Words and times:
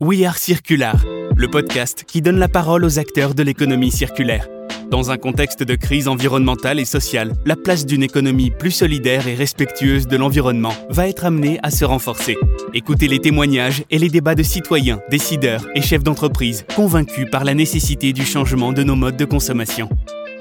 We 0.00 0.24
Are 0.24 0.36
Circular, 0.36 0.96
le 1.36 1.48
podcast 1.48 2.02
qui 2.02 2.20
donne 2.20 2.40
la 2.40 2.48
parole 2.48 2.84
aux 2.84 2.98
acteurs 2.98 3.32
de 3.32 3.44
l'économie 3.44 3.92
circulaire. 3.92 4.48
Dans 4.90 5.12
un 5.12 5.16
contexte 5.18 5.62
de 5.62 5.76
crise 5.76 6.08
environnementale 6.08 6.80
et 6.80 6.84
sociale, 6.84 7.34
la 7.46 7.54
place 7.54 7.86
d'une 7.86 8.02
économie 8.02 8.50
plus 8.50 8.72
solidaire 8.72 9.28
et 9.28 9.36
respectueuse 9.36 10.08
de 10.08 10.16
l'environnement 10.16 10.74
va 10.90 11.06
être 11.06 11.24
amenée 11.24 11.60
à 11.62 11.70
se 11.70 11.84
renforcer. 11.84 12.36
Écoutez 12.74 13.06
les 13.06 13.20
témoignages 13.20 13.84
et 13.88 13.98
les 13.98 14.08
débats 14.08 14.34
de 14.34 14.42
citoyens, 14.42 14.98
décideurs 15.10 15.64
et 15.76 15.80
chefs 15.80 16.02
d'entreprise 16.02 16.66
convaincus 16.74 17.28
par 17.30 17.44
la 17.44 17.54
nécessité 17.54 18.12
du 18.12 18.24
changement 18.24 18.72
de 18.72 18.82
nos 18.82 18.96
modes 18.96 19.16
de 19.16 19.24
consommation. 19.24 19.88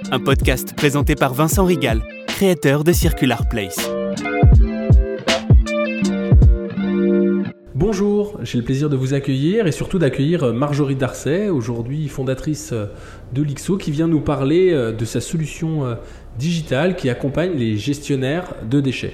Un 0.09 0.19
podcast 0.19 0.73
présenté 0.75 1.13
par 1.13 1.35
Vincent 1.35 1.65
Rigal, 1.65 2.01
créateur 2.25 2.83
de 2.83 2.91
Circular 2.91 3.47
Place. 3.47 3.87
Bonjour, 7.85 8.39
j'ai 8.43 8.59
le 8.59 8.63
plaisir 8.63 8.89
de 8.89 8.95
vous 8.95 9.13
accueillir 9.13 9.67
et 9.67 9.73
surtout 9.73 9.99
d'accueillir 9.99 10.53
Marjorie 10.53 10.95
Darcet, 10.95 11.49
aujourd'hui 11.49 12.07
fondatrice 12.07 12.73
de 13.33 13.41
l'IXO, 13.41 13.75
qui 13.75 13.91
vient 13.91 14.07
nous 14.07 14.21
parler 14.21 14.71
de 14.71 15.03
sa 15.03 15.19
solution 15.19 15.97
digitale 16.39 16.95
qui 16.95 17.09
accompagne 17.09 17.51
les 17.57 17.75
gestionnaires 17.75 18.53
de 18.71 18.79
déchets. 18.79 19.11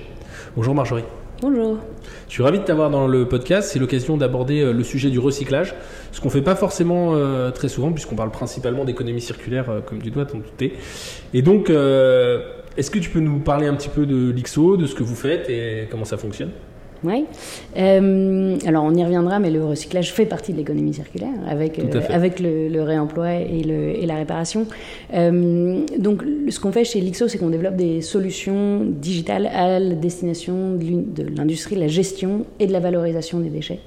Bonjour 0.56 0.76
Marjorie. 0.76 1.04
Bonjour. 1.42 1.80
Je 2.28 2.34
suis 2.34 2.44
ravi 2.44 2.60
de 2.60 2.64
t'avoir 2.64 2.92
dans 2.92 3.08
le 3.08 3.28
podcast. 3.28 3.72
C'est 3.74 3.80
l'occasion 3.80 4.18
d'aborder 4.18 4.72
le 4.72 4.84
sujet 4.84 5.10
du 5.10 5.18
recyclage, 5.18 5.74
ce 6.12 6.22
qu'on 6.22 6.28
ne 6.28 6.34
fait 6.34 6.44
pas 6.44 6.56
forcément 6.56 7.16
très 7.52 7.70
souvent, 7.70 7.92
puisqu'on 7.92 8.16
parle 8.16 8.30
principalement 8.30 8.86
d'économie 8.86 9.20
circulaire, 9.20 9.82
comme 9.88 10.00
tu 10.00 10.12
dois 10.12 10.26
t'en 10.26 10.38
douter. 10.38 10.74
Et 11.34 11.42
donc, 11.42 11.72
est-ce 11.72 12.92
que 12.92 13.00
tu 13.00 13.10
peux 13.10 13.20
nous 13.20 13.40
parler 13.40 13.66
un 13.66 13.74
petit 13.74 13.90
peu 13.90 14.06
de 14.06 14.30
l'IXO, 14.30 14.78
de 14.78 14.86
ce 14.86 14.94
que 14.94 15.02
vous 15.02 15.16
faites 15.16 15.50
et 15.50 15.88
comment 15.90 16.06
ça 16.06 16.18
fonctionne? 16.18 16.52
Oui. 17.04 17.26
Euh, 17.78 18.58
alors 18.66 18.84
on 18.84 18.94
y 18.94 19.04
reviendra, 19.04 19.40
mais 19.40 19.50
le 19.50 19.64
recyclage 19.64 20.14
fait 20.14 20.26
partie 20.26 20.52
de 20.52 20.58
l'économie 20.58 20.94
circulaire 20.94 21.34
avec, 21.48 21.80
euh, 21.80 22.02
avec 22.10 22.40
le, 22.40 22.82
réemploi 22.82 23.36
et, 23.36 23.64
le, 23.64 23.96
et 23.96 24.06
la 24.06 24.16
réparation. 24.16 24.68
Euh, 25.14 25.86
donc 25.98 26.24
ce 26.50 26.60
qu'on 26.60 26.72
fait 26.72 26.84
chez 26.84 27.00
Lixo, 27.00 27.28
c'est 27.28 27.38
qu'on 27.38 27.50
développe 27.50 27.76
des 27.76 28.02
solutions 28.02 28.82
digitales 28.84 29.48
à 29.48 29.80
la 29.80 29.96
destination 29.96 30.74
de 30.76 31.24
l'industrie, 31.36 31.76
de 31.76 31.82
la 31.82 31.88
gestion 31.88 32.46
et 32.60 32.68
de 32.68 32.74
la 32.74 32.80
valorisation 32.80 33.40
des 33.40 33.50
déchets. 33.50 33.80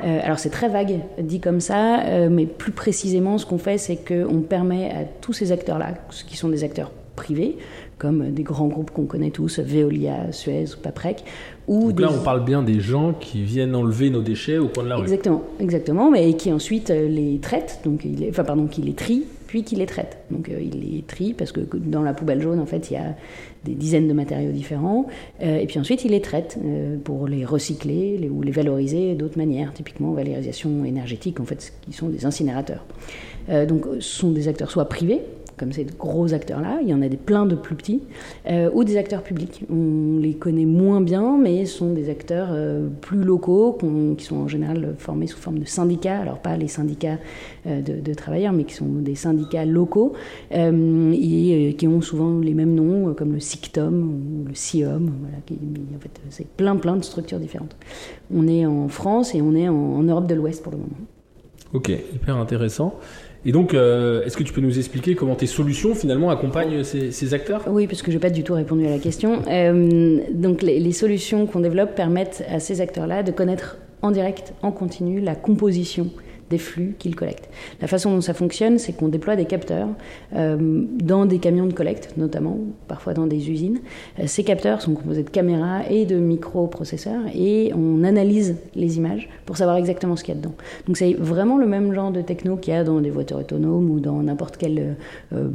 alors 0.00 0.38
c'est 0.38 0.50
très 0.50 0.68
vague 0.68 1.00
dit 1.18 1.40
comme 1.40 1.60
ça, 1.60 2.28
mais 2.30 2.46
plus 2.46 2.72
précisément 2.72 3.38
ce 3.38 3.46
qu'on 3.46 3.58
fait, 3.58 3.78
c'est 3.78 3.96
qu'on 3.96 4.40
permet 4.40 4.90
à 4.90 5.04
tous 5.20 5.32
ces 5.32 5.52
acteurs-là, 5.52 5.94
qui 6.26 6.36
sont 6.36 6.48
des 6.48 6.64
acteurs 6.64 6.92
privés, 7.16 7.56
comme 8.02 8.32
des 8.32 8.42
grands 8.42 8.66
groupes 8.66 8.90
qu'on 8.90 9.06
connaît 9.06 9.30
tous, 9.30 9.60
Veolia, 9.60 10.32
Suez 10.32 10.64
ou 10.76 10.80
Paprec. 10.82 11.22
Ou 11.68 11.92
Donc 11.92 12.00
là, 12.00 12.08
on 12.12 12.24
parle 12.24 12.44
bien 12.44 12.64
des 12.64 12.80
gens 12.80 13.12
qui 13.12 13.44
viennent 13.44 13.76
enlever 13.76 14.10
nos 14.10 14.22
déchets 14.22 14.58
au 14.58 14.66
coin 14.66 14.82
de 14.82 14.88
la 14.88 14.96
rue. 14.96 15.02
Exactement, 15.02 15.44
exactement, 15.60 16.10
mais 16.10 16.34
qui 16.34 16.52
ensuite 16.52 16.90
euh, 16.90 17.06
les 17.06 17.38
traitent, 17.38 17.80
donc 17.84 18.04
il 18.04 18.28
enfin 18.28 18.42
pardon, 18.42 18.66
qui 18.66 18.82
les 18.82 18.94
trient, 18.94 19.24
puis 19.46 19.62
qui 19.62 19.76
les 19.76 19.86
traitent. 19.86 20.18
Donc 20.32 20.48
euh, 20.48 20.60
il 20.60 20.80
les 20.80 21.02
trie 21.02 21.32
parce 21.32 21.52
que 21.52 21.60
dans 21.76 22.02
la 22.02 22.12
poubelle 22.12 22.42
jaune, 22.42 22.58
en 22.58 22.66
fait, 22.66 22.90
il 22.90 22.94
y 22.94 22.96
a 22.96 23.14
des 23.62 23.74
dizaines 23.74 24.08
de 24.08 24.14
matériaux 24.14 24.50
différents, 24.50 25.06
euh, 25.40 25.58
et 25.58 25.66
puis 25.66 25.78
ensuite 25.78 26.04
il 26.04 26.10
les 26.10 26.20
traite 26.20 26.58
pour 27.04 27.28
les 27.28 27.44
recycler 27.44 28.28
ou 28.28 28.42
les 28.42 28.50
valoriser 28.50 29.14
d'autres 29.14 29.38
manières, 29.38 29.72
typiquement 29.72 30.10
valorisation 30.10 30.84
énergétique, 30.84 31.38
en 31.38 31.44
fait, 31.44 31.72
qui 31.82 31.92
sont 31.92 32.08
des 32.08 32.26
incinérateurs. 32.26 32.84
donc 33.68 33.84
ce 34.00 34.00
sont 34.00 34.32
des 34.32 34.48
acteurs 34.48 34.72
soit 34.72 34.88
privés, 34.88 35.20
comme 35.62 35.70
ces 35.70 35.84
gros 35.84 36.34
acteurs-là, 36.34 36.80
il 36.82 36.88
y 36.88 36.94
en 36.94 37.02
a 37.02 37.08
des 37.08 37.16
plein 37.16 37.46
de 37.46 37.54
plus 37.54 37.76
petits, 37.76 38.02
euh, 38.50 38.68
ou 38.74 38.82
des 38.82 38.96
acteurs 38.96 39.22
publics. 39.22 39.62
On 39.70 40.18
les 40.18 40.34
connaît 40.34 40.64
moins 40.64 41.00
bien, 41.00 41.38
mais 41.38 41.66
sont 41.66 41.92
des 41.92 42.10
acteurs 42.10 42.48
euh, 42.50 42.88
plus 43.00 43.22
locaux, 43.22 43.78
qui 44.18 44.24
sont 44.24 44.38
en 44.38 44.48
général 44.48 44.96
formés 44.98 45.28
sous 45.28 45.38
forme 45.38 45.60
de 45.60 45.64
syndicats, 45.64 46.18
alors 46.18 46.40
pas 46.40 46.56
les 46.56 46.66
syndicats 46.66 47.18
euh, 47.68 47.80
de, 47.80 48.14
travailleurs, 48.14 48.52
mais 48.52 48.64
qui 48.64 48.74
sont 48.74 48.86
des 48.88 49.14
syndicats 49.14 49.64
locaux, 49.64 50.14
et 50.50 51.76
qui 51.78 51.86
ont 51.86 52.00
souvent 52.00 52.40
les 52.40 52.54
mêmes 52.54 52.74
noms, 52.74 53.14
comme 53.14 53.32
le 53.32 53.38
SICTOM 53.38 54.42
ou 54.42 54.48
le 54.48 54.54
SIOM, 54.56 55.12
voilà, 55.20 55.36
en 55.36 56.00
fait, 56.00 56.20
c'est 56.30 56.48
plein 56.48 56.74
plein 56.74 56.96
de 56.96 57.04
structures 57.04 57.38
différentes. 57.38 57.76
On 58.34 58.48
est 58.48 58.66
en 58.66 58.88
France 58.88 59.32
et 59.36 59.40
on 59.40 59.54
est 59.54 59.68
en 59.68 60.02
Europe 60.02 60.26
de 60.26 60.34
l'Ouest 60.34 60.60
pour 60.60 60.72
le 60.72 60.78
moment. 60.78 60.96
Ok, 61.72 61.88
hyper 61.88 62.36
intéressant. 62.36 62.98
Et 63.44 63.52
donc, 63.52 63.74
euh, 63.74 64.24
est-ce 64.24 64.36
que 64.36 64.42
tu 64.44 64.52
peux 64.52 64.60
nous 64.60 64.78
expliquer 64.78 65.14
comment 65.14 65.34
tes 65.34 65.46
solutions 65.46 65.94
finalement 65.94 66.30
accompagnent 66.30 66.84
ces, 66.84 67.34
acteurs? 67.34 67.64
Oui, 67.68 67.86
parce 67.86 68.02
que 68.02 68.12
je 68.12 68.16
n'ai 68.16 68.20
pas 68.20 68.30
du 68.30 68.44
tout 68.44 68.54
répondu 68.54 68.86
à 68.86 68.90
la 68.90 68.98
question. 68.98 69.42
Euh, 69.48 70.20
donc, 70.32 70.62
les, 70.62 70.78
les 70.78 70.92
solutions 70.92 71.46
qu'on 71.46 71.60
développe 71.60 71.94
permettent 71.94 72.44
à 72.48 72.60
ces 72.60 72.80
acteurs-là 72.80 73.22
de 73.22 73.32
connaître 73.32 73.78
en 74.00 74.10
direct, 74.10 74.52
en 74.62 74.70
continu, 74.70 75.20
la 75.20 75.34
composition 75.34 76.08
des 76.52 76.58
flux 76.58 76.94
qu'ils 76.98 77.16
collectent. 77.16 77.48
La 77.80 77.88
façon 77.88 78.10
dont 78.12 78.20
ça 78.20 78.34
fonctionne, 78.34 78.78
c'est 78.78 78.92
qu'on 78.92 79.08
déploie 79.08 79.36
des 79.36 79.46
capteurs 79.46 79.88
euh, 80.36 80.84
dans 81.02 81.24
des 81.24 81.38
camions 81.38 81.66
de 81.66 81.72
collecte, 81.72 82.10
notamment, 82.18 82.58
parfois 82.88 83.14
dans 83.14 83.26
des 83.26 83.50
usines. 83.50 83.80
Euh, 84.18 84.24
ces 84.26 84.44
capteurs 84.44 84.82
sont 84.82 84.92
composés 84.92 85.22
de 85.22 85.30
caméras 85.30 85.80
et 85.88 86.04
de 86.04 86.16
microprocesseurs 86.16 87.22
et 87.34 87.72
on 87.74 88.04
analyse 88.04 88.56
les 88.74 88.98
images 88.98 89.30
pour 89.46 89.56
savoir 89.56 89.78
exactement 89.78 90.14
ce 90.14 90.24
qu'il 90.24 90.34
y 90.34 90.36
a 90.36 90.40
dedans. 90.40 90.54
Donc 90.86 90.98
c'est 90.98 91.14
vraiment 91.14 91.56
le 91.56 91.66
même 91.66 91.94
genre 91.94 92.12
de 92.12 92.20
techno 92.20 92.56
qu'il 92.56 92.74
y 92.74 92.76
a 92.76 92.84
dans 92.84 93.00
des 93.00 93.10
voitures 93.10 93.38
autonomes 93.38 93.90
ou 93.90 93.98
dans 93.98 94.22
n'importe 94.22 94.58
quelle 94.58 94.96
euh, 95.32 95.48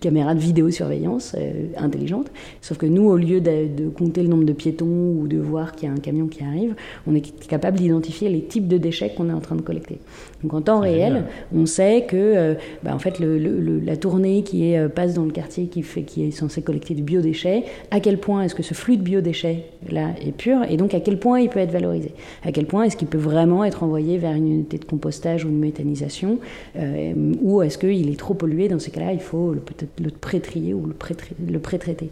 caméra 0.00 0.34
de 0.34 0.40
vidéosurveillance 0.40 1.36
intelligente. 1.76 2.30
Sauf 2.60 2.76
que 2.76 2.86
nous, 2.86 3.08
au 3.08 3.16
lieu 3.16 3.40
de 3.40 3.88
compter 3.88 4.22
le 4.22 4.28
nombre 4.28 4.44
de 4.44 4.52
piétons 4.52 5.14
ou 5.18 5.28
de 5.28 5.38
voir 5.38 5.72
qu'il 5.72 5.88
y 5.88 5.92
a 5.92 5.94
un 5.94 6.00
camion 6.00 6.26
qui 6.26 6.42
arrive, 6.42 6.74
on 7.06 7.14
est 7.14 7.46
capable 7.46 7.78
d'identifier 7.78 8.28
les 8.28 8.42
types 8.42 8.66
de 8.66 8.78
déchets 8.78 9.10
qu'on 9.14 9.28
est 9.30 9.32
en 9.32 9.40
train 9.40 9.56
de 9.56 9.62
collecter. 9.62 10.00
Donc 10.42 10.54
en 10.54 10.60
temps 10.60 10.80
réel, 10.80 11.24
on 11.54 11.66
sait 11.66 12.04
que 12.08 12.16
euh, 12.16 12.54
bah, 12.84 12.94
en 12.94 12.98
fait, 12.98 13.18
le, 13.18 13.38
la 13.80 13.96
tournée 13.96 14.42
qui 14.42 14.70
est, 14.70 14.78
euh, 14.78 14.88
passe 14.88 15.14
dans 15.14 15.24
le 15.24 15.32
quartier 15.32 15.66
qui, 15.66 15.82
fait, 15.82 16.02
qui 16.02 16.24
est 16.24 16.30
censé 16.30 16.62
collecter 16.62 16.94
du 16.94 17.02
biodéchet, 17.02 17.64
à 17.90 17.98
quel 17.98 18.18
point 18.18 18.42
est-ce 18.42 18.54
que 18.54 18.62
ce 18.62 18.74
flux 18.74 18.96
de 18.96 19.02
biodéchets 19.02 19.64
là 19.90 20.10
est 20.24 20.32
pur 20.32 20.60
et 20.68 20.76
donc 20.76 20.94
à 20.94 21.00
quel 21.00 21.18
point 21.18 21.40
il 21.40 21.48
peut 21.48 21.58
être 21.60 21.72
valorisé? 21.72 22.12
À 22.44 22.52
quel 22.52 22.66
point 22.66 22.84
est-ce 22.84 22.96
qu'il 22.96 23.08
peut 23.08 23.18
vraiment 23.18 23.64
être 23.64 23.82
envoyé 23.82 24.18
vers 24.18 24.32
une 24.32 24.46
unité 24.46 24.78
de 24.78 24.84
compostage 24.84 25.44
ou 25.44 25.48
une 25.48 25.58
méthanisation 25.58 26.38
euh, 26.76 27.12
Ou 27.42 27.62
est-ce 27.62 27.78
qu'il 27.78 28.08
est 28.08 28.18
trop 28.18 28.34
pollué? 28.34 28.68
Dans 28.68 28.78
ces 28.78 28.92
cas-là, 28.92 29.12
il 29.12 29.20
faut 29.20 29.54
peut-être 29.64 30.00
le 30.00 30.10
pré-trier 30.10 30.72
ou 30.72 30.86
le 30.86 31.58
pré-traiter. 31.58 32.10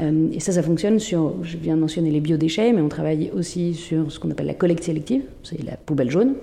Et 0.00 0.40
ça, 0.40 0.52
ça 0.52 0.62
fonctionne 0.62 0.98
sur, 0.98 1.34
je 1.42 1.58
viens 1.58 1.76
de 1.76 1.80
mentionner 1.80 2.10
les 2.10 2.20
biodéchets, 2.20 2.72
mais 2.72 2.80
on 2.80 2.88
travaille 2.88 3.30
aussi 3.36 3.74
sur 3.74 4.10
ce 4.10 4.18
qu'on 4.18 4.30
appelle 4.30 4.46
la 4.46 4.54
collecte 4.54 4.84
sélective, 4.84 5.22
c'est 5.42 5.62
la 5.62 5.76
poubelle 5.76 6.10
jaune 6.10 6.34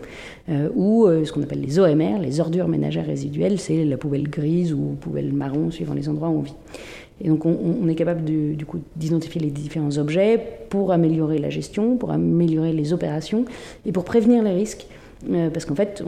ou 0.76 1.06
euh, 1.06 1.26
ce 1.26 1.32
qu'on 1.32 1.42
appelle 1.42 1.62
les 1.62 1.80
OMR, 1.80 2.20
les 2.22 2.40
ordures 2.40 2.68
ménagères 2.68 3.06
résiduelles, 3.06 3.60
c'est 3.60 3.86
la 3.86 3.98
poubelle 3.98 4.30
grise 4.30 4.74
ou 4.74 4.96
poubelle 5.00 5.34
marron 5.34 5.72
suivant 5.72 5.96
les 5.96 6.10
endroits 6.10 6.30
où 6.30 6.38
on 6.38 6.42
vit. 6.42 6.54
Et 7.22 7.28
donc 7.28 7.46
on, 7.46 7.88
est 7.88 7.96
capable 7.96 8.24
du 8.24 8.66
coup 8.66 8.80
d'identifier 8.96 9.42
les 9.42 9.50
différents 9.50 9.98
objets 9.98 10.42
pour 10.70 10.92
améliorer 10.94 11.38
la 11.38 11.50
gestion, 11.50 11.98
pour 11.98 12.12
améliorer 12.12 12.72
les 12.72 12.94
opérations 12.94 13.44
et 13.86 13.92
pour 13.92 14.06
prévenir 14.06 14.42
les 14.44 14.54
risques. 14.54 14.88
Euh, 15.30 15.50
parce 15.50 15.66
qu'en 15.66 15.76
fait, 15.76 16.02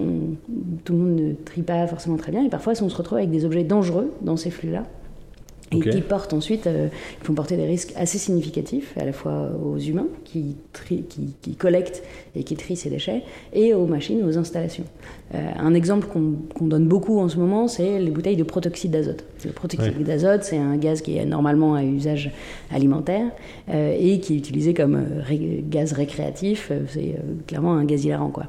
tout 0.85 0.93
le 0.93 0.97
monde 0.97 1.19
ne 1.19 1.33
trie 1.33 1.63
pas 1.63 1.85
forcément 1.85 2.15
très 2.15 2.31
bien 2.31 2.45
et 2.45 2.49
parfois 2.49 2.73
on 2.81 2.87
se 2.87 2.95
retrouve 2.95 3.17
avec 3.17 3.29
des 3.29 3.43
objets 3.43 3.65
dangereux 3.65 4.13
dans 4.21 4.37
ces 4.37 4.51
flux-là 4.51 4.83
et 5.71 5.79
qui 5.79 6.01
portent 6.01 6.33
ensuite, 6.33 6.67
euh, 6.67 6.87
ils 7.21 7.25
font 7.25 7.33
porter 7.33 7.55
des 7.55 7.65
risques 7.65 7.93
assez 7.95 8.17
significatifs, 8.17 8.93
à 8.97 9.05
la 9.05 9.13
fois 9.13 9.51
aux 9.63 9.77
humains 9.77 10.07
qui, 10.25 10.57
qui, 11.41 11.55
collectent 11.55 12.03
et 12.35 12.43
qui 12.43 12.55
trient 12.55 12.75
ces 12.75 12.89
déchets, 12.89 13.23
et 13.53 13.73
aux 13.73 13.85
machines, 13.85 14.23
aux 14.23 14.37
installations. 14.37 14.85
Euh, 15.33 15.49
un 15.57 15.73
exemple 15.73 16.07
qu'on 16.07 16.67
donne 16.67 16.87
beaucoup 16.87 17.19
en 17.19 17.29
ce 17.29 17.37
moment, 17.37 17.67
c'est 17.67 17.99
les 17.99 18.11
bouteilles 18.11 18.35
de 18.35 18.43
protoxyde 18.43 18.91
d'azote. 18.91 19.23
Le 19.45 19.51
protoxyde 19.51 20.03
d'azote, 20.03 20.43
c'est 20.43 20.57
un 20.57 20.77
gaz 20.77 21.01
qui 21.01 21.17
est 21.17 21.25
normalement 21.25 21.75
à 21.75 21.83
usage 21.83 22.31
alimentaire 22.71 23.31
euh, 23.69 23.95
et 23.99 24.19
qui 24.19 24.35
est 24.35 24.37
utilisé 24.37 24.73
comme 24.73 25.03
gaz 25.69 25.93
récréatif. 25.93 26.71
c'est 26.87 27.15
clairement 27.47 27.73
un 27.73 27.85
gaz 27.85 28.03
hilarant, 28.05 28.29
quoi. 28.29 28.47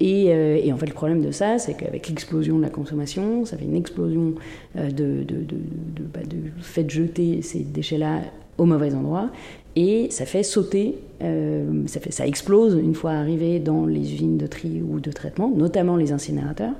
Et, 0.00 0.26
et, 0.26 0.72
en 0.72 0.76
fait, 0.76 0.86
le 0.86 0.94
problème 0.94 1.22
de 1.22 1.30
ça, 1.30 1.58
c'est 1.58 1.74
qu'avec 1.74 2.08
l'explosion 2.08 2.58
de 2.58 2.62
la 2.62 2.70
consommation, 2.70 3.44
ça 3.44 3.56
fait 3.56 3.64
une 3.64 3.76
explosion 3.76 4.34
de, 4.74 4.90
de, 4.90 5.22
de 5.22 5.56
de, 5.96 6.04
bah, 6.12 6.20
de 6.20 6.36
fait 6.60 6.84
de 6.84 6.90
jeter 6.90 7.42
ces 7.42 7.60
déchets-là 7.60 8.20
au 8.58 8.64
mauvais 8.64 8.94
endroit 8.94 9.30
et 9.76 10.08
ça 10.10 10.24
fait 10.24 10.42
sauter, 10.42 10.98
euh, 11.22 11.82
ça, 11.86 12.00
fait, 12.00 12.10
ça 12.10 12.26
explose 12.26 12.74
une 12.82 12.94
fois 12.94 13.12
arrivé 13.12 13.60
dans 13.60 13.84
les 13.84 14.14
usines 14.14 14.38
de 14.38 14.46
tri 14.46 14.82
ou 14.82 15.00
de 15.00 15.12
traitement, 15.12 15.50
notamment 15.54 15.96
les 15.96 16.12
incinérateurs. 16.12 16.72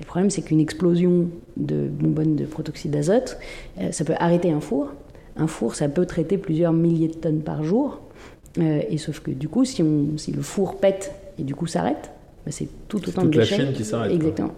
le 0.00 0.04
problème, 0.04 0.28
c'est 0.28 0.42
qu'une 0.42 0.58
explosion 0.58 1.28
de 1.56 1.88
bonbonnes 1.88 2.34
de 2.34 2.44
protoxyde 2.44 2.90
d'azote, 2.90 3.38
euh, 3.80 3.92
ça 3.92 4.04
peut 4.04 4.16
arrêter 4.18 4.50
un 4.50 4.60
four. 4.60 4.92
Un 5.36 5.46
four, 5.46 5.76
ça 5.76 5.88
peut 5.88 6.04
traiter 6.04 6.36
plusieurs 6.36 6.72
milliers 6.72 7.08
de 7.08 7.14
tonnes 7.14 7.42
par 7.42 7.62
jour. 7.62 8.00
Euh, 8.58 8.82
et 8.90 8.98
sauf 8.98 9.20
que 9.20 9.30
du 9.30 9.48
coup, 9.48 9.64
si, 9.64 9.80
on, 9.84 10.18
si 10.18 10.32
le 10.32 10.42
four 10.42 10.78
pète 10.78 11.14
et 11.38 11.44
du 11.44 11.54
coup 11.54 11.68
s'arrête, 11.68 12.10
c'est 12.50 12.68
tout 12.88 12.98
autant 13.08 13.22
de 13.22 13.26
toute 13.28 13.36
la 13.36 13.42
déchets. 13.42 13.56
chaîne 13.56 13.72
qui 13.72 13.84
s'arrête. 13.84 14.12
Exactement. 14.12 14.50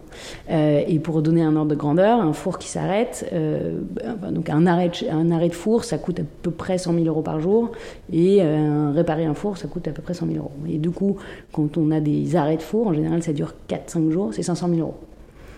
Euh, 0.51 0.83
et 0.87 0.99
pour 0.99 1.21
donner 1.21 1.43
un 1.43 1.55
ordre 1.55 1.71
de 1.71 1.75
grandeur, 1.75 2.21
un 2.21 2.33
four 2.33 2.59
qui 2.59 2.69
s'arrête, 2.69 3.29
euh, 3.33 3.79
bah, 4.21 4.31
donc 4.31 4.49
un 4.49 4.67
arrêt, 4.67 4.89
de, 4.89 5.11
un 5.11 5.31
arrêt 5.31 5.49
de 5.51 5.55
four, 5.55 5.85
ça 5.85 5.99
coûte 5.99 6.21
à 6.21 6.23
peu 6.43 6.51
près 6.51 6.79
100 6.79 6.95
000 6.95 7.05
euros 7.07 7.23
par 7.23 7.41
jour, 7.41 7.73
et 8.13 8.39
euh, 8.41 8.91
réparer 8.95 9.27
un 9.27 9.35
four, 9.35 9.59
ça 9.59 9.69
coûte 9.69 9.87
à 9.89 9.91
peu 9.91 10.01
près 10.03 10.15
100 10.15 10.27
000 10.27 10.39
euros. 10.39 10.53
Et 10.69 10.79
du 10.79 10.91
coup, 10.91 11.17
quand 11.53 11.77
on 11.77 11.91
a 11.91 12.01
des 12.01 12.37
arrêts 12.37 12.57
de 12.57 12.63
four, 12.63 12.87
en 12.87 12.95
général, 12.95 13.23
ça 13.23 13.33
dure 13.33 13.53
4-5 13.69 14.11
jours, 14.11 14.31
c'est 14.33 14.43
500 14.43 14.69
000 14.69 14.81
euros. 14.81 14.95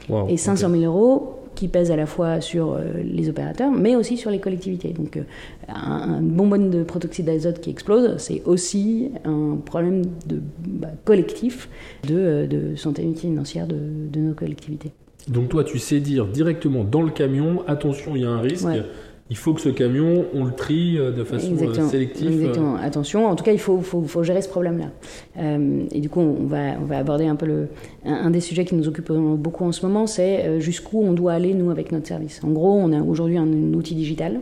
Wow, 0.08 0.28
Et 0.28 0.36
500 0.36 0.68
ok. 0.68 0.78
000 0.78 0.84
euros 0.92 1.34
qui 1.56 1.66
pèsent 1.66 1.90
à 1.90 1.96
la 1.96 2.06
fois 2.06 2.40
sur 2.40 2.74
euh, 2.74 2.82
les 3.02 3.28
opérateurs, 3.28 3.72
mais 3.72 3.96
aussi 3.96 4.16
sur 4.16 4.30
les 4.30 4.38
collectivités. 4.38 4.90
Donc, 4.90 5.16
euh, 5.16 5.22
un, 5.68 6.20
bonbonne 6.20 6.70
de 6.70 6.84
protoxyde 6.84 7.26
d'azote 7.26 7.60
qui 7.60 7.70
explose, 7.70 8.16
c'est 8.18 8.42
aussi 8.44 9.10
un 9.24 9.56
problème 9.64 10.02
de, 10.26 10.40
bah, 10.64 10.90
collectif 11.04 11.68
de, 12.06 12.14
euh, 12.14 12.46
de 12.46 12.76
santé 12.76 13.02
financière 13.14 13.66
de, 13.66 13.76
de 13.76 14.20
nos 14.20 14.34
collectivités. 14.34 14.92
Donc 15.26 15.48
toi, 15.48 15.64
tu 15.64 15.78
sais 15.80 15.98
dire 15.98 16.26
directement 16.26 16.84
dans 16.84 17.02
le 17.02 17.10
camion, 17.10 17.64
attention, 17.66 18.14
il 18.14 18.22
y 18.22 18.24
a 18.24 18.30
un 18.30 18.40
risque. 18.40 18.66
Ouais. 18.66 18.82
Il 19.28 19.36
faut 19.36 19.54
que 19.54 19.60
ce 19.60 19.70
camion, 19.70 20.24
on 20.34 20.44
le 20.44 20.52
trie 20.52 20.98
euh, 20.98 21.10
de 21.10 21.24
façon 21.24 21.48
euh, 21.48 21.52
Exactement. 21.54 21.88
sélective. 21.88 22.28
euh, 22.28 22.34
Exactement. 22.34 22.76
Attention, 22.76 23.26
en 23.26 23.34
tout 23.34 23.42
cas, 23.42 23.50
il 23.50 23.58
faut, 23.58 23.80
faut, 23.80 24.02
faut 24.02 24.22
gérer 24.22 24.40
ce 24.40 24.48
problème-là. 24.48 24.90
Euh, 25.38 25.84
et 25.90 26.00
du 26.00 26.08
coup, 26.08 26.20
on 26.20 26.44
va, 26.46 26.78
on 26.80 26.84
va 26.84 26.98
aborder 26.98 27.26
un 27.26 27.34
peu 27.34 27.44
le, 27.46 27.66
un, 28.04 28.14
un 28.14 28.30
des 28.30 28.38
sujets 28.40 28.64
qui 28.64 28.76
nous 28.76 28.86
occupe 28.86 29.10
beaucoup 29.12 29.64
en 29.64 29.72
ce 29.72 29.84
moment, 29.84 30.06
c'est 30.06 30.60
jusqu'où 30.60 31.02
on 31.02 31.12
doit 31.12 31.32
aller, 31.32 31.54
nous, 31.54 31.70
avec 31.70 31.90
notre 31.90 32.06
service. 32.06 32.40
En 32.44 32.50
gros, 32.50 32.72
on 32.72 32.92
a 32.92 33.02
aujourd'hui 33.02 33.36
un, 33.36 33.42
un 33.48 33.74
outil 33.74 33.96
digital 33.96 34.40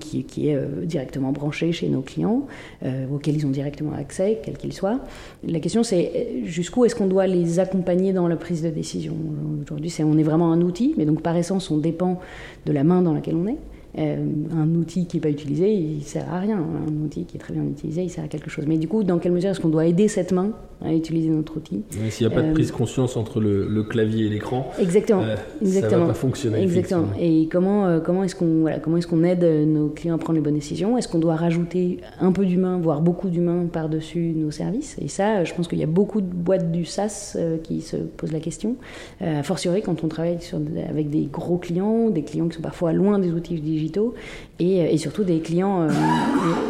qui, 0.00 0.24
qui 0.24 0.48
est 0.48 0.56
euh, 0.56 0.84
directement 0.84 1.30
branché 1.30 1.70
chez 1.70 1.88
nos 1.88 2.00
clients, 2.00 2.46
euh, 2.84 3.06
auquel 3.14 3.36
ils 3.36 3.46
ont 3.46 3.50
directement 3.50 3.92
accès, 3.92 4.40
quel 4.42 4.56
qu'il 4.58 4.72
soit. 4.72 4.98
La 5.46 5.60
question, 5.60 5.84
c'est 5.84 6.42
jusqu'où 6.44 6.84
est-ce 6.84 6.96
qu'on 6.96 7.06
doit 7.06 7.28
les 7.28 7.60
accompagner 7.60 8.12
dans 8.12 8.26
la 8.26 8.36
prise 8.36 8.62
de 8.62 8.70
décision? 8.70 9.14
Aujourd'hui, 9.62 9.94
on 10.04 10.18
est 10.18 10.22
vraiment 10.24 10.50
un 10.52 10.60
outil, 10.60 10.94
mais 10.96 11.04
donc 11.04 11.22
par 11.22 11.36
essence, 11.36 11.70
on 11.70 11.78
dépend 11.78 12.18
de 12.66 12.72
la 12.72 12.82
main 12.82 13.00
dans 13.02 13.14
laquelle 13.14 13.36
on 13.36 13.46
est. 13.46 13.58
Euh, 13.98 14.16
un 14.54 14.74
outil 14.74 15.06
qui 15.06 15.16
n'est 15.16 15.20
pas 15.22 15.30
utilisé, 15.30 15.72
il 15.72 16.02
sert 16.02 16.32
à 16.32 16.40
rien. 16.40 16.58
Un 16.58 17.04
outil 17.04 17.24
qui 17.24 17.36
est 17.36 17.40
très 17.40 17.54
bien 17.54 17.64
utilisé, 17.64 18.02
il 18.02 18.10
sert 18.10 18.22
à 18.24 18.28
quelque 18.28 18.50
chose. 18.50 18.66
Mais 18.68 18.76
du 18.76 18.86
coup, 18.86 19.02
dans 19.02 19.18
quelle 19.18 19.32
mesure 19.32 19.50
est-ce 19.50 19.60
qu'on 19.60 19.70
doit 19.70 19.86
aider 19.86 20.08
cette 20.08 20.30
main 20.32 20.50
à 20.84 20.92
utiliser 20.94 21.30
notre 21.30 21.56
outil 21.56 21.82
S'il 22.10 22.26
n'y 22.28 22.32
a 22.32 22.36
pas 22.36 22.42
de 22.42 22.48
Euh, 22.48 22.52
prise 22.52 22.68
de 22.68 22.72
conscience 22.76 23.16
entre 23.16 23.40
le, 23.40 23.66
le 23.66 23.82
clavier 23.82 24.26
et 24.26 24.28
l'écran, 24.28 24.70
Exactement. 24.78 25.22
euh, 25.22 25.34
Exactement. 25.62 25.90
ça 25.90 25.98
va 26.00 26.06
pas 26.08 26.14
fonctionner. 26.14 26.62
Exactement. 26.62 27.06
Et 27.18 27.48
comment, 27.50 27.86
euh, 27.86 27.98
comment 28.00 28.22
est-ce 28.24 28.36
qu'on 28.36 28.60
voilà, 28.60 28.78
comment 28.78 28.98
est-ce 28.98 29.06
qu'on 29.08 29.24
aide 29.24 29.42
nos 29.66 29.88
clients 29.88 30.14
à 30.14 30.18
prendre 30.18 30.36
les 30.38 30.42
bonnes 30.44 30.54
décisions? 30.54 30.96
Est-ce 30.98 31.08
qu'on 31.08 31.18
doit 31.18 31.34
rajouter 31.36 31.98
un 32.20 32.30
peu 32.30 32.44
d'humain, 32.46 32.78
voire 32.80 33.00
beaucoup 33.00 33.28
d'humain 33.30 33.64
par-dessus 33.72 34.34
nos 34.36 34.50
services? 34.50 34.96
Et 35.00 35.08
ça, 35.08 35.42
je 35.44 35.52
pense 35.54 35.66
qu'il 35.66 35.78
y 35.78 35.82
a 35.82 35.86
beaucoup 35.88 36.20
de 36.20 36.26
boîtes 36.32 36.70
du 36.70 36.84
SaaS 36.84 37.36
qui 37.64 37.80
se 37.80 37.96
posent 37.96 38.32
la 38.32 38.40
question. 38.40 38.76
A 39.20 39.42
fortiori 39.42 39.82
quand 39.82 40.04
on 40.04 40.08
travaille 40.08 40.40
sur, 40.40 40.58
avec 40.88 41.10
des 41.10 41.24
gros 41.24 41.56
clients, 41.56 42.10
des 42.10 42.22
clients 42.22 42.46
qui 42.48 42.56
sont 42.56 42.62
parfois 42.62 42.92
loin 42.92 43.18
des 43.18 43.32
outils 43.32 43.56
euh, 43.96 44.12
et 44.60 44.98
surtout 44.98 45.24
des 45.24 45.40
clients 45.40 45.82
euh, 45.82 45.88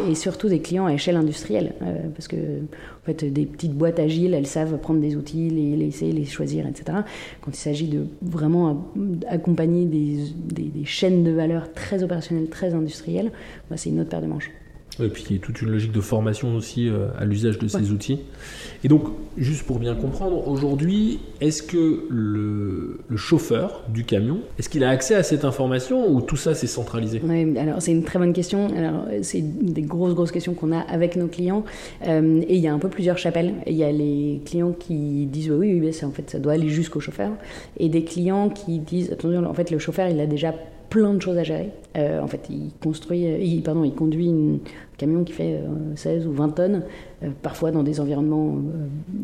et, 0.09 0.15
surtout 0.15 0.49
des 0.49 0.59
clients 0.59 0.85
à 0.85 0.93
échelle 0.93 1.15
industrielle, 1.15 1.73
euh, 1.81 2.07
parce 2.15 2.27
que 2.27 2.35
en 2.35 3.05
fait, 3.05 3.25
des 3.25 3.45
petites 3.45 3.73
boîtes 3.73 3.99
agiles, 3.99 4.33
elles 4.33 4.47
savent 4.47 4.77
prendre 4.77 4.99
des 4.99 5.15
outils, 5.15 5.49
les 5.49 5.75
laisser, 5.75 6.11
les 6.11 6.25
choisir, 6.25 6.67
etc. 6.67 6.99
Quand 7.41 7.51
il 7.51 7.57
s'agit 7.57 7.87
de 7.87 8.05
vraiment 8.21 8.91
accompagner 9.27 9.85
des, 9.85 10.17
des, 10.35 10.63
des 10.63 10.85
chaînes 10.85 11.23
de 11.23 11.31
valeur 11.31 11.73
très 11.73 12.03
opérationnelles, 12.03 12.49
très 12.49 12.73
industrielles, 12.73 13.31
bah, 13.69 13.77
c'est 13.77 13.89
une 13.89 13.99
autre 13.99 14.09
paire 14.09 14.21
de 14.21 14.27
manches. 14.27 14.51
Et 15.03 15.09
puis 15.09 15.23
il 15.29 15.35
y 15.35 15.39
a 15.39 15.41
toute 15.41 15.61
une 15.61 15.69
logique 15.69 15.91
de 15.91 16.01
formation 16.01 16.55
aussi 16.55 16.89
euh, 16.89 17.07
à 17.17 17.25
l'usage 17.25 17.57
de 17.59 17.67
ces 17.67 17.91
outils. 17.91 18.19
Et 18.83 18.87
donc, 18.87 19.03
juste 19.37 19.63
pour 19.65 19.79
bien 19.79 19.95
comprendre, 19.95 20.47
aujourd'hui, 20.47 21.19
est-ce 21.41 21.63
que 21.63 22.05
le, 22.09 22.99
le 23.07 23.17
chauffeur 23.17 23.83
du 23.89 24.03
camion, 24.05 24.39
est-ce 24.57 24.69
qu'il 24.69 24.83
a 24.83 24.89
accès 24.89 25.15
à 25.15 25.23
cette 25.23 25.45
information 25.45 26.09
ou 26.11 26.21
tout 26.21 26.35
ça 26.37 26.53
c'est 26.55 26.67
centralisé? 26.67 27.21
Ouais, 27.23 27.47
alors 27.57 27.81
c'est 27.81 27.91
une 27.91 28.03
très 28.03 28.19
bonne 28.19 28.33
question. 28.33 28.67
Alors 28.75 29.05
c'est 29.21 29.41
des 29.41 29.81
grosses 29.81 30.13
grosses 30.15 30.31
questions 30.31 30.53
qu'on 30.53 30.71
a 30.71 30.79
avec 30.79 31.15
nos 31.15 31.27
clients. 31.27 31.63
Euh, 32.07 32.41
et 32.47 32.55
il 32.55 32.61
y 32.61 32.67
a 32.67 32.73
un 32.73 32.79
peu 32.79 32.89
plusieurs 32.89 33.17
chapelles. 33.17 33.53
Il 33.67 33.75
y 33.75 33.83
a 33.83 33.91
les 33.91 34.41
clients 34.45 34.71
qui 34.71 35.25
disent 35.25 35.51
oui 35.51 35.73
oui, 35.73 35.81
oui 35.81 35.93
ça, 35.93 36.07
en 36.07 36.11
fait 36.11 36.29
ça 36.29 36.39
doit 36.39 36.53
aller 36.53 36.69
jusqu'au 36.69 36.99
chauffeur, 36.99 37.31
et 37.77 37.89
des 37.89 38.03
clients 38.03 38.49
qui 38.49 38.79
disent 38.79 39.11
attention 39.11 39.45
en 39.45 39.53
fait 39.53 39.71
le 39.71 39.79
chauffeur 39.79 40.07
il 40.09 40.19
a 40.19 40.25
déjà 40.25 40.53
plein 40.89 41.13
de 41.13 41.21
choses 41.21 41.37
à 41.37 41.43
gérer. 41.43 41.69
Euh, 41.97 42.19
en 42.19 42.25
fait, 42.25 42.47
il 42.49 42.71
construit, 42.81 43.27
euh, 43.27 43.37
il, 43.39 43.61
pardon, 43.61 43.83
il 43.83 43.93
conduit 43.93 44.25
une- 44.25 44.55
un 44.55 44.88
camion 44.99 45.23
qui 45.23 45.33
fait 45.33 45.55
euh, 45.55 45.95
16 45.95 46.27
ou 46.27 46.31
20 46.33 46.49
tonnes, 46.49 46.83
euh, 47.23 47.29
parfois 47.41 47.71
dans 47.71 47.81
des 47.83 47.99
environnements 47.99 48.55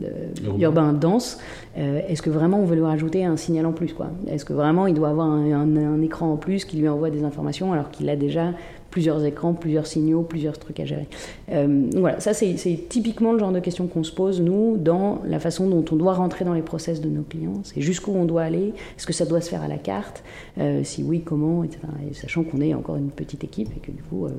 euh, 0.03 0.05
euh, 0.07 0.47
Urbain. 0.47 0.63
urbains 0.63 0.93
denses. 0.93 1.39
Euh, 1.77 2.01
Est-ce 2.07 2.21
que 2.21 2.29
vraiment 2.31 2.59
on 2.59 2.65
veut 2.65 2.75
lui 2.75 2.81
rajouter 2.83 3.23
un 3.25 3.37
signal 3.37 3.65
en 3.67 3.71
plus 3.73 3.93
quoi? 3.93 4.07
Est-ce 4.27 4.45
que 4.45 4.53
vraiment 4.53 4.87
il 4.87 4.93
doit 4.95 5.09
avoir 5.09 5.27
un, 5.27 5.51
un- 5.51 5.77
un 5.77 6.01
écran 6.01 6.31
en 6.33 6.37
plus 6.37 6.65
qui 6.65 6.77
lui 6.77 6.87
envoie 6.89 7.09
des 7.11 7.23
informations 7.23 7.73
alors 7.73 7.91
qu'il 7.91 8.09
a 8.09 8.15
déjà 8.15 8.51
plusieurs 8.89 9.25
écrans, 9.25 9.53
plusieurs 9.53 9.87
signaux, 9.87 10.21
plusieurs 10.21 10.57
trucs 10.57 10.79
à 10.79 10.85
gérer? 10.85 11.07
Euh, 11.51 11.89
voilà, 11.95 12.19
ça 12.21 12.33
c'est 12.33 12.55
c'est 12.57 12.79
typiquement 12.89 13.33
le 13.33 13.39
genre 13.39 13.51
de 13.51 13.59
questions 13.59 13.87
qu'on 13.87 14.03
se 14.03 14.11
pose 14.13 14.41
nous 14.41 14.77
dans 14.77 15.21
la 15.27 15.39
façon 15.39 15.67
dont 15.69 15.83
on 15.91 15.95
doit 15.97 16.13
rentrer 16.13 16.45
dans 16.45 16.53
les 16.53 16.61
process 16.61 17.01
de 17.01 17.09
nos 17.09 17.23
clients. 17.23 17.59
C'est 17.63 17.81
jusqu'où 17.81 18.11
on 18.15 18.25
doit 18.25 18.43
aller. 18.43 18.73
Est-ce 18.97 19.05
que 19.05 19.13
ça 19.13 19.25
doit 19.25 19.41
se 19.41 19.49
faire 19.49 19.61
à 19.63 19.67
la 19.67 19.77
carte? 19.77 20.23
Euh, 20.57 20.83
Si 20.83 21.03
oui, 21.03 21.21
comment, 21.21 21.63
etc. 21.63 21.79
Et 22.09 22.13
sachant 22.13 22.43
qu'on 22.43 22.61
est 22.61 22.73
encore 22.73 22.95
une 22.95 23.09
petite 23.09 23.43
équipe 23.43 23.69
et 23.75 23.79
que 23.79 23.91
du 23.91 24.01
coup, 24.03 24.25
euh, 24.25 24.29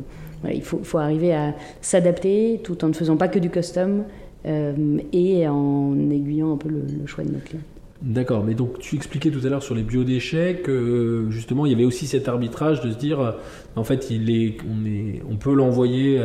il 0.44 0.62
faut, 0.62 0.98
arriver 0.98 1.34
à 1.34 1.54
s'adapter 1.80 2.60
tout 2.62 2.84
en 2.84 2.88
ne 2.88 2.92
faisant 2.92 3.16
pas 3.16 3.28
que 3.28 3.38
du 3.38 3.50
custom 3.50 4.04
euh, 4.46 4.98
et 5.12 5.46
en 5.48 5.94
aiguillant 6.10 6.54
un 6.54 6.56
peu 6.56 6.68
le, 6.68 7.06
choix 7.06 7.24
de 7.24 7.30
nos 7.30 7.38
clients. 7.38 7.62
D'accord, 8.02 8.44
mais 8.44 8.54
donc 8.54 8.78
tu 8.78 8.94
expliquais 8.94 9.30
tout 9.30 9.44
à 9.44 9.48
l'heure 9.48 9.62
sur 9.62 9.74
les 9.74 9.82
biodéchets 9.82 10.60
que 10.62 10.70
euh, 10.70 11.30
justement 11.30 11.64
il 11.64 11.72
y 11.72 11.74
avait 11.74 11.86
aussi 11.86 12.06
cet 12.06 12.28
arbitrage 12.28 12.82
de 12.82 12.90
se 12.90 12.96
dire 12.96 13.20
euh, 13.20 13.32
en 13.74 13.84
fait 13.84 14.06
on, 14.10 15.32
on 15.32 15.36
peut 15.36 15.54
l'envoyer 15.54 16.20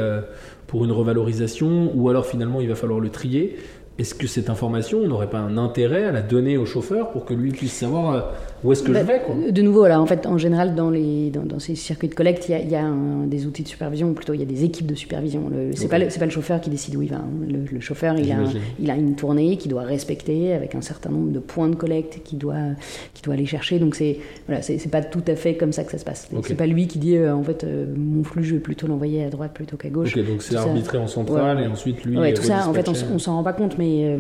pour 0.68 0.84
une 0.84 0.92
revalorisation 0.92 1.92
ou 1.96 2.10
alors 2.10 2.26
finalement 2.26 2.62
il 2.62 2.68
va 2.68 2.76
falloir 2.76 3.00
le 3.00 3.10
trier. 3.10 3.56
Est-ce 3.98 4.16
que 4.16 4.26
cette 4.26 4.50
information, 4.50 5.00
on 5.00 5.08
n'aurait 5.08 5.30
pas 5.30 5.40
un 5.40 5.58
intérêt 5.58 6.06
à 6.06 6.12
la 6.12 6.22
donner 6.22 6.58
au 6.58 6.66
chauffeur 6.66 7.12
pour 7.12 7.26
que 7.26 7.34
lui 7.34 7.52
puisse 7.52 7.74
savoir 7.74 8.32
où 8.64 8.72
est-ce 8.72 8.84
que 8.84 8.92
Bah, 8.92 9.00
je 9.02 9.06
vais 9.08 9.22
quoi 9.26 9.36
De 9.52 9.62
nouveau, 9.62 9.88
là, 9.88 10.00
en 10.02 10.06
fait, 10.06 10.26
en 10.28 10.38
général, 10.38 10.76
dans, 10.76 10.90
les, 10.90 11.30
dans, 11.30 11.44
dans 11.44 11.60
ces 11.60 11.76
circuits 11.76 12.08
de 12.10 12.14
collecte, 12.16 12.48
il 12.48 12.52
y 12.52 12.56
a, 12.56 12.60
il 12.60 12.70
y 12.70 12.76
a 12.76 12.84
un- 12.86 13.26
des 13.28 13.46
outils 13.46 13.64
de 13.64 13.68
supervision, 13.68 14.10
ou 14.10 14.14
plutôt 14.14 14.34
il 14.34 14.40
y 14.40 14.44
a 14.44 14.46
des 14.46 14.64
équipes 14.64 14.88
de 14.88 14.96
supervision. 14.96 15.50
Le- 15.50 15.72
C'est 15.76 15.86
Ok. 15.86 15.90
pas, 15.92 16.00
le- 16.00 16.10
c'est 16.10 16.20
pas 16.20 16.26
le 16.26 16.32
chauffeur 16.32 16.60
qui 16.62 16.70
décide 16.70 16.96
où 16.96 17.02
il 17.02 17.10
va. 17.10 17.18
hein. 17.18 17.30
Le, 17.48 17.60
le 17.72 17.80
chauffeur, 17.80 18.16
il 18.18 18.32
a, 18.32 18.38
il 18.80 18.92
a 18.92 18.96
une 18.96 19.16
tournée 19.16 19.58
qu'il 19.58 19.72
doit 19.72 19.84
respecter 19.84 20.54
avec 20.54 20.76
un 20.76 20.82
certain 20.82 21.10
nombre 21.10 21.32
de 21.32 21.40
points 21.40 21.70
de 21.70 21.76
collecte 21.76 22.22
qu'il 22.24 22.38
doit, 22.38 22.56
qu'il 23.14 23.24
doit 23.24 23.34
aller 23.34 23.46
chercher. 23.46 23.80
Donc 23.80 23.96
c'est 23.96 24.18
voilà, 24.48 24.62
pas 24.92 25.02
tout 25.02 25.24
à 25.28 25.36
fait 25.36 25.56
comme 25.56 25.72
ça 25.72 25.84
que 25.84 25.92
ça 25.92 25.98
se 25.98 26.06
passe. 26.06 26.28
Ok. 26.36 26.46
C'est 26.48 26.56
pas 26.56 26.68
lui 26.68 26.88
qui 26.88 27.00
dit 27.00 27.16
euh, 27.18 27.34
en 27.36 27.44
fait 27.44 27.64
euh, 27.64 27.86
mon 27.96 28.24
flux, 28.24 28.44
je 28.44 28.54
vais 28.56 28.60
plutôt 28.60 28.88
l'envoyer 28.88 29.24
à 29.24 29.30
droite 29.30 29.52
plutôt 29.54 29.78
qu'à 29.78 29.90
gauche. 29.90 30.16
Donc 30.18 30.42
c'est 30.42 30.54
ça. 30.56 30.62
arbitré 30.64 30.98
en 30.98 31.08
centrale 31.08 31.58
Ouais. 31.58 31.64
et 31.64 31.68
ensuite 31.68 32.04
lui. 32.04 32.18
Ouais, 32.18 32.34
tout 32.34 32.44
ça, 32.44 32.68
en 32.68 32.74
fait, 32.74 32.88
on, 32.90 32.94
on 33.16 33.20
s'en 33.20 33.36
rend 33.36 33.44
pas 33.44 33.54
compte, 33.54 33.78
mais 33.78 34.06
euh, 34.06 34.18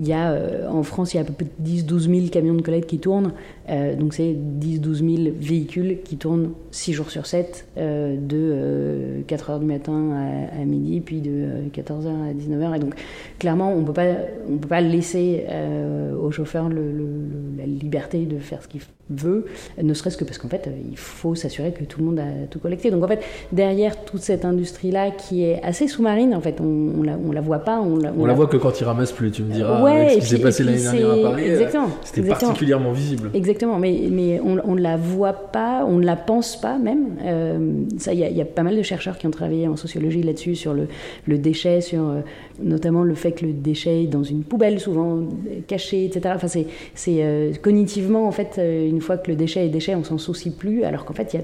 y 0.00 0.12
a, 0.12 0.36
en 0.70 0.82
France, 0.82 1.14
il 1.14 1.16
y 1.16 1.20
a 1.20 1.22
à 1.22 1.24
peu 1.24 1.32
près 1.32 1.46
10-12 1.62 1.98
000 2.14 2.26
camions 2.30 2.54
de 2.54 2.62
collecte 2.62 2.88
qui 2.88 2.98
tournent. 2.98 3.32
Euh, 3.68 3.81
donc, 3.96 4.14
c'est 4.14 4.34
10-12 4.60 5.24
000 5.24 5.34
véhicules 5.38 5.98
qui 6.04 6.16
tournent 6.16 6.50
6 6.70 6.92
jours 6.92 7.10
sur 7.10 7.26
7, 7.26 7.66
euh, 7.78 8.16
de 8.16 9.22
4 9.26 9.50
h 9.52 9.60
du 9.60 9.66
matin 9.66 10.10
à, 10.12 10.60
à 10.60 10.64
midi, 10.64 11.00
puis 11.00 11.20
de 11.20 11.68
14 11.72 12.06
h 12.06 12.30
à 12.30 12.32
19 12.34 12.60
h. 12.60 12.76
Et 12.76 12.78
donc, 12.78 12.94
clairement, 13.38 13.72
on 13.72 13.82
peut 13.84 13.92
pas, 13.92 14.06
on 14.50 14.56
peut 14.58 14.68
pas 14.68 14.80
laisser 14.80 15.44
euh, 15.48 16.14
au 16.16 16.30
chauffeur 16.30 16.68
le- 16.68 16.76
le- 16.76 17.02
le- 17.02 17.58
la 17.58 17.66
liberté 17.66 18.24
de 18.24 18.38
faire 18.38 18.62
ce 18.62 18.68
qu'il 18.68 18.80
veut, 19.10 19.44
ne 19.82 19.92
serait-ce 19.94 20.16
que 20.16 20.24
parce 20.24 20.38
qu'en 20.38 20.48
fait, 20.48 20.66
euh, 20.68 20.70
il 20.90 20.96
faut 20.96 21.34
s'assurer 21.34 21.72
que 21.72 21.84
tout 21.84 21.98
le 22.00 22.06
monde 22.06 22.18
a 22.20 22.46
tout 22.50 22.58
collecté. 22.58 22.90
Donc, 22.90 23.04
en 23.04 23.08
fait, 23.08 23.20
derrière 23.52 24.04
toute 24.04 24.22
cette 24.22 24.44
industrie-là 24.44 25.10
qui 25.10 25.44
est 25.44 25.60
assez 25.62 25.86
sous-marine, 25.88 26.34
en 26.34 26.40
fait, 26.40 26.60
on, 26.60 26.64
on 26.98 27.02
la, 27.02 27.18
on 27.22 27.32
la 27.32 27.40
voit 27.40 27.58
pas, 27.58 27.80
on 27.80 27.96
la, 27.96 28.12
On 28.16 28.24
la 28.24 28.32
voit 28.32 28.46
que 28.46 28.56
quand 28.56 28.80
il 28.80 28.84
ramasse 28.84 29.12
plus, 29.12 29.30
tu 29.30 29.42
me 29.42 29.52
diras. 29.52 29.82
Ouais, 29.82 30.10
ce 30.14 30.18
qui 30.18 30.26
s'est 30.26 30.38
passé 30.38 30.64
l'année 30.64 30.80
dernière 30.80 31.10
à 31.10 31.30
Paris, 31.30 31.42
euh, 31.46 31.52
exactement, 31.52 31.88
c'était 32.04 32.22
particulièrement 32.28 32.92
visible. 32.92 33.30
Exactement, 33.34 33.71
mais, 33.78 34.40
on 34.40 34.74
ne 34.74 34.80
la 34.80 34.96
voit 34.96 35.32
pas, 35.32 35.84
on 35.86 35.98
ne 35.98 36.04
la 36.04 36.16
pense 36.16 36.60
pas 36.60 36.78
même. 36.78 37.16
Euh, 37.24 37.84
il 38.12 38.18
y, 38.18 38.40
a- 38.40 38.44
pas 38.44 38.62
mal 38.62 38.76
de 38.76 38.82
chercheurs 38.82 39.18
qui 39.18 39.26
ont 39.26 39.30
travaillé 39.30 39.68
en 39.68 39.76
sociologie 39.76 40.22
là-dessus, 40.22 40.54
sur 40.54 40.74
le, 40.74 41.38
déchet, 41.38 41.80
sur 41.80 42.08
euh, 42.08 42.20
notamment 42.62 43.02
le 43.02 43.14
fait 43.14 43.32
que 43.32 43.46
le 43.46 43.52
déchet 43.52 44.04
est 44.04 44.06
dans 44.06 44.22
une 44.22 44.42
poubelle, 44.42 44.80
souvent 44.80 45.16
euh, 45.18 45.22
caché, 45.66 46.04
etc. 46.04 46.34
Enfin, 46.34 46.48
c'est, 46.94 47.56
cognitivement, 47.62 48.26
en 48.26 48.32
fait, 48.32 48.60
une 48.60 49.00
fois 49.00 49.16
que 49.16 49.30
le 49.30 49.36
déchet 49.36 49.66
est 49.66 49.68
déchet, 49.68 49.94
on 49.94 50.04
s'en 50.04 50.18
soucie 50.18 50.50
plus, 50.50 50.84
alors 50.84 51.04
qu'en 51.04 51.14
fait, 51.14 51.36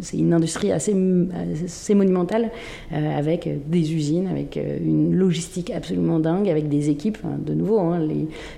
c'est 0.00 0.16
une 0.16 0.32
industrie 0.32 0.72
assez, 0.72 0.94
monumentale, 1.94 2.50
avec 2.90 3.48
des 3.68 3.94
usines, 3.94 4.26
avec 4.28 4.56
une 4.56 5.14
logistique 5.14 5.70
absolument 5.70 6.18
dingue, 6.18 6.48
avec 6.48 6.68
des 6.68 6.90
équipes, 6.90 7.18
de 7.44 7.54
nouveau, 7.54 7.78
hein, 7.78 8.06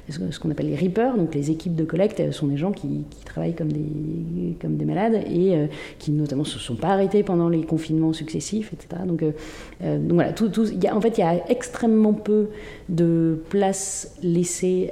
ce 0.09 0.39
qu'on 0.39 0.51
appelle 0.51 0.69
les 0.69 0.77
reapers, 0.77 1.17
donc 1.17 1.35
les 1.35 1.51
équipes 1.51 1.75
de 1.75 1.85
collecte, 1.85 2.21
sont 2.33 2.47
des 2.47 2.57
gens 2.57 2.73
qui, 2.73 3.05
qui 3.11 3.25
travaillent 3.25 3.55
comme 3.55 3.73
des, 3.73 4.57
comme 4.61 4.77
des 4.77 4.85
malades 4.85 5.21
et 5.31 5.69
qui 5.99 6.13
notamment 6.13 6.45
se 6.45 6.59
sont 6.59 6.77
pas 6.77 6.89
arrêtés 6.89 7.23
pendant 7.23 7.49
les 7.49 7.63
confinements 7.63 8.13
successifs, 8.13 8.73
etc. 8.73 9.03
Donc, 9.07 9.23
donc 9.23 10.13
voilà, 10.13 10.33
tout, 10.33 10.49
tout, 10.49 10.67
y 10.73 10.87
a, 10.87 10.97
en 10.97 11.01
fait, 11.01 11.19
il 11.19 11.21
y 11.21 11.25
a 11.25 11.49
extrêmement 11.49 12.13
peu 12.13 12.49
de 12.89 13.43
place 13.51 14.17
laissée 14.23 14.91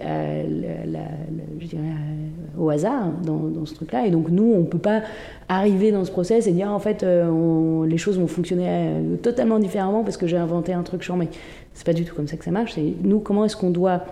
au 2.58 2.70
hasard 2.70 3.12
dans, 3.24 3.66
ce 3.66 3.74
truc-là. 3.74 4.06
Et 4.06 4.10
donc, 4.10 4.28
nous, 4.28 4.52
on 4.54 4.60
ne 4.60 4.66
peut 4.66 4.78
pas 4.78 5.02
arriver 5.48 5.92
dans 5.92 6.04
ce 6.04 6.10
process 6.10 6.46
et 6.46 6.52
dire, 6.52 6.70
en 6.70 6.78
fait, 6.78 7.02
euh, 7.02 7.86
les 7.86 7.98
choses 7.98 8.18
vont 8.18 8.26
fonctionner 8.26 8.66
euh, 8.68 9.16
totalement 9.16 9.58
différemment 9.58 10.04
parce 10.04 10.16
que 10.16 10.26
j'ai 10.26 10.36
inventé 10.36 10.72
un 10.72 10.82
truc 10.82 11.02
charmé. 11.02 11.28
C'est 11.74 11.86
pas 11.86 11.92
du 11.92 12.04
tout 12.04 12.14
comme 12.14 12.28
ça 12.28 12.36
que 12.36 12.44
ça 12.44 12.50
marche. 12.50 12.74
C'est 12.74 12.92
nous, 13.02 13.20
comment 13.20 13.44
est-ce 13.44 13.56
qu'on 13.56 13.70
doit 13.70 14.02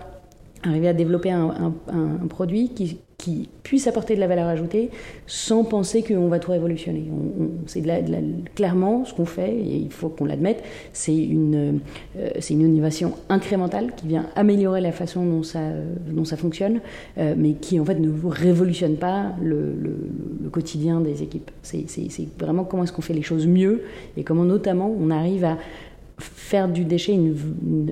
arriver 0.63 0.87
à 0.87 0.93
développer 0.93 1.31
un, 1.31 1.73
produit 2.29 2.69
qui, 2.69 2.99
puisse 3.63 3.87
apporter 3.87 4.15
de 4.15 4.21
la 4.21 4.27
valeur 4.27 4.47
ajoutée 4.47 4.89
sans 5.25 5.65
penser 5.65 6.01
qu'on 6.01 6.29
va 6.29 6.39
tout 6.39 6.51
révolutionner. 6.51 7.07
c'est 7.65 7.83
clairement 8.55 9.03
ce 9.03 9.13
qu'on 9.13 9.25
fait, 9.25 9.53
et 9.53 9.75
il 9.75 9.91
faut 9.91 10.07
qu'on 10.07 10.23
l'admette, 10.23 10.63
c'est 10.93 11.17
une, 11.17 11.81
euh, 12.17 12.29
c'est 12.39 12.53
innovation 12.53 13.15
incrémentale 13.27 13.91
qui 13.97 14.07
vient 14.07 14.27
améliorer 14.37 14.79
la 14.79 14.93
façon 14.93 15.25
dont 15.25 15.43
ça, 15.43 16.37
fonctionne, 16.37 16.79
euh, 17.17 17.33
mais 17.35 17.53
qui 17.53 17.81
en 17.81 17.85
fait 17.85 17.99
ne 17.99 18.09
révolutionne 18.29 18.95
pas 18.95 19.33
le, 19.41 19.73
le, 19.73 20.49
quotidien 20.49 21.01
des 21.01 21.21
équipes. 21.21 21.51
C'est, 21.63 21.85
vraiment 22.39 22.63
comment 22.63 22.83
est-ce 22.83 22.93
qu'on 22.93 23.01
fait 23.01 23.13
les 23.13 23.21
choses 23.21 23.45
mieux 23.45 23.81
et 24.15 24.23
comment 24.23 24.45
notamment 24.45 24.95
on 24.97 25.09
arrive 25.09 25.43
à 25.43 25.57
faire 26.19 26.67
du 26.67 26.85
déchet 26.85 27.13
une, 27.13 27.35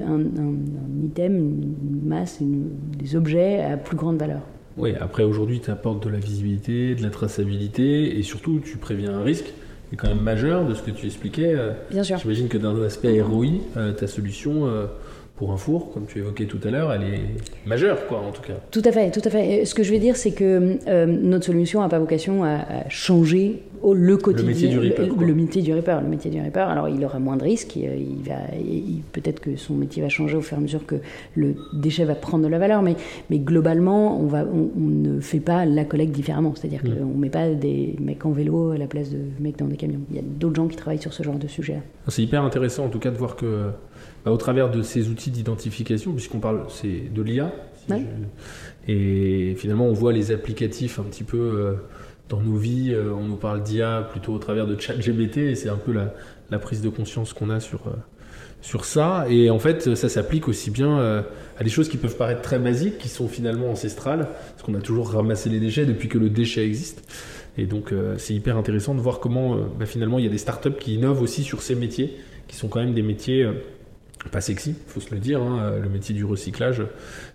un, 0.02 1.06
item, 1.06 1.36
une 1.36 2.08
masse, 2.08 2.40
des 2.42 3.16
objets 3.16 3.64
à 3.64 3.78
plus 3.78 3.96
grande 3.96 4.18
valeur. 4.18 4.42
Oui, 4.78 4.94
après 5.00 5.24
aujourd'hui, 5.24 5.62
tu 5.62 5.72
apportes 5.72 6.04
de 6.04 6.10
la 6.10 6.18
visibilité, 6.18 6.96
de 6.96 7.04
la 7.04 7.10
traçabilité 7.10 8.18
et 8.18 8.24
surtout 8.24 8.60
tu 8.60 8.78
préviens 8.78 9.14
un 9.14 9.24
risque 9.24 9.54
qui 9.90 9.96
est 9.96 9.98
quand 9.98 10.08
même 10.08 10.22
majeur 10.22 10.66
de 10.66 10.74
ce 10.74 10.82
que 10.82 10.92
tu 10.92 11.06
expliquais. 11.06 11.54
Euh, 11.56 11.72
Bien 11.92 12.04
sûr. 12.04 12.18
J'imagine 12.18 12.48
que 12.48 12.58
dans 12.58 12.74
l'aspect 12.74 13.22
ROI, 13.22 13.46
euh, 13.78 13.94
ta 13.94 14.08
solution 14.08 14.66
euh, 14.66 14.88
pour 15.36 15.52
un 15.52 15.58
four, 15.58 15.92
comme 15.92 16.06
tu 16.06 16.20
évoquais 16.20 16.46
tout 16.46 16.60
à 16.64 16.72
l'heure, 16.72 16.94
elle 16.94 17.04
est 17.04 17.22
majeure, 17.66 18.08
quoi, 18.08 18.20
en 18.20 18.32
tout 18.32 18.42
cas. 18.42 18.54
Tout 18.72 18.82
à 18.86 18.92
fait, 18.92 19.12
tout 19.12 19.22
à 19.24 19.30
fait. 19.30 19.66
Ce 19.66 19.76
que 19.76 19.84
je 19.84 19.92
veux 19.92 20.00
dire, 20.00 20.16
c'est 20.16 20.32
que 20.32 20.78
notre 21.06 21.46
solution 21.46 21.82
n'a 21.82 21.90
pas 21.90 22.00
vocation 22.00 22.44
à 22.44 22.88
changer 22.90 23.64
le 23.94 24.18
quotidien. 24.18 24.46
Le 24.46 24.54
métier 24.54 24.70
du 24.70 24.80
Reaper. 24.80 25.08
Le, 25.20 25.34
métier 25.34 25.62
du 25.62 25.74
Reaper. 25.74 26.02
Le 26.02 26.08
métier 26.08 26.32
du. 26.32 26.40
Alors, 26.40 26.90
il 26.90 27.04
aura 27.04 27.20
moins 27.20 27.38
de 27.38 27.44
risques. 27.44 27.76
Il, 27.76 28.24
va, 28.26 28.36
peut-être 29.12 29.40
que 29.40 29.56
son 29.56 29.74
métier 29.76 30.02
va 30.02 30.10
changer 30.10 30.38
au 30.38 30.42
fur 30.42 30.58
et 30.58 30.60
à 30.60 30.64
mesure 30.64 30.86
que 30.86 30.96
le 31.36 31.56
déchet 31.74 32.06
va 32.06 32.16
prendre 32.16 32.44
de 32.44 32.50
la 32.50 32.58
valeur. 32.58 32.82
Mais, 32.82 32.96
mais 33.30 33.40
globalement, 33.40 34.20
on, 34.20 34.28
va, 34.28 34.46
on, 34.46 34.70
ne 34.80 35.20
fait 35.20 35.40
pas 35.40 35.66
la 35.66 35.86
collecte 35.86 36.14
différemment. 36.14 36.54
C'est-à-dire 36.56 36.82
mm. 36.84 36.96
qu'on 36.96 37.06
ne 37.06 37.20
met 37.20 37.30
pas 37.30 37.50
des 37.50 37.96
mecs 38.00 38.26
en 38.26 38.32
vélo 38.32 38.72
à 38.72 38.78
la 38.78 38.88
place 38.88 39.10
de 39.10 39.20
mecs 39.40 39.58
dans 39.58 39.68
des 39.68 39.78
camions. 39.78 40.02
Il 40.10 40.16
y 40.16 40.20
a 40.20 40.24
d'autres 40.24 40.56
gens 40.56 40.68
qui 40.68 40.78
travaillent 40.78 41.02
sur 41.02 41.14
ce 41.14 41.24
genre 41.24 41.38
de 41.38 41.48
sujet. 41.48 41.82
C'est 42.08 42.24
hyper 42.24 42.44
intéressant, 42.44 42.86
en 42.86 42.90
tout 42.90 43.00
cas, 43.00 43.12
de 43.12 43.18
voir 43.18 43.36
que, 43.36 43.70
bah, 44.26 44.32
au 44.32 44.38
travers 44.38 44.72
de 44.72 44.82
ces 44.82 45.10
outils 45.10 45.30
d'identification, 45.30 46.12
puisqu'on 46.12 46.40
parle, 46.40 46.66
c'est 46.70 47.14
de 47.14 47.22
l'IA. 47.22 47.52
et 48.88 49.54
finalement, 49.56 49.86
on 49.86 49.94
voit 49.94 50.14
les 50.14 50.32
applicatifs 50.32 51.00
un 51.00 51.04
petit 51.04 51.24
peu. 51.24 51.38
Euh, 51.38 51.74
dans 52.28 52.42
nos 52.42 52.56
vies, 52.58 52.92
euh, 52.92 53.14
on 53.14 53.26
nous 53.26 53.36
parle 53.36 53.62
d'IA 53.62 54.02
plutôt 54.10 54.34
au 54.34 54.40
travers 54.40 54.66
de 54.66 54.80
ChatGPT, 54.80 55.38
et 55.38 55.56
c'est 55.56 55.70
un 55.70 55.76
peu 55.78 55.94
la, 55.94 56.58
prise 56.58 56.82
de 56.82 56.90
conscience 56.90 57.34
qu'on 57.34 57.52
a 57.52 57.60
sur, 57.60 57.86
euh, 57.86 57.92
sur 58.64 58.86
ça. 58.86 59.28
Et 59.30 59.52
en 59.52 59.60
fait, 59.60 59.94
ça 59.94 60.10
s'applique 60.10 60.48
aussi 60.48 60.72
bien 60.72 61.24
à 61.60 61.64
des 61.64 61.70
choses 61.70 61.88
qui 61.88 61.98
peuvent 61.98 62.18
paraître 62.18 62.42
très 62.42 62.58
basiques, 62.58 62.98
qui 62.98 63.10
sont 63.10 63.28
finalement 63.28 63.70
ancestrales, 63.70 64.28
parce 64.50 64.64
qu'on 64.64 64.74
a 64.74 64.82
toujours 64.82 65.12
ramassé 65.12 65.52
les 65.52 65.60
déchets 65.60 65.86
depuis 65.86 66.10
que 66.10 66.18
le 66.18 66.32
déchet 66.32 66.66
existe. 66.66 67.08
Et 67.60 67.68
donc, 67.68 67.94
c'est 68.18 68.34
hyper 68.34 68.58
intéressant 68.58 68.96
de 68.96 69.02
voir 69.02 69.20
comment 69.20 69.56
bah, 69.78 69.86
finalement 69.86 70.18
il 70.18 70.26
y 70.26 70.28
a 70.28 70.32
des 70.32 70.40
startups 70.40 70.78
qui 70.80 70.96
innovent 70.96 71.22
aussi 71.22 71.44
sur 71.44 71.62
ces 71.62 71.76
métiers, 71.76 72.18
qui 72.48 72.56
sont 72.56 72.70
quand 72.70 72.80
même 72.80 72.96
des 72.96 73.04
métiers 73.04 73.48
pas 74.30 74.42
sexy, 74.42 74.76
faut 74.88 75.00
se 75.00 75.14
le 75.14 75.20
dire. 75.20 75.42
Hein. 75.42 75.74
Le 75.82 75.90
métier 75.90 76.16
du 76.16 76.26
recyclage, 76.26 76.84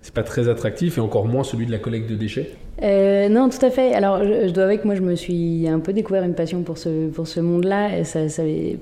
c'est 0.02 0.14
pas 0.14 0.22
très 0.22 0.48
attractif, 0.48 0.98
et 0.98 1.00
encore 1.00 1.26
moins 1.26 1.44
celui 1.44 1.66
de 1.66 1.70
la 1.70 1.78
collecte 1.78 2.08
de 2.10 2.16
déchets. 2.16 2.52
Euh, 2.82 3.28
non, 3.28 3.50
tout 3.50 3.64
à 3.64 3.70
fait. 3.70 3.92
Alors, 3.94 4.24
je, 4.24 4.50
dois 4.50 4.64
avouer 4.64 4.78
que 4.78 4.86
moi, 4.86 4.94
je 4.94 5.02
me 5.02 5.14
suis 5.14 5.68
un 5.68 5.80
peu 5.80 5.92
découvert 5.92 6.22
une 6.24 6.34
passion 6.34 6.62
pour 6.62 6.78
ce, 6.78 7.08
pour 7.08 7.26
ce 7.26 7.40
monde-là, 7.40 7.90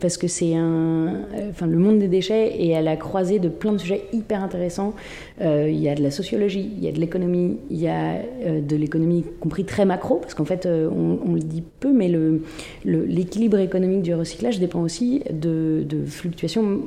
parce 0.00 0.17
que 0.17 0.28
c'est 0.28 0.55
un. 0.55 1.23
Enfin, 1.50 1.67
le 1.67 1.78
monde 1.78 1.99
des 1.99 2.09
déchets 2.09 2.62
est 2.62 2.75
à 2.75 2.81
la 2.81 2.97
croisée 2.97 3.40
de 3.40 3.49
plein 3.49 3.73
de 3.73 3.78
sujets 3.78 4.05
hyper 4.12 4.43
intéressants. 4.43 4.95
Euh, 5.40 5.69
il 5.69 5.81
y 5.81 5.88
a 5.88 5.95
de 5.95 6.02
la 6.02 6.11
sociologie, 6.11 6.71
il 6.76 6.85
y 6.85 6.88
a 6.88 6.93
de 6.93 7.00
l'économie, 7.00 7.59
il 7.71 7.81
y 7.81 7.88
a 7.88 8.14
euh, 8.45 8.61
de 8.61 8.76
l'économie 8.76 9.25
compris 9.40 9.64
très 9.64 9.85
macro, 9.85 10.17
parce 10.17 10.35
qu'en 10.35 10.45
fait, 10.45 10.67
on, 10.67 11.33
le 11.35 11.40
dit 11.40 11.62
peu, 11.81 11.93
mais 11.93 12.11
l'équilibre 12.85 13.57
le, 13.57 13.62
économique 13.62 14.02
du 14.02 14.14
recyclage 14.14 14.61
dépend 14.61 14.81
aussi 14.81 15.23
de, 15.31 15.85
de 15.88 16.05
fluctuations 16.05 16.83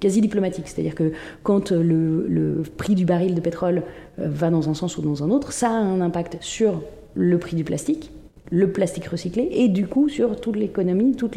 quasi 0.00 0.20
diplomatiques. 0.20 0.68
C'est-à-dire 0.68 0.94
que 0.94 1.12
quand 1.42 1.70
le, 1.70 2.26
le 2.28 2.62
prix 2.76 2.94
du 2.94 3.04
baril 3.04 3.34
de 3.34 3.40
pétrole 3.40 3.82
va 4.20 4.50
dans 4.50 4.68
un 4.68 4.74
sens 4.74 4.96
ou 4.98 5.02
dans 5.02 5.24
un 5.24 5.30
autre, 5.30 5.52
ça 5.52 5.70
a 5.70 5.74
un 5.74 6.00
impact 6.00 6.38
sur 6.40 6.82
le 7.14 7.38
prix 7.38 7.56
du 7.56 7.64
plastique, 7.64 8.10
le 8.50 8.72
plastique 8.72 9.06
recyclé, 9.06 9.48
et 9.52 9.68
du 9.68 9.86
coup 9.86 10.08
sur 10.08 10.40
toute 10.40 10.56
l'économie, 10.56 11.14
tout, 11.14 11.30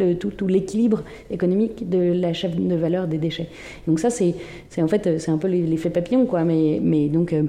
l'équilibre 0.48 1.04
économique 1.30 1.90
de 1.90 2.12
la 2.12 2.34
chaîne 2.34 2.68
de 2.68 2.76
valeur 2.76 3.08
des 3.08 3.18
déchets. 3.18 3.50
Donc 3.88 4.00
ça, 4.00 4.10
c'est 4.10 4.36
en 4.78 4.88
fait, 4.88 5.20
c'est 5.20 5.32
un 5.32 5.38
peu 5.38 5.48
l'effet 5.48 5.90
papillon, 5.90 6.26
quoi. 6.26 6.44
Mais, 6.44 6.80
mais 6.82 7.10
donc, 7.10 7.34
euh, 7.34 7.44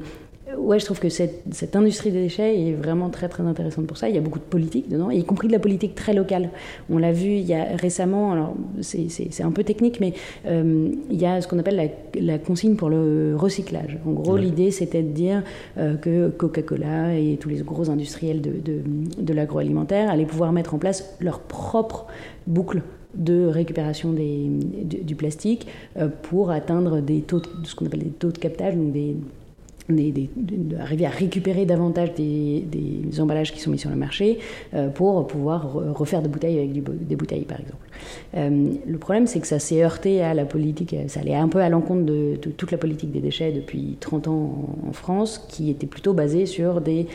ouais, 0.59 0.79
je 0.79 0.85
trouve 0.85 1.01
que 1.01 1.09
cette, 1.09 1.43
cette, 1.53 1.77
industrie 1.77 2.11
des 2.11 2.23
déchets 2.23 2.59
est 2.59 2.73
vraiment 2.73 3.11
très 3.11 3.29
très 3.29 3.43
intéressante 3.43 3.87
pour 3.87 3.97
ça. 3.97 4.09
Il 4.09 4.15
y 4.15 4.19
a 4.19 4.21
beaucoup 4.21 4.39
de 4.39 4.45
politique 4.45 4.89
dedans, 4.89 5.11
y 5.11 5.25
compris 5.25 5.49
de 5.49 5.53
la 5.53 5.59
politique 5.59 5.95
très 5.95 6.13
locale. 6.13 6.51
On 6.91 6.99
l'a 6.99 7.13
vu 7.13 7.31
il 7.31 7.47
y 7.47 7.55
a 7.55 7.65
récemment, 7.77 8.33
alors 8.33 8.55
c'est 8.81 9.43
un 9.43 9.51
peu 9.51 9.65
technique, 9.65 10.01
mais 10.01 10.15
euh, 10.47 10.91
il 11.11 11.21
y 11.21 11.27
a 11.27 11.41
ce 11.41 11.49
qu'on 11.49 11.59
appelle 11.59 11.77
la, 11.77 12.21
la, 12.21 12.39
consigne 12.39 12.77
pour 12.77 12.89
le 12.89 13.35
recyclage. 13.37 13.99
En 14.07 14.13
gros, 14.13 14.37
l'idée 14.37 14.71
c'était 14.71 15.03
de 15.03 15.13
dire 15.13 15.43
euh, 15.79 15.97
que 15.97 16.29
Coca-Cola 16.29 17.15
et 17.19 17.37
tous 17.41 17.49
les 17.49 17.63
gros 17.63 17.91
industriels 17.91 18.41
de, 18.41 18.51
de, 18.51 18.81
de 19.19 19.33
l'agroalimentaire 19.33 20.11
allaient 20.11 20.27
pouvoir 20.27 20.53
mettre 20.53 20.75
en 20.75 20.79
place 20.79 21.17
leur 21.21 21.41
propre 21.41 22.07
boucle 22.47 22.83
de 23.15 23.47
récupération 23.47 24.13
des, 24.13 24.49
du, 24.49 25.15
plastique 25.15 25.67
euh, 25.97 26.09
pour 26.23 26.51
atteindre 26.51 27.01
des 27.01 27.21
taux, 27.21 27.41
ce 27.65 27.75
qu'on 27.75 27.87
appelle 27.87 28.03
des 28.03 28.11
taux 28.11 28.33
de 28.33 28.39
captage, 28.39 28.75
donc 28.75 28.93
des 28.93 29.17
d'arriver 29.89 31.07
à 31.07 31.11
récupérer 31.11 31.67
davantage 31.67 32.15
des, 32.15 32.65
emballages 33.21 33.53
qui 33.53 33.61
sont 33.61 33.71
mis 33.71 33.79
sur 33.79 33.91
le 33.91 33.97
marché 33.97 34.39
euh, 34.73 34.89
pour 34.89 35.27
pouvoir 35.27 35.73
refaire 35.73 36.23
des 36.23 36.29
bouteilles 36.29 36.59
avec 36.59 36.73
des 36.73 37.17
bouteilles, 37.17 37.45
par 37.45 37.61
exemple. 37.61 37.87
Euh, 38.35 38.73
le 38.87 38.99
problème, 38.99 39.27
c'est 39.27 39.41
que 39.41 39.47
ça 39.47 39.59
s'est 39.59 39.85
heurté 39.85 40.23
à 40.23 40.35
la 40.35 40.45
politique, 40.45 40.97
ça 41.09 41.21
allait 41.21 41.35
un 41.35 41.49
peu 41.49 41.61
à 41.61 41.69
l'encontre 41.69 42.05
de, 42.05 42.37
toute 42.37 42.73
la 42.73 42.79
politique 42.79 43.13
des 43.13 43.21
déchets 43.21 43.53
depuis 43.53 43.97
30 44.01 44.29
ans 44.29 44.69
en, 44.89 44.93
France, 44.93 45.45
qui 45.49 45.71
était 45.71 45.87
plutôt 45.87 46.15
basée 46.15 46.47
sur 46.47 46.81
des 46.81 47.07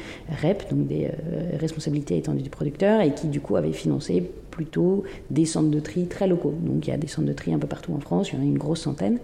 REP, 0.41 0.69
donc 0.69 0.88
des 0.88 1.05
euh, 1.05 1.57
responsabilités 1.59 2.17
étendues 2.17 2.43
du 2.43 2.49
producteur, 2.49 3.01
et 3.01 3.13
qui 3.13 3.27
du 3.27 3.41
coup 3.41 3.55
avait 3.55 3.71
financé 3.71 4.23
plutôt 4.51 5.03
des 5.29 5.45
centres 5.45 5.69
de 5.69 5.79
tri 5.79 6.05
très 6.05 6.27
locaux. 6.27 6.53
Donc 6.61 6.88
il 6.88 6.91
y 6.91 6.93
a 6.93 6.97
des 6.97 7.07
centres 7.07 7.27
de 7.27 7.33
tri 7.33 7.53
un 7.53 7.59
peu 7.59 7.67
partout 7.67 7.93
en 7.93 7.99
France, 7.99 8.31
il 8.31 8.35
y 8.35 8.38
en 8.39 8.41
a 8.41 8.45
une 8.45 8.57
grosse 8.57 8.81
centaine, 8.81 9.19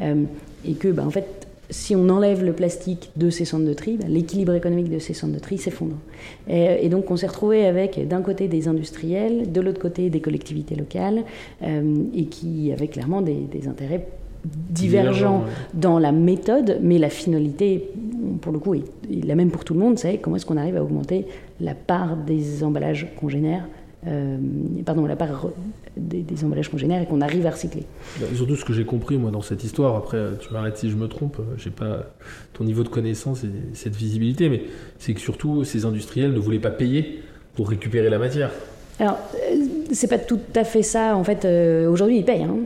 et 0.00 0.74
que, 0.74 0.88
bah, 0.88 1.04
en 1.06 1.10
fait, 1.10 1.43
si 1.70 1.96
on 1.96 2.08
enlève 2.08 2.44
le 2.44 2.52
plastique 2.52 3.10
de 3.16 3.30
ces 3.30 3.44
centres 3.44 3.64
de 3.64 3.72
tri, 3.72 3.96
bah, 3.96 4.06
l'équilibre 4.08 4.54
économique 4.54 4.90
de 4.90 4.98
ces 4.98 5.14
centres 5.14 5.32
de 5.32 5.38
tri 5.38 5.58
s'effondre. 5.58 5.96
Et, 6.48 6.88
donc 6.88 7.10
on 7.10 7.16
s'est 7.16 7.26
retrouvé 7.26 7.66
avec 7.66 8.06
d'un 8.06 8.22
côté 8.22 8.48
des 8.48 8.68
industriels, 8.68 9.50
de 9.52 9.60
l'autre 9.60 9.80
côté 9.80 10.10
des 10.10 10.20
collectivités 10.20 10.74
locales, 10.74 11.24
euh, 11.62 12.04
et 12.14 12.26
qui 12.26 12.72
avaient 12.72 12.88
clairement 12.88 13.22
des, 13.22 13.48
intérêts 13.68 14.06
divergents 14.44 15.44
dans 15.72 15.98
la 15.98 16.12
méthode, 16.12 16.78
mais 16.82 16.98
la 16.98 17.08
finalité, 17.08 17.88
pour 18.42 18.52
le 18.52 18.58
coup, 18.58 18.74
est, 18.74 18.84
la 19.24 19.34
même 19.34 19.50
pour 19.50 19.64
tout 19.64 19.72
le 19.72 19.80
monde, 19.80 19.98
c'est 19.98 20.18
comment 20.18 20.36
est-ce 20.36 20.44
qu'on 20.44 20.58
arrive 20.58 20.76
à 20.76 20.82
augmenter 20.82 21.26
la 21.60 21.74
part 21.74 22.16
des 22.16 22.62
emballages 22.62 23.06
qu'on 23.18 23.30
génère 23.30 23.66
euh, 24.06 24.36
pardon, 24.84 25.06
la 25.06 25.16
part 25.16 25.48
des, 25.96 26.24
emballages 26.44 26.68
qu'on 26.68 26.78
génère 26.78 27.02
et 27.02 27.06
qu'on 27.06 27.20
arrive 27.20 27.46
à 27.46 27.50
recycler. 27.50 27.84
Bah, 28.20 28.26
surtout 28.34 28.56
ce 28.56 28.64
que 28.64 28.72
j'ai 28.72 28.84
compris 28.84 29.16
moi 29.16 29.30
dans 29.30 29.42
cette 29.42 29.64
histoire, 29.64 29.96
après 29.96 30.18
tu 30.40 30.52
m'arrêtes 30.52 30.76
si 30.76 30.90
je 30.90 30.96
me 30.96 31.08
trompe, 31.08 31.38
j'ai 31.56 31.70
pas 31.70 32.06
ton 32.52 32.64
niveau 32.64 32.82
de 32.82 32.88
connaissance 32.88 33.44
et 33.44 33.50
cette 33.72 33.96
visibilité, 33.96 34.48
mais 34.48 34.64
c'est 34.98 35.14
que 35.14 35.20
surtout 35.20 35.64
ces 35.64 35.84
industriels 35.84 36.32
ne 36.32 36.38
voulaient 36.38 36.58
pas 36.58 36.70
payer 36.70 37.22
pour 37.54 37.68
récupérer 37.68 38.10
la 38.10 38.18
matière. 38.18 38.50
Alors, 39.00 39.18
euh, 39.34 39.56
c'est 39.90 40.06
pas 40.06 40.18
tout 40.18 40.38
à 40.54 40.62
fait 40.62 40.82
ça. 40.82 41.16
En 41.16 41.24
fait, 41.24 41.44
aujourd'hui, 41.88 42.18
ils 42.18 42.24
payent. 42.24 42.44
Hein. 42.44 42.58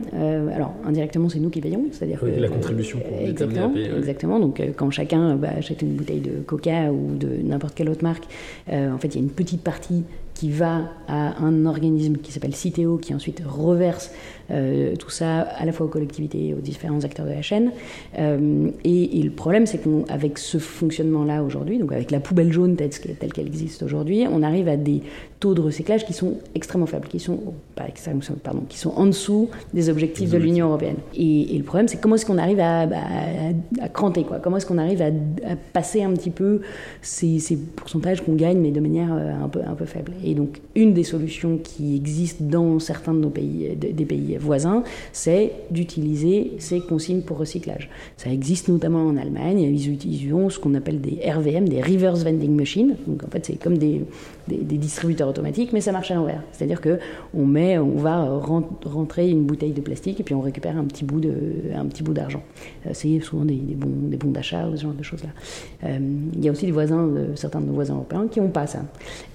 alors, 0.53 0.75
indirectement, 0.85 1.27
c'est 1.27 1.39
nous 1.39 1.49
qui 1.49 1.59
payons. 1.59 1.85
C'est-à-dire 1.91 2.19
que, 2.19 2.27
la 2.27 2.49
contribution 2.49 2.99
qu'on 2.99 3.25
est 3.25 3.41
amené 3.41 3.59
à 3.59 3.67
payer. 3.67 3.97
Exactement. 3.97 4.39
Donc, 4.39 4.61
quand 4.75 4.91
chacun 4.91 5.35
bah, 5.35 5.49
achète 5.57 5.81
une 5.81 5.95
bouteille 5.95 6.19
de 6.19 6.41
Coca 6.45 6.91
ou 6.91 7.15
de 7.15 7.29
n'importe 7.43 7.73
quelle 7.73 7.89
autre 7.89 8.03
marque, 8.03 8.25
en 8.71 8.97
fait, 8.99 9.07
il 9.07 9.15
y 9.15 9.17
a 9.17 9.21
une 9.21 9.31
petite 9.31 9.63
partie 9.63 10.03
qui 10.33 10.49
va 10.49 10.83
à 11.07 11.43
un 11.43 11.65
organisme 11.65 12.17
qui 12.17 12.31
s'appelle 12.31 12.55
Citeo, 12.55 12.97
qui 12.97 13.13
ensuite 13.13 13.41
reverse 13.45 14.11
euh, 14.51 14.95
tout 14.95 15.11
ça 15.11 15.41
à 15.41 15.65
la 15.65 15.71
fois 15.71 15.85
aux 15.85 15.89
collectivités 15.89 16.47
et 16.47 16.53
aux 16.55 16.59
différents 16.59 17.03
acteurs 17.03 17.25
de 17.25 17.31
la 17.31 17.41
chaîne. 17.41 17.71
Euh, 18.17 18.69
et, 18.83 19.21
le 19.21 19.29
problème, 19.29 19.65
c'est 19.65 19.79
qu'avec 19.79 20.37
ce 20.37 20.57
fonctionnement-là 20.57 21.43
aujourd'hui, 21.43 21.77
donc 21.77 21.91
avec 21.91 22.09
la 22.09 22.19
poubelle 22.19 22.51
jaune 22.51 22.75
telle, 22.75 22.89
qu'elle 22.89 23.47
existe 23.47 23.83
aujourd'hui, 23.83 24.25
on 24.31 24.41
arrive 24.41 24.67
à 24.67 24.77
des 24.77 25.01
taux 25.39 25.53
de 25.53 25.61
recyclage 25.61 26.05
qui 26.05 26.13
sont 26.13 26.37
extrêmement 26.55 26.87
faibles, 26.87 27.07
qui 27.07 27.19
sont, 27.19 27.39
pas 27.75 27.85
pardon, 28.43 28.63
qui 28.67 28.77
sont 28.77 28.91
en 28.95 29.05
dessous 29.05 29.49
des 29.73 29.89
objectifs 29.89 30.31
de 30.31 30.37
l'Union 30.37 30.67
européenne. 30.67 30.97
Et, 31.15 31.55
le 31.55 31.63
problème, 31.63 31.87
c'est 31.87 32.01
comment 32.01 32.15
est-ce 32.15 32.25
qu'on 32.25 32.37
arrive 32.37 32.59
à, 32.59 32.87
à, 33.81 33.89
cranter, 33.89 34.23
quoi? 34.23 34.39
Comment 34.39 34.57
est-ce 34.57 34.65
qu'on 34.65 34.77
arrive 34.77 35.01
à, 35.01 35.11
passer 35.73 36.01
un 36.01 36.11
petit 36.13 36.31
peu 36.31 36.61
ces, 37.01 37.39
ces 37.39 37.55
pourcentages 37.55 38.21
qu'on 38.21 38.33
gagne, 38.33 38.59
mais 38.59 38.71
de 38.71 38.79
manière 38.79 39.13
euh, 39.13 39.43
un 39.43 39.47
peu, 39.47 39.59
un 39.65 39.75
peu 39.75 39.85
faible? 39.85 40.11
Et 40.23 40.33
donc, 40.33 40.59
une 40.75 40.93
des 40.93 41.03
solutions 41.03 41.57
qui 41.57 41.95
existent 41.95 42.43
dans 42.45 42.79
certains 42.79 43.13
de 43.13 43.19
nos 43.19 43.29
pays, 43.29 43.75
des 43.75 44.05
pays 44.05 44.37
voisins, 44.37 44.83
c'est 45.11 45.53
d'utiliser 45.71 46.53
ces 46.59 46.79
consignes 46.79 47.21
pour 47.21 47.37
recyclage. 47.37 47.89
Ça 48.17 48.31
existe 48.31 48.67
notamment 48.67 49.05
en 49.05 49.17
Allemagne. 49.17 49.61
Ils 49.61 49.91
utilisent 49.91 50.29
ce 50.49 50.59
qu'on 50.59 50.75
appelle 50.75 51.01
des 51.01 51.19
RVM, 51.29 51.67
des 51.67 51.81
Reverse 51.81 52.23
Vending 52.23 52.55
Machines. 52.55 52.95
Donc 53.07 53.23
en 53.23 53.27
fait, 53.27 53.45
c'est 53.45 53.59
comme 53.59 53.77
des, 53.77 54.01
des, 54.49 54.77
distributeurs 54.77 55.29
automatiques, 55.29 55.73
mais 55.73 55.81
ça 55.81 55.91
marche 55.91 56.11
à 56.11 56.15
l'envers. 56.15 56.41
C'est-à-dire 56.51 56.81
que 56.81 56.99
on 57.33 57.45
met, 57.45 57.77
on 57.77 57.97
va 57.97 58.25
rentrer 58.85 59.29
une 59.29 59.43
bouteille 59.43 59.71
de 59.71 59.81
plastique 59.81 60.19
et 60.19 60.23
puis 60.23 60.33
on 60.33 60.41
récupère 60.41 60.77
un 60.77 60.85
petit 60.85 61.03
bout 61.03 61.19
de, 61.19 61.33
un 61.75 61.85
petit 61.85 62.03
bout 62.03 62.13
d'argent. 62.13 62.43
Euh, 62.85 62.91
c'est 62.93 63.19
souvent 63.19 63.45
des, 63.45 63.55
bons 63.55 64.31
d'achat 64.31 64.67
ou 64.67 64.75
ce 64.75 64.83
genre 64.83 64.93
de 64.93 65.03
choses-là. 65.03 65.29
Euh, 65.85 65.99
il 66.33 66.43
y 66.43 66.49
a 66.49 66.51
aussi 66.51 66.65
des 66.65 66.71
voisins, 66.71 67.09
certains 67.35 67.61
de 67.61 67.65
nos 67.65 67.73
voisins 67.73 67.95
européens, 67.95 68.27
qui 68.29 68.39
n'ont 68.39 68.49
pas 68.49 68.67
ça. 68.67 68.79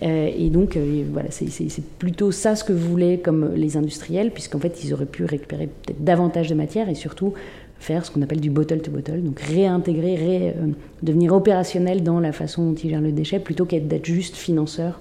Euh, 0.03 0.31
et 0.37 0.51
donc 0.51 0.79
voilà, 1.13 1.31
c'est 1.31 1.85
plutôt 1.99 2.33
ça 2.33 2.57
ce 2.57 2.65
que 2.65 2.73
voulaient 2.73 3.19
comme 3.19 3.55
les 3.55 3.77
industriels, 3.77 4.31
puisqu'en 4.31 4.59
fait 4.59 4.85
ils 4.85 4.93
auraient 4.93 5.07
pu 5.07 5.25
récupérer 5.25 5.67
peut-être 5.67 6.03
davantage 6.03 6.49
de 6.49 6.55
matière 6.55 6.89
et 6.89 6.95
surtout 6.95 7.35
faire 7.85 8.07
ce 8.07 8.11
qu'on 8.11 8.23
appelle 8.23 8.41
du 8.41 8.51
bottle 8.51 8.81
to 8.81 8.91
bottle, 8.91 9.23
donc 9.23 9.39
réintégrer, 9.41 10.55
euh, 10.57 10.69
devenir 11.03 11.35
opérationnel 11.35 12.03
dans 12.03 12.19
la 12.19 12.33
façon 12.33 12.71
dont 12.71 12.75
ils 12.75 12.91
gèrent 12.91 13.01
le 13.03 13.13
déchet 13.13 13.39
plutôt 13.39 13.67
qu'être 13.67 13.87
d'être 13.87 14.07
juste 14.07 14.37
financeurs 14.37 15.01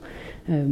euh, 0.49 0.65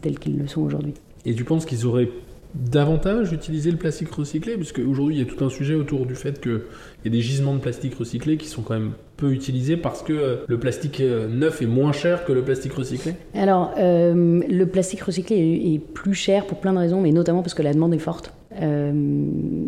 tels 0.00 0.18
qu'ils 0.18 0.38
le 0.38 0.46
sont 0.46 0.62
aujourd'hui. 0.62 0.94
Et 1.26 1.34
tu 1.34 1.44
penses 1.44 1.66
qu'ils 1.66 1.84
auraient 1.84 2.08
davantage 2.54 3.32
utilisé 3.32 3.70
le 3.70 3.76
plastique 3.76 4.10
recyclé? 4.10 4.56
Parce 4.56 4.72
qu'aujourd'hui, 4.72 5.16
il 5.16 5.18
y 5.18 5.22
a 5.22 5.26
tout 5.26 5.44
un 5.44 5.50
sujet 5.50 5.74
autour 5.74 6.06
du 6.06 6.14
fait 6.14 6.40
qu'il 6.40 6.62
y 7.04 7.08
a 7.08 7.10
des 7.10 7.20
gisements 7.20 7.54
de 7.54 7.60
plastique 7.60 7.94
recyclé 7.96 8.38
qui 8.38 8.48
sont 8.48 8.62
quand 8.62 8.72
même 8.72 8.92
peu 9.18 9.32
utilisés 9.32 9.76
parce 9.76 10.02
que 10.02 10.14
euh, 10.14 10.36
le 10.48 10.58
plastique 10.58 11.00
neuf 11.00 11.60
est 11.60 11.66
moins 11.66 11.92
cher 11.92 12.24
que 12.24 12.32
le 12.32 12.42
plastique 12.42 12.72
recyclé? 12.72 13.12
Alors, 13.34 13.74
le 13.76 14.64
plastique 14.64 15.02
recyclé 15.02 15.36
est 15.36 15.78
plus 15.80 16.14
cher 16.14 16.46
pour 16.46 16.60
plein 16.60 16.72
de 16.72 16.78
raisons, 16.78 17.02
mais 17.02 17.12
notamment 17.12 17.42
parce 17.42 17.54
que 17.54 17.62
la 17.62 17.74
demande 17.74 17.92
est 17.92 17.98
forte. 17.98 18.32
Euh, 18.60 18.92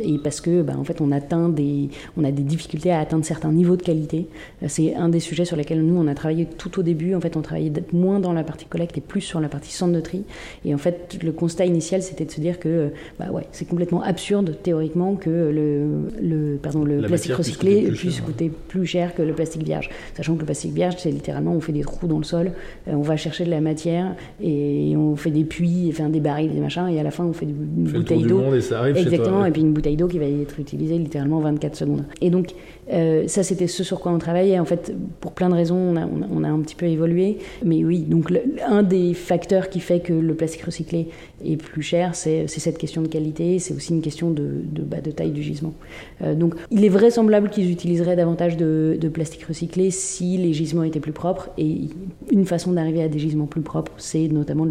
et 0.00 0.18
parce 0.18 0.40
que, 0.40 0.62
bah, 0.62 0.74
en 0.78 0.84
fait, 0.84 1.00
on 1.00 1.12
atteint 1.12 1.48
des, 1.48 1.88
on 2.16 2.24
a 2.24 2.30
des 2.30 2.42
difficultés 2.42 2.90
à 2.90 3.00
atteindre 3.00 3.24
certains 3.24 3.52
niveaux 3.52 3.76
de 3.76 3.82
qualité. 3.82 4.26
Euh, 4.62 4.66
c'est 4.68 4.94
un 4.94 5.08
des 5.08 5.20
sujets 5.20 5.44
sur 5.44 5.56
lesquels 5.56 5.82
nous 5.82 5.98
on 5.98 6.06
a 6.06 6.14
travaillé 6.14 6.46
tout 6.46 6.78
au 6.78 6.82
début. 6.82 7.14
En 7.14 7.20
fait, 7.20 7.36
on 7.36 7.42
travaillait 7.42 7.72
moins 7.92 8.20
dans 8.20 8.32
la 8.32 8.44
partie 8.44 8.66
collecte 8.66 8.96
et 8.98 9.00
plus 9.00 9.20
sur 9.20 9.40
la 9.40 9.48
partie 9.48 9.72
centre 9.72 9.92
de 9.92 10.00
tri. 10.00 10.22
Et 10.64 10.74
en 10.74 10.78
fait, 10.78 11.18
le 11.22 11.32
constat 11.32 11.66
initial, 11.66 12.02
c'était 12.02 12.24
de 12.24 12.30
se 12.30 12.40
dire 12.40 12.58
que, 12.58 12.90
bah 13.18 13.26
ouais, 13.30 13.46
c'est 13.52 13.66
complètement 13.66 14.02
absurde 14.02 14.56
théoriquement 14.62 15.14
que 15.14 15.30
le, 15.30 16.10
le, 16.20 16.56
pardon, 16.56 16.84
le 16.84 17.02
plastique 17.02 17.32
recyclé 17.32 17.90
puisse 17.92 18.20
coûter, 18.20 18.50
plus, 18.68 18.86
cher 18.86 19.14
que 19.14 19.22
le 19.22 19.32
plastique 19.32 19.62
vierge, 19.62 19.90
sachant 20.16 20.34
que 20.34 20.40
le 20.40 20.46
plastique 20.46 20.72
vierge, 20.72 20.94
c'est 20.98 21.10
littéralement 21.10 21.52
on 21.52 21.60
fait 21.60 21.72
des 21.72 21.82
trous 21.82 22.06
dans 22.06 22.18
le 22.18 22.24
sol, 22.24 22.52
euh, 22.88 22.92
on 22.92 23.02
va 23.02 23.16
chercher 23.16 23.44
de 23.44 23.50
la 23.50 23.60
matière 23.60 24.14
et 24.42 24.94
on 24.96 25.16
fait 25.16 25.30
des 25.30 25.44
puits, 25.44 25.88
enfin 25.90 26.08
des 26.08 26.20
barils, 26.20 26.50
des 26.50 26.60
machins, 26.60 26.88
et 26.88 26.98
à 26.98 27.02
la 27.02 27.10
fin 27.10 27.24
on 27.24 27.32
fait 27.32 27.46
une 27.46 27.52
bouteille 27.52 28.22
d'eau. 28.24 28.42
Exactement, 28.86 29.44
et 29.44 29.50
puis 29.50 29.62
une 29.62 29.72
bouteille 29.72 29.96
d'eau 29.96 30.08
qui 30.08 30.18
va 30.18 30.26
être 30.26 30.58
utilisée 30.58 30.98
littéralement 30.98 31.40
24 31.40 31.76
secondes. 31.76 32.04
Et 32.20 32.30
donc, 32.30 32.54
euh, 32.92 33.28
ça, 33.28 33.42
c'était 33.42 33.66
ce 33.66 33.84
sur 33.84 34.00
quoi 34.00 34.12
on 34.12 34.18
travaillait. 34.18 34.58
En 34.58 34.64
fait, 34.64 34.94
pour 35.20 35.32
plein 35.32 35.48
de 35.48 35.54
raisons, 35.54 35.94
on 36.32 36.44
a, 36.44 36.48
un 36.48 36.60
petit 36.60 36.74
peu 36.74 36.86
évolué. 36.86 37.38
Mais 37.64 37.84
oui, 37.84 38.00
donc 38.00 38.32
un 38.66 38.82
des 38.82 39.14
facteurs 39.14 39.68
qui 39.68 39.80
fait 39.80 40.00
que 40.00 40.12
le 40.12 40.34
plastique 40.34 40.62
recyclé 40.62 41.08
est 41.44 41.56
plus 41.56 41.82
cher, 41.82 42.14
c'est 42.14 42.46
cette 42.48 42.78
question 42.78 43.02
de 43.02 43.08
qualité. 43.08 43.58
C'est 43.58 43.74
aussi 43.74 43.92
une 43.92 44.02
question 44.02 44.30
de, 44.30 44.62
bah, 44.82 44.98
taille 45.14 45.30
du 45.30 45.42
gisement. 45.42 45.74
Euh, 46.22 46.34
donc, 46.34 46.54
il 46.70 46.84
est 46.84 46.88
vraisemblable 46.88 47.50
qu'ils 47.50 47.70
utiliseraient 47.70 48.16
davantage 48.16 48.56
de, 48.56 48.98
plastique 49.12 49.44
recyclé 49.44 49.90
si 49.90 50.36
les 50.36 50.52
gisements 50.52 50.82
étaient 50.82 51.00
plus 51.00 51.12
propres. 51.12 51.50
Et 51.58 51.88
une 52.30 52.44
façon 52.44 52.72
d'arriver 52.72 53.02
à 53.02 53.08
des 53.08 53.18
gisements 53.18 53.46
plus 53.46 53.62
propres, 53.62 53.92
c'est 53.96 54.28
notamment 54.28 54.66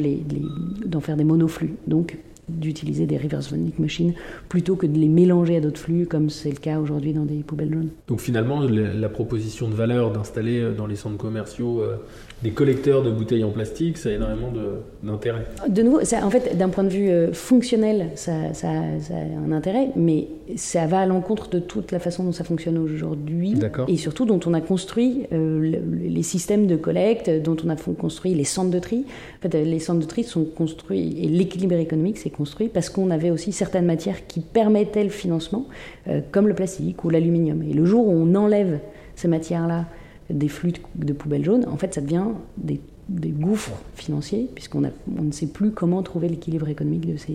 d'en 0.86 1.00
faire 1.00 1.18
des 1.18 1.24
monoflux. 1.24 1.76
Donc, 1.88 2.18
d'utiliser 2.50 3.06
des 3.06 3.18
reverse 3.18 3.52
vending 3.52 3.74
machines 3.78 4.14
plutôt 4.48 4.76
que 4.76 4.86
de 4.86 4.98
les 4.98 5.10
mélanger 5.10 5.58
à 5.58 5.60
d'autres 5.60 5.80
flux 5.80 6.06
comme 6.06 6.30
c'est 6.30 6.50
le 6.50 6.56
cas 6.56 6.80
aujourd'hui 6.80 7.12
dans 7.12 7.26
des 7.26 7.38
poubelles 7.38 7.74
jaunes. 7.74 7.90
Donc 8.08 8.22
finalement 8.22 8.62
la, 8.62 9.10
proposition 9.10 9.68
de 9.68 9.74
valeur 9.74 10.12
d'installer 10.12 10.60
euh, 10.60 10.74
dans 10.74 10.86
les 10.86 10.96
centres 10.96 11.18
commerciaux 11.18 11.82
euh, 11.82 11.98
des 12.44 12.52
collecteurs 12.52 13.04
de 13.04 13.10
bouteilles 13.10 13.44
en 13.44 13.50
plastique, 13.50 13.98
ça 13.98 14.10
a 14.10 14.12
énormément 14.14 14.54
d'intérêt. 15.02 15.46
De, 15.68 15.82
nouveau, 15.82 16.04
ça, 16.04 16.26
en 16.26 16.30
fait 16.30 16.56
d'un 16.58 16.70
point 16.70 16.84
de 16.84 16.90
vue 16.90 17.10
euh, 17.10 17.34
fonctionnel, 17.34 18.10
ça, 18.16 18.54
ça, 18.54 18.70
ça, 19.02 19.14
a 19.16 19.46
un 19.46 19.52
intérêt, 19.52 19.90
mais 19.96 20.28
ça 20.56 20.86
va 20.86 21.00
à 21.00 21.06
l'encontre 21.06 21.50
de 21.50 21.60
toute 21.60 21.92
la 21.92 22.00
façon 22.00 22.24
dont 22.24 22.32
ça 22.32 22.44
fonctionne 22.44 22.78
aujourd'hui 22.78 23.56
et 23.88 23.98
surtout 23.98 24.26
dont 24.26 24.40
on 24.46 24.54
a 24.54 24.62
construit 24.62 25.26
les 25.32 26.24
systèmes 26.24 26.68
de 26.68 26.76
collecte, 26.76 27.30
dont 27.44 27.58
on 27.66 27.70
a 27.70 27.76
construit 27.76 28.34
les 28.34 28.44
centres 28.46 28.72
de 28.72 28.80
tri. 28.80 29.06
En 29.40 29.42
fait, 29.42 29.54
les 29.54 29.80
centres 29.80 30.00
de 30.00 30.06
tri 30.06 30.24
sont 30.24 30.46
construits 30.46 31.18
et 31.22 31.28
l'équilibre 31.28 31.76
économique 31.76 32.18
c'est 32.18 32.30
construit 32.38 32.70
parce 32.70 32.90
qu'on 32.90 33.10
avait 33.10 33.32
aussi 33.32 33.52
certaines 33.52 33.86
matières 33.86 34.28
qui 34.28 34.40
permettaient 34.40 35.04
le 35.04 35.10
financement, 35.10 35.68
euh, 36.08 36.22
comme 36.32 36.48
le 36.48 36.54
plastique 36.54 37.04
ou 37.04 37.10
l'aluminium. 37.10 37.64
Et 37.64 37.74
le 37.74 37.86
jour 37.86 38.08
où 38.08 38.12
on 38.12 38.36
enlève 38.36 38.80
ces 39.16 39.28
matières-là 39.28 39.86
des 40.30 40.48
flux 40.48 40.74
de, 40.96 41.14
poubelles 41.14 41.44
jaunes, 41.44 41.66
en 41.68 41.78
fait, 41.78 41.94
ça 41.94 42.02
devient 42.02 42.26
des, 42.58 42.80
gouffres 43.10 43.82
financiers, 43.96 44.50
puisqu'on 44.54 44.84
on 45.18 45.22
ne 45.22 45.32
sait 45.32 45.48
plus 45.48 45.72
comment 45.72 46.04
trouver 46.04 46.28
l'équilibre 46.28 46.68
économique 46.68 47.10
de 47.10 47.16
ces, 47.16 47.34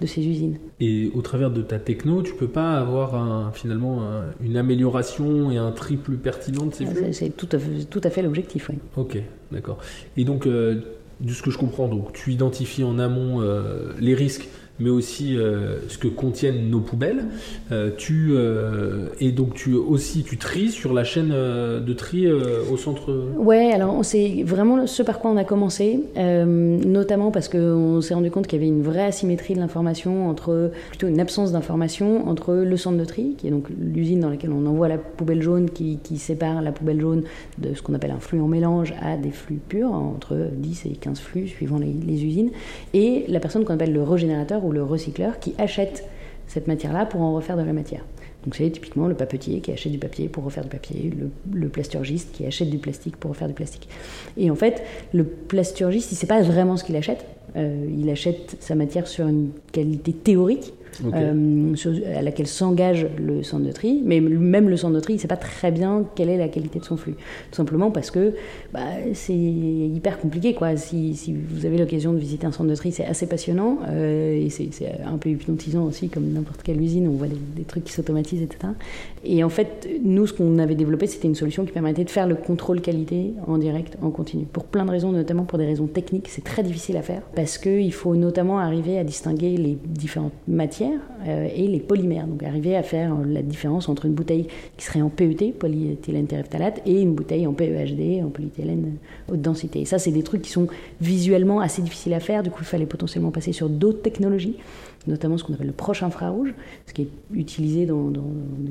de 0.00 0.06
ces 0.06 0.26
usines. 0.26 0.56
Et 0.80 1.12
au 1.14 1.22
travers 1.22 1.52
de 1.52 1.62
ta 1.62 1.78
techno, 1.78 2.22
tu 2.22 2.34
peux 2.34 2.48
pas 2.48 2.72
avoir 2.72 3.14
un, 3.14 3.52
finalement 3.52 4.02
une 4.42 4.56
amélioration 4.56 5.52
et 5.52 5.56
un 5.56 5.70
tri 5.70 5.96
plus 5.96 6.16
pertinent 6.16 6.66
de 6.66 6.74
ces 6.74 6.84
flux 6.84 7.12
C'est 7.12 7.36
tout 7.36 7.48
à 7.52 7.60
fait, 7.60 7.84
tout 7.84 8.00
à 8.02 8.10
fait 8.10 8.22
l'objectif, 8.22 8.70
oui. 8.70 8.78
Ok, 8.96 9.22
d'accord. 9.52 9.78
Et 10.16 10.24
donc, 10.24 10.48
euh, 10.48 10.97
de 11.20 11.32
ce 11.32 11.42
que 11.42 11.50
je 11.50 11.58
comprends, 11.58 11.88
donc 11.88 12.12
tu 12.12 12.32
identifies 12.32 12.84
en 12.84 12.98
amont 12.98 13.40
euh, 13.40 13.92
les 13.98 14.14
risques 14.14 14.48
mais 14.80 14.90
aussi 14.90 15.36
euh, 15.36 15.78
ce 15.88 15.98
que 15.98 16.08
contiennent 16.08 16.68
nos 16.70 16.80
poubelles. 16.80 17.26
Euh, 17.72 17.90
euh, 18.10 19.08
et 19.20 19.32
donc 19.32 19.54
tu 19.54 19.74
aussi 19.74 20.22
tu 20.22 20.38
tries 20.38 20.70
sur 20.70 20.94
la 20.94 21.04
chaîne 21.04 21.28
de 21.28 21.92
tri 21.92 22.26
au 22.30 22.76
centre. 22.76 23.12
Ouais, 23.36 23.72
alors 23.72 24.04
c'est 24.04 24.42
vraiment 24.44 24.86
ce 24.86 25.02
par 25.02 25.18
quoi 25.18 25.30
on 25.30 25.36
a 25.36 25.44
commencé, 25.44 26.00
notamment 26.16 27.30
parce 27.30 27.48
qu'on 27.48 28.00
s'est 28.00 28.14
rendu 28.14 28.30
compte 28.30 28.46
qu'il 28.46 28.58
y 28.58 28.62
avait 28.62 28.70
une 28.70 28.82
vraie 28.82 29.04
asymétrie 29.04 29.54
de 29.54 29.60
l'information 29.60 30.28
entre 30.28 30.70
plutôt 30.88 31.08
une 31.08 31.20
absence 31.20 31.52
d'information 31.52 32.28
entre 32.28 32.54
le 32.54 32.76
centre 32.76 32.96
de 32.96 33.04
tri, 33.04 33.34
qui 33.36 33.48
est 33.48 33.50
donc 33.50 33.68
l'usine 33.78 34.20
dans 34.20 34.30
laquelle 34.30 34.52
on 34.52 34.66
envoie 34.66 34.88
la 34.88 34.98
poubelle 34.98 35.42
jaune, 35.42 35.70
qui, 35.70 35.98
sépare 36.18 36.62
la 36.62 36.72
poubelle 36.72 37.00
jaune 37.00 37.22
de 37.58 37.74
ce 37.74 37.82
qu'on 37.82 37.94
appelle 37.94 38.10
un 38.10 38.18
flux 38.20 38.40
en 38.40 38.48
mélange 38.48 38.94
à 39.00 39.16
des 39.16 39.30
flux 39.30 39.60
purs 39.68 39.92
entre 39.92 40.36
10 40.52 40.86
et 40.86 40.90
15 40.90 41.18
flux 41.20 41.46
suivant 41.46 41.78
les 41.78 42.24
usines, 42.24 42.50
et 42.94 43.24
la 43.28 43.40
personne 43.40 43.64
qu'on 43.64 43.74
appelle 43.74 43.92
le 43.92 44.02
régénérateur 44.02 44.64
le 44.72 44.82
recycleur 44.82 45.38
qui 45.38 45.54
achète 45.58 46.04
cette 46.46 46.66
matière-là 46.66 47.06
pour 47.06 47.20
en 47.20 47.34
refaire 47.34 47.56
de 47.56 47.62
la 47.62 47.72
matière. 47.72 48.04
Donc 48.44 48.54
c'est 48.54 48.70
typiquement 48.70 49.08
le 49.08 49.14
papetier 49.14 49.60
qui 49.60 49.72
achète 49.72 49.92
du 49.92 49.98
papier 49.98 50.28
pour 50.28 50.44
refaire 50.44 50.62
du 50.62 50.70
papier, 50.70 51.12
le, 51.52 51.68
plasturgiste 51.68 52.32
qui 52.32 52.46
achète 52.46 52.70
du 52.70 52.78
plastique 52.78 53.16
pour 53.16 53.30
refaire 53.30 53.48
du 53.48 53.54
plastique. 53.54 53.88
Et 54.36 54.50
en 54.50 54.54
fait, 54.54 54.82
le 55.12 55.24
plasturgiste, 55.24 56.12
il 56.12 56.14
ne 56.14 56.18
sait 56.18 56.26
pas 56.26 56.40
vraiment 56.40 56.76
ce 56.76 56.84
qu'il 56.84 56.96
achète. 56.96 57.26
Euh, 57.56 57.86
il 57.98 58.08
achète 58.10 58.56
sa 58.60 58.74
matière 58.74 59.06
sur 59.06 59.26
une 59.26 59.50
qualité 59.72 60.12
théorique, 60.12 60.72
euh, 61.04 61.74
à 62.16 62.22
laquelle 62.22 62.46
s'engage 62.46 63.06
le 63.18 63.42
centre 63.42 63.64
de 63.64 63.72
tri. 63.72 64.02
Mais 64.04 64.20
même 64.20 64.68
le 64.68 64.76
centre 64.76 64.94
de 64.94 65.00
tri, 65.00 65.14
il 65.14 65.16
ne 65.16 65.20
sait 65.20 65.28
pas 65.28 65.36
très 65.36 65.70
bien 65.70 66.04
quelle 66.14 66.28
est 66.28 66.36
la 66.36 66.48
qualité 66.48 66.78
de 66.78 66.84
son 66.84 66.96
flux. 66.96 67.14
Tout 67.14 67.56
simplement 67.56 67.90
parce 67.90 68.10
que 68.10 68.34
bah, 68.72 68.80
c'est 69.14 69.34
hyper 69.34 70.18
compliqué. 70.18 70.54
Quoi. 70.54 70.76
Si, 70.76 71.34
vous 71.50 71.66
avez 71.66 71.78
l'occasion 71.78 72.12
de 72.12 72.18
visiter 72.18 72.46
un 72.46 72.52
centre 72.52 72.70
de 72.70 72.74
tri, 72.74 72.92
c'est 72.92 73.04
assez 73.04 73.26
passionnant 73.26 73.78
euh, 73.88 74.44
et 74.44 74.50
c'est 74.50 74.70
un 75.04 75.18
peu 75.18 75.30
hypnotisant 75.30 75.84
aussi, 75.84 76.08
comme 76.08 76.32
n'importe 76.32 76.62
quelle 76.62 76.80
usine. 76.80 77.08
On 77.08 77.12
voit 77.12 77.28
des 77.28 77.64
trucs 77.64 77.84
qui 77.84 77.92
s'automatisent, 77.92 78.42
etc. 78.42 78.72
Et 79.24 79.42
en 79.44 79.48
fait, 79.48 79.88
nous, 80.02 80.26
ce 80.26 80.32
qu'on 80.32 80.58
avait 80.58 80.74
développé, 80.74 81.06
c'était 81.06 81.28
une 81.28 81.34
solution 81.34 81.64
qui 81.64 81.72
permettait 81.72 82.04
de 82.04 82.10
faire 82.10 82.26
le 82.26 82.34
contrôle 82.34 82.80
qualité 82.80 83.32
en 83.46 83.58
direct, 83.58 83.96
en 84.02 84.10
continu. 84.10 84.44
Pour 84.44 84.64
plein 84.64 84.84
de 84.84 84.90
raisons, 84.90 85.12
notamment 85.12 85.44
pour 85.44 85.58
des 85.58 85.66
raisons 85.66 85.86
techniques, 85.86 86.28
c'est 86.28 86.44
très 86.44 86.62
difficile 86.62 86.96
à 86.96 87.02
faire 87.02 87.22
parce 87.34 87.58
qu'il 87.58 87.92
faut 87.92 88.16
notamment 88.16 88.58
arriver 88.58 88.98
à 88.98 89.04
distinguer 89.04 89.56
les 89.56 89.76
différentes 89.84 90.32
matières 90.46 90.87
euh, 91.26 91.48
et 91.54 91.66
les 91.66 91.80
polymères. 91.80 92.26
Donc 92.26 92.42
arriver 92.42 92.76
à 92.76 92.82
faire 92.82 93.14
la 93.26 93.42
différence 93.42 93.88
entre 93.88 94.06
une 94.06 94.12
bouteille 94.12 94.46
qui 94.76 94.84
serait 94.84 95.02
en 95.02 95.08
PET, 95.08 95.52
polyéthylène 95.58 96.26
terephthalate, 96.26 96.80
et 96.86 97.00
une 97.00 97.14
bouteille 97.14 97.46
en 97.46 97.52
PEHD, 97.52 98.24
en 98.24 98.28
polyéthylène 98.28 98.96
haute 99.30 99.40
densité. 99.40 99.80
Et 99.80 99.84
ça, 99.84 99.98
c'est 99.98 100.10
des 100.10 100.22
trucs 100.22 100.42
qui 100.42 100.50
sont 100.50 100.68
visuellement 101.00 101.60
assez 101.60 101.82
difficiles 101.82 102.14
à 102.14 102.20
faire. 102.20 102.42
Du 102.42 102.50
coup, 102.50 102.60
il 102.60 102.66
fallait 102.66 102.86
potentiellement 102.86 103.30
passer 103.30 103.52
sur 103.52 103.68
d'autres 103.68 104.02
technologies 104.02 104.56
notamment 105.08 105.38
ce 105.38 105.44
qu'on 105.44 105.54
appelle 105.54 105.66
le 105.66 105.72
proche 105.72 106.02
infrarouge, 106.02 106.54
ce 106.86 106.92
qui 106.92 107.02
est 107.02 107.08
utilisé 107.32 107.86
dans, 107.86 108.12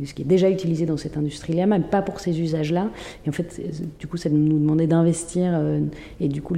ce 0.05 0.13
qui 0.13 0.21
est 0.21 0.25
déjà 0.25 0.49
utilisé 0.49 0.85
dans 0.85 0.97
cette 0.97 1.17
industrie-là, 1.17 1.65
même 1.65 1.83
pas 1.83 2.01
pour 2.01 2.19
ces 2.19 2.39
usages-là. 2.39 2.89
Et 3.25 3.29
en 3.29 3.31
fait, 3.31 3.61
du 3.99 4.07
coup, 4.07 4.17
ça 4.17 4.29
nous 4.29 4.59
demandait 4.59 4.87
d'investir 4.87 5.51
euh, 5.53 5.79
et 6.19 6.27
du 6.27 6.41
coup, 6.41 6.55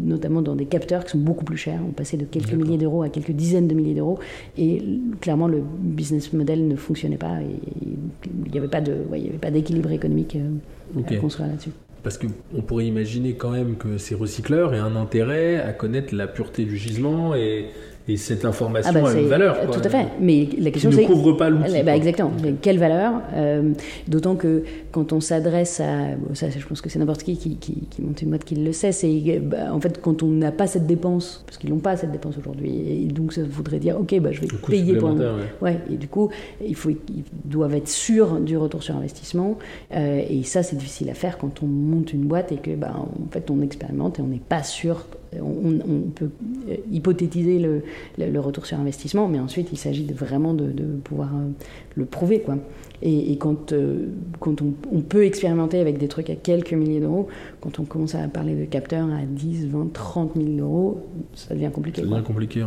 notamment 0.00 0.42
dans 0.42 0.56
des 0.56 0.66
capteurs 0.66 1.04
qui 1.04 1.12
sont 1.12 1.18
beaucoup 1.18 1.44
plus 1.44 1.56
chers. 1.56 1.80
On 1.86 1.92
passait 1.92 2.16
de 2.16 2.24
quelques 2.24 2.54
milliers 2.54 2.78
d'euros 2.78 3.02
à 3.02 3.08
quelques 3.08 3.32
dizaines 3.32 3.68
de 3.68 3.74
milliers 3.74 3.94
d'euros, 3.94 4.18
et 4.56 4.82
clairement, 5.20 5.48
le 5.48 5.62
business 5.80 6.32
model 6.32 6.66
ne 6.66 6.76
fonctionnait 6.76 7.16
pas. 7.16 7.40
Et 7.42 8.26
il 8.44 8.52
n'y 8.52 8.58
avait 8.58 8.68
pas 8.68 8.80
de, 8.80 8.96
il 9.14 9.24
y 9.24 9.28
avait 9.28 9.38
pas 9.38 9.50
d'équilibre 9.50 9.90
économique 9.90 10.36
euh, 10.36 11.04
à 11.06 11.16
construire 11.16 11.48
là-dessus. 11.48 11.70
Parce 12.02 12.16
qu'on 12.16 12.62
pourrait 12.62 12.86
imaginer 12.86 13.34
quand 13.34 13.50
même 13.50 13.76
que 13.76 13.98
ces 13.98 14.14
recycleurs 14.14 14.72
aient 14.72 14.78
un 14.78 14.96
intérêt 14.96 15.60
à 15.60 15.72
connaître 15.72 16.14
la 16.14 16.26
pureté 16.26 16.64
du 16.64 16.76
gisement 16.76 17.34
et, 17.34 17.66
et 18.08 18.16
cette 18.16 18.46
information 18.46 18.90
ah 18.94 19.00
bah, 19.00 19.10
a 19.10 19.14
une 19.14 19.26
valeur. 19.26 19.70
Tout 19.70 19.80
à 19.84 19.88
fait. 19.88 20.06
Mais 20.18 20.48
la 20.58 20.70
question 20.70 20.90
c'est. 20.90 21.02
ne 21.02 21.06
couvre 21.06 21.34
pas 21.34 21.50
l'outil. 21.50 21.82
Bah, 21.84 21.94
exactement. 21.94 22.32
Quelle 22.62 22.78
valeur 22.78 23.20
euh, 23.34 23.72
D'autant 24.06 24.34
que 24.34 24.64
quand 24.92 25.12
on 25.12 25.20
s'adresse 25.20 25.80
à. 25.80 26.16
ça, 26.32 26.48
je 26.48 26.66
pense 26.66 26.80
que 26.80 26.88
c'est 26.88 26.98
n'importe 26.98 27.22
qui 27.22 27.36
qui, 27.36 27.56
qui 27.56 27.74
qui, 27.90 28.00
monte 28.00 28.22
une 28.22 28.30
boîte 28.30 28.44
qui 28.44 28.54
le 28.54 28.72
sait. 28.72 28.92
C'est 28.92 29.40
bah, 29.40 29.72
en 29.72 29.80
fait 29.80 30.00
quand 30.00 30.22
on 30.22 30.28
n'a 30.28 30.52
pas 30.52 30.66
cette 30.66 30.86
dépense, 30.86 31.44
parce 31.44 31.58
qu'ils 31.58 31.68
n'ont 31.68 31.80
pas 31.80 31.96
cette 31.96 32.10
dépense 32.10 32.38
aujourd'hui. 32.38 33.04
Et 33.04 33.06
donc 33.06 33.34
ça 33.34 33.42
voudrait 33.48 33.78
dire 33.78 34.00
ok, 34.00 34.18
bah, 34.20 34.32
je 34.32 34.40
vais 34.40 34.48
payer 34.66 34.96
pour. 34.96 35.10
Un... 35.10 35.36
Ouais. 35.60 35.78
Et 35.92 35.96
du 35.96 36.08
coup, 36.08 36.30
il 36.64 36.74
faut, 36.74 36.90
ils 36.90 37.24
doivent 37.44 37.74
être 37.74 37.88
sûrs 37.88 38.40
du 38.40 38.56
retour 38.56 38.82
sur 38.82 38.96
investissement. 38.96 39.58
Euh, 39.94 40.22
et 40.28 40.44
ça, 40.44 40.62
c'est 40.62 40.76
difficile 40.76 41.10
à 41.10 41.14
faire 41.14 41.36
quand 41.36 41.62
on 41.62 41.66
monte 41.66 42.14
une 42.14 42.24
boîte 42.24 42.52
et 42.52 42.56
que 42.56 42.74
bah, 42.74 42.94
en 42.96 43.30
fait 43.30 43.50
on 43.50 43.60
expérimente 43.60 44.18
et 44.18 44.22
on 44.22 44.28
n'est 44.28 44.38
pas 44.38 44.62
sûr 44.62 45.04
on, 45.40 46.10
peut 46.14 46.30
euh, 46.68 46.76
hypothétiser 46.90 47.58
le, 47.58 48.40
retour 48.40 48.66
sur 48.66 48.78
investissement, 48.78 49.28
mais 49.28 49.38
ensuite 49.38 49.68
il 49.72 49.78
s'agit 49.78 50.06
vraiment 50.12 50.54
de, 50.54 50.70
pouvoir 51.04 51.30
euh, 51.34 51.48
le 51.94 52.04
prouver. 52.04 52.40
Quoi. 52.40 52.56
Et, 53.02 53.36
quand, 53.36 53.72
euh, 53.72 54.06
quand 54.40 54.60
on, 54.62 55.00
peut 55.00 55.24
expérimenter 55.24 55.80
avec 55.80 55.98
des 55.98 56.08
trucs 56.08 56.30
à 56.30 56.34
quelques 56.34 56.72
milliers 56.72 57.00
d'euros, 57.00 57.28
quand 57.60 57.78
on 57.78 57.84
commence 57.84 58.14
à 58.14 58.26
parler 58.28 58.54
de 58.54 58.64
capteurs 58.64 59.08
à 59.08 59.22
10, 59.24 59.68
20, 59.68 59.92
30 59.92 60.32
000 60.36 60.48
euros, 60.58 61.00
ça 61.34 61.54
devient 61.54 61.70
compliqué. 61.72 62.02
Ça 62.02 62.08
devient 62.08 62.24
compliqué, 62.24 62.64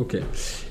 Ok. 0.00 0.16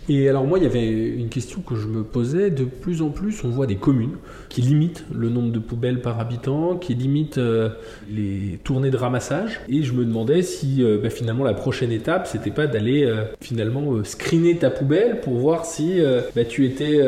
Et 0.09 0.27
alors 0.27 0.43
moi, 0.43 0.57
il 0.59 0.65
y 0.65 0.67
avait 0.67 0.85
une 0.85 1.29
question 1.29 1.61
que 1.61 1.75
je 1.75 1.87
me 1.87 2.03
posais. 2.03 2.49
De 2.49 2.65
plus 2.65 3.01
en 3.01 3.09
plus, 3.09 3.43
on 3.45 3.49
voit 3.49 3.67
des 3.67 3.77
communes 3.77 4.17
qui 4.49 4.61
limitent 4.61 5.05
le 5.13 5.29
nombre 5.29 5.51
de 5.51 5.59
poubelles 5.59 6.01
par 6.01 6.19
habitant, 6.19 6.75
qui 6.75 6.93
limitent 6.93 7.37
euh, 7.37 7.69
les 8.11 8.59
tournées 8.65 8.91
de 8.91 8.97
ramassage. 8.97 9.61
Et 9.69 9.83
je 9.83 9.93
me 9.93 10.03
demandais 10.03 10.41
si 10.41 10.83
euh, 10.83 10.97
bah, 11.01 11.09
finalement 11.09 11.45
la 11.45 11.53
prochaine 11.53 11.91
étape, 11.91 12.27
c'était 12.27 12.51
pas 12.51 12.67
d'aller 12.67 13.05
euh, 13.05 13.23
finalement 13.39 14.03
screener 14.03 14.57
ta 14.57 14.69
poubelle 14.69 15.21
pour 15.21 15.35
voir 15.35 15.65
si 15.65 16.01
bah, 16.35 16.43
tu 16.43 16.65
étais 16.65 17.01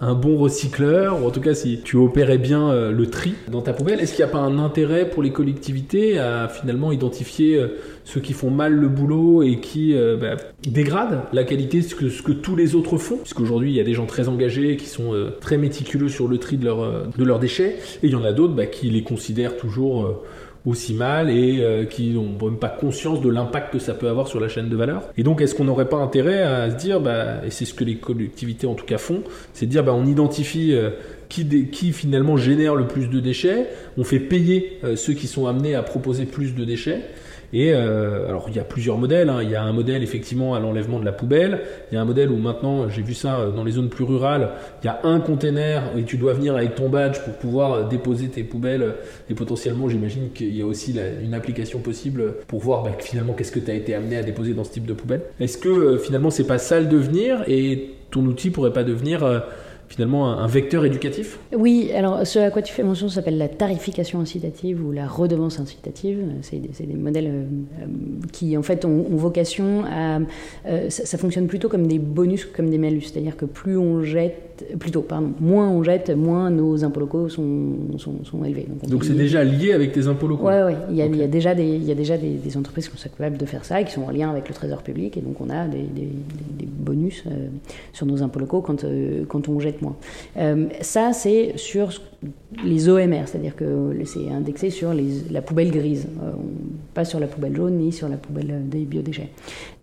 un 0.00 0.14
bon 0.14 0.36
recycleur, 0.36 1.22
ou 1.22 1.26
en 1.26 1.30
tout 1.30 1.40
cas 1.40 1.54
si 1.54 1.80
tu 1.82 1.96
opérais 1.96 2.38
bien 2.38 2.70
euh, 2.70 2.92
le 2.92 3.06
tri 3.06 3.34
dans 3.50 3.62
ta 3.62 3.72
poubelle, 3.72 4.00
est-ce 4.00 4.14
qu'il 4.14 4.24
n'y 4.24 4.30
a 4.30 4.32
pas 4.32 4.40
un 4.40 4.58
intérêt 4.58 5.08
pour 5.08 5.22
les 5.22 5.30
collectivités 5.30 6.18
à 6.18 6.48
finalement 6.48 6.92
identifier 6.92 7.56
euh, 7.56 7.68
ceux 8.04 8.20
qui 8.20 8.32
font 8.32 8.50
mal 8.50 8.74
le 8.74 8.88
boulot 8.88 9.42
et 9.42 9.60
qui 9.60 9.94
euh, 9.94 10.16
bah, 10.16 10.36
dégradent 10.66 11.22
la 11.32 11.44
qualité 11.44 11.80
de 11.80 11.84
ce 11.84 11.94
que, 11.94 12.08
ce 12.08 12.22
que 12.22 12.32
tous 12.32 12.56
les 12.56 12.74
autres 12.74 12.98
font? 12.98 13.18
Puisqu'aujourd'hui, 13.18 13.70
il 13.70 13.76
y 13.76 13.80
a 13.80 13.84
des 13.84 13.94
gens 13.94 14.06
très 14.06 14.28
engagés 14.28 14.76
qui 14.76 14.86
sont 14.86 15.12
très 15.40 15.56
méticuleux 15.56 16.08
sur 16.08 16.28
le 16.28 16.38
tri 16.38 16.56
de, 16.56 16.64
leur, 16.64 17.08
de 17.16 17.24
leurs 17.24 17.38
déchets, 17.38 17.76
et 18.02 18.06
il 18.06 18.10
y 18.10 18.16
en 18.16 18.24
a 18.24 18.32
d'autres 18.32 18.54
bah, 18.54 18.66
qui 18.66 18.90
les 18.90 19.02
considèrent 19.02 19.56
toujours 19.56 20.22
aussi 20.66 20.94
mal 20.94 21.30
et 21.30 21.60
euh, 21.60 21.84
qui 21.84 22.10
n'ont 22.10 22.36
même 22.42 22.58
pas 22.58 22.68
conscience 22.68 23.20
de 23.20 23.28
l'impact 23.28 23.72
que 23.72 23.78
ça 23.78 23.92
peut 23.92 24.08
avoir 24.08 24.28
sur 24.28 24.40
la 24.40 24.48
chaîne 24.48 24.68
de 24.68 24.76
valeur. 24.76 25.02
Et 25.18 25.22
donc, 25.22 25.40
est-ce 25.40 25.54
qu'on 25.54 25.64
n'aurait 25.64 25.88
pas 25.88 25.98
intérêt 25.98 26.42
à 26.42 26.70
se 26.70 26.76
dire, 26.76 27.00
bah, 27.00 27.44
et 27.44 27.50
c'est 27.50 27.66
ce 27.66 27.74
que 27.74 27.84
les 27.84 27.96
collectivités 27.96 28.66
en 28.66 28.74
tout 28.74 28.86
cas 28.86 28.98
font, 28.98 29.22
c'est 29.52 29.66
dire, 29.66 29.84
bah, 29.84 29.92
on 29.94 30.06
identifie 30.06 30.72
euh, 30.72 30.90
qui, 31.28 31.68
qui, 31.68 31.92
finalement 31.92 32.36
génère 32.36 32.76
le 32.76 32.86
plus 32.86 33.08
de 33.08 33.20
déchets, 33.20 33.66
on 33.98 34.04
fait 34.04 34.20
payer 34.20 34.78
euh, 34.84 34.96
ceux 34.96 35.12
qui 35.12 35.26
sont 35.26 35.46
amenés 35.46 35.74
à 35.74 35.82
proposer 35.82 36.24
plus 36.24 36.54
de 36.54 36.64
déchets, 36.64 37.02
et 37.52 37.72
euh, 37.72 38.28
alors 38.28 38.46
il 38.48 38.56
y 38.56 38.58
a 38.58 38.64
plusieurs 38.64 38.98
modèles. 38.98 39.28
Hein. 39.28 39.40
Il 39.42 39.50
y 39.50 39.54
a 39.54 39.62
un 39.62 39.72
modèle 39.72 40.02
effectivement 40.02 40.54
à 40.54 40.60
l'enlèvement 40.60 40.98
de 40.98 41.04
la 41.04 41.12
poubelle. 41.12 41.60
Il 41.90 41.94
y 41.94 41.98
a 41.98 42.00
un 42.00 42.04
modèle 42.04 42.30
où 42.30 42.36
maintenant, 42.36 42.88
j'ai 42.88 43.02
vu 43.02 43.14
ça 43.14 43.38
euh, 43.38 43.50
dans 43.50 43.64
les 43.64 43.72
zones 43.72 43.88
plus 43.88 44.04
rurales, 44.04 44.50
il 44.82 44.86
y 44.86 44.88
a 44.88 45.00
un 45.04 45.20
container 45.20 45.82
et 45.96 46.04
tu 46.04 46.16
dois 46.16 46.32
venir 46.32 46.56
avec 46.56 46.74
ton 46.74 46.88
badge 46.88 47.18
pour 47.20 47.34
pouvoir 47.34 47.72
euh, 47.72 47.88
déposer 47.88 48.28
tes 48.28 48.44
poubelles. 48.44 48.94
Et 49.30 49.34
potentiellement, 49.34 49.88
j'imagine 49.88 50.30
qu'il 50.32 50.56
y 50.56 50.62
a 50.62 50.66
aussi 50.66 50.94
une 51.22 51.34
application 51.34 51.80
possible 51.80 52.34
pour 52.46 52.60
voir 52.60 52.82
bah, 52.82 52.92
finalement 52.98 53.32
qu'est-ce 53.32 53.52
que 53.52 53.60
tu 53.60 53.70
as 53.70 53.74
été 53.74 53.94
amené 53.94 54.16
à 54.16 54.22
déposer 54.22 54.54
dans 54.54 54.64
ce 54.64 54.72
type 54.72 54.86
de 54.86 54.94
poubelle. 54.94 55.22
Est-ce 55.40 55.58
que 55.58 55.96
finalement 55.98 56.30
c'est 56.30 56.46
pas 56.46 56.58
ça 56.58 56.80
le 56.80 56.86
devenir 56.86 57.44
et 57.46 57.90
ton 58.10 58.22
outil 58.22 58.50
pourrait 58.50 58.72
pas 58.72 58.84
devenir 58.84 59.24
finalement 59.88 60.30
un, 60.30 60.46
vecteur 60.46 60.84
éducatif 60.84 61.38
Oui, 61.56 61.90
alors 61.94 62.26
ce 62.26 62.38
à 62.38 62.50
quoi 62.50 62.62
tu 62.62 62.72
fais 62.72 62.82
mention 62.82 63.08
s'appelle 63.08 63.38
la 63.38 63.48
tarification 63.48 64.20
incitative 64.20 64.84
ou 64.84 64.92
la 64.92 65.06
redevance 65.06 65.60
incitative. 65.60 66.20
C'est 66.42 66.58
des, 66.58 66.94
modèles 66.94 67.26
euh, 67.28 67.86
qui 68.32 68.56
en 68.56 68.62
fait 68.62 68.84
ont, 68.84 69.04
vocation 69.10 69.84
à... 69.84 70.20
Euh, 70.66 70.90
ça, 70.90 71.18
fonctionne 71.18 71.46
plutôt 71.46 71.68
comme 71.68 71.86
des 71.86 71.98
bonus 71.98 72.44
comme 72.44 72.70
des 72.70 72.78
malus, 72.78 73.02
c'est-à-dire 73.02 73.36
que 73.36 73.44
plus 73.44 73.76
on 73.76 74.02
jette, 74.02 74.53
plutôt, 74.78 75.02
pardon, 75.02 75.32
moins 75.40 75.68
on 75.68 75.82
jette, 75.82 76.10
moins 76.10 76.50
nos 76.50 76.84
impôts 76.84 77.00
locaux 77.00 77.28
sont, 77.28 77.98
sont, 77.98 78.44
élevés. 78.44 78.66
Donc 78.88 79.04
c'est 79.04 79.14
déjà 79.14 79.44
lié 79.44 79.72
avec 79.72 79.92
tes 79.92 80.06
impôts 80.06 80.26
locaux 80.26 80.46
Oui, 80.46 80.54
ouais. 80.54 80.76
il, 80.90 80.96
y 80.96 81.02
a, 81.02 81.06
il 81.06 81.16
y 81.16 81.22
a 81.22 81.26
déjà, 81.26 81.54
des, 81.54 81.66
il 81.66 81.84
y 81.84 81.92
a 81.92 81.94
déjà 81.94 82.16
des, 82.16 82.56
entreprises 82.56 82.88
qui 82.88 82.96
sont 82.96 83.08
capables 83.08 83.36
de 83.36 83.46
faire 83.46 83.64
ça 83.64 83.80
et 83.80 83.84
qui 83.84 83.92
sont 83.92 84.02
en 84.02 84.10
lien 84.10 84.30
avec 84.30 84.48
le 84.48 84.54
trésor 84.54 84.82
public 84.82 85.16
et 85.16 85.20
donc 85.20 85.40
on 85.40 85.50
a 85.50 85.66
des, 85.66 86.08
bonus 86.84 87.24
euh, 87.26 87.48
sur 87.92 88.06
nos 88.06 88.22
impôts 88.22 88.40
locaux 88.40 88.60
quand, 88.60 88.84
quand 89.28 89.48
on 89.48 89.58
jette 89.58 89.74
euh, 90.36 90.66
ça, 90.80 91.12
c'est 91.12 91.52
sur 91.56 91.90
les 92.64 92.88
OMR, 92.88 93.26
c'est-à-dire 93.26 93.56
que 93.56 93.92
c'est 94.04 94.30
indexé 94.30 94.70
sur 94.70 94.92
la 95.30 95.42
poubelle 95.42 95.70
grise, 95.70 96.06
euh, 96.22 96.30
pas 96.94 97.04
sur 97.04 97.20
la 97.20 97.26
poubelle 97.26 97.54
jaune 97.54 97.78
ni 97.78 97.92
sur 97.92 98.08
la 98.08 98.16
poubelle 98.16 98.62
des 98.68 98.84
biodéchets. 98.84 99.30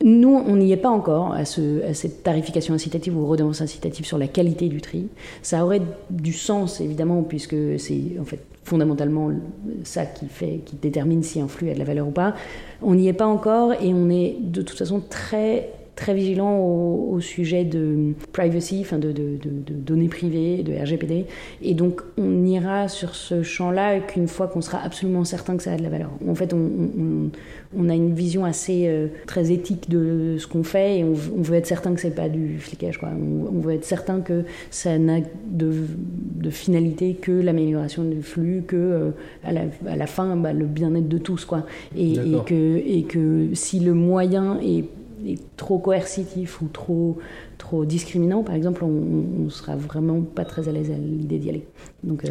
Nous, 0.04 0.30
on 0.30 0.56
n'y 0.56 0.72
est 0.72 0.78
pas 0.78 0.90
encore 0.90 1.34
à, 1.34 1.46
cette 1.46 2.24
tarification 2.24 2.74
incitative 2.74 3.18
ou 3.18 3.26
redevance 3.26 3.62
incitative 3.62 4.06
sur 4.06 4.18
la 4.18 4.28
qualité 4.28 4.70
du 4.70 4.82
tri. 4.82 5.08
Ça 5.42 5.66
aurait 5.66 5.82
du 6.10 6.34
sens, 6.34 6.82
évidemment, 6.82 7.24
puisque 7.24 7.56
c'est 7.78 8.20
en 8.20 8.26
fait 8.26 8.40
fondamentalement 8.64 9.32
ça 9.84 10.06
qui 10.06 10.76
détermine 10.82 11.24
si 11.24 11.42
un 11.42 11.48
flux 11.48 11.72
a 11.72 11.74
de 11.74 11.80
la 11.80 11.86
valeur 11.86 12.08
ou 12.08 12.12
pas. 12.12 12.36
On 12.82 12.96
n'y 12.96 13.08
est 13.08 13.14
pas 13.14 13.26
encore 13.28 13.74
et 13.74 13.94
on 13.94 14.10
est 14.10 14.38
de 14.40 14.62
toute 14.62 14.78
façon 14.78 15.02
très 15.02 15.70
très 15.96 16.14
vigilant 16.14 16.58
au, 16.58 17.20
sujet 17.20 17.66
de 17.66 18.14
privacy, 18.32 18.80
enfin 18.82 18.98
de, 18.98 19.12
de, 19.12 19.38
données 19.68 20.08
privées, 20.08 20.64
de 20.64 20.74
RGPD. 20.74 21.26
Et 21.62 21.76
donc, 21.76 22.02
on 22.18 22.46
ira 22.46 22.88
sur 22.88 23.14
ce 23.14 23.44
champ-là 23.44 24.00
qu'une 24.00 24.28
fois 24.28 24.48
qu'on 24.48 24.62
sera 24.62 24.80
absolument 24.80 25.24
certain 25.24 25.56
que 25.58 25.64
ça 25.64 25.74
a 25.74 25.78
de 25.78 25.84
la 25.84 25.90
valeur. 25.90 26.10
En 26.28 26.34
fait, 26.34 26.54
on, 26.54 27.30
on, 27.78 27.90
a 27.90 27.94
une 27.94 28.16
vision 28.16 28.44
assez 28.44 28.88
euh, 28.88 29.08
très 29.28 29.52
éthique 29.52 29.90
de 29.90 30.38
ce 30.40 30.48
qu'on 30.48 30.64
fait 30.64 31.00
et 31.00 31.04
on, 31.04 31.14
veut 31.14 31.56
être 31.56 31.68
certain 31.68 31.94
que 31.94 32.02
c'est 32.02 32.16
pas 32.16 32.30
du 32.30 32.58
flicage. 32.58 32.98
Quoi. 32.98 33.10
On, 33.10 33.60
veut 33.60 33.74
être 33.74 33.86
certain 33.86 34.22
que 34.22 34.46
ça 34.72 34.98
n'a 34.98 35.20
de, 35.46 35.74
de, 36.38 36.50
finalité 36.50 37.14
que 37.14 37.32
l'amélioration 37.32 38.04
du 38.04 38.24
flux, 38.24 38.64
que 38.66 38.76
euh, 38.76 39.12
à, 39.44 39.52
la, 39.52 39.62
à, 39.88 39.96
la, 39.96 40.08
fin, 40.08 40.36
bah, 40.38 40.54
le 40.54 40.66
bien-être 40.66 41.08
de 41.08 41.18
tous. 41.20 41.46
Quoi. 41.46 41.66
Et, 41.96 42.14
et, 42.14 42.38
que, 42.46 42.82
et 42.84 43.04
que 43.04 43.50
si 43.54 43.80
le 43.80 43.94
moyen 43.94 44.60
est 44.62 44.86
est 45.26 45.40
trop 45.58 45.80
coercitif 45.80 46.62
ou 46.62 46.68
trop, 46.68 47.18
trop 47.58 47.86
discriminant, 47.86 48.44
par 48.44 48.56
exemple, 48.56 48.84
on 48.84 49.44
ne 49.44 49.50
sera 49.50 49.76
vraiment 49.76 50.22
pas 50.22 50.46
très 50.46 50.68
à 50.70 50.72
l'aise 50.72 50.92
à 50.92 50.96
l'idée 50.96 51.38
d'y 51.38 51.50
aller. 51.50 51.66
Donc, 52.04 52.26
euh, 52.26 52.30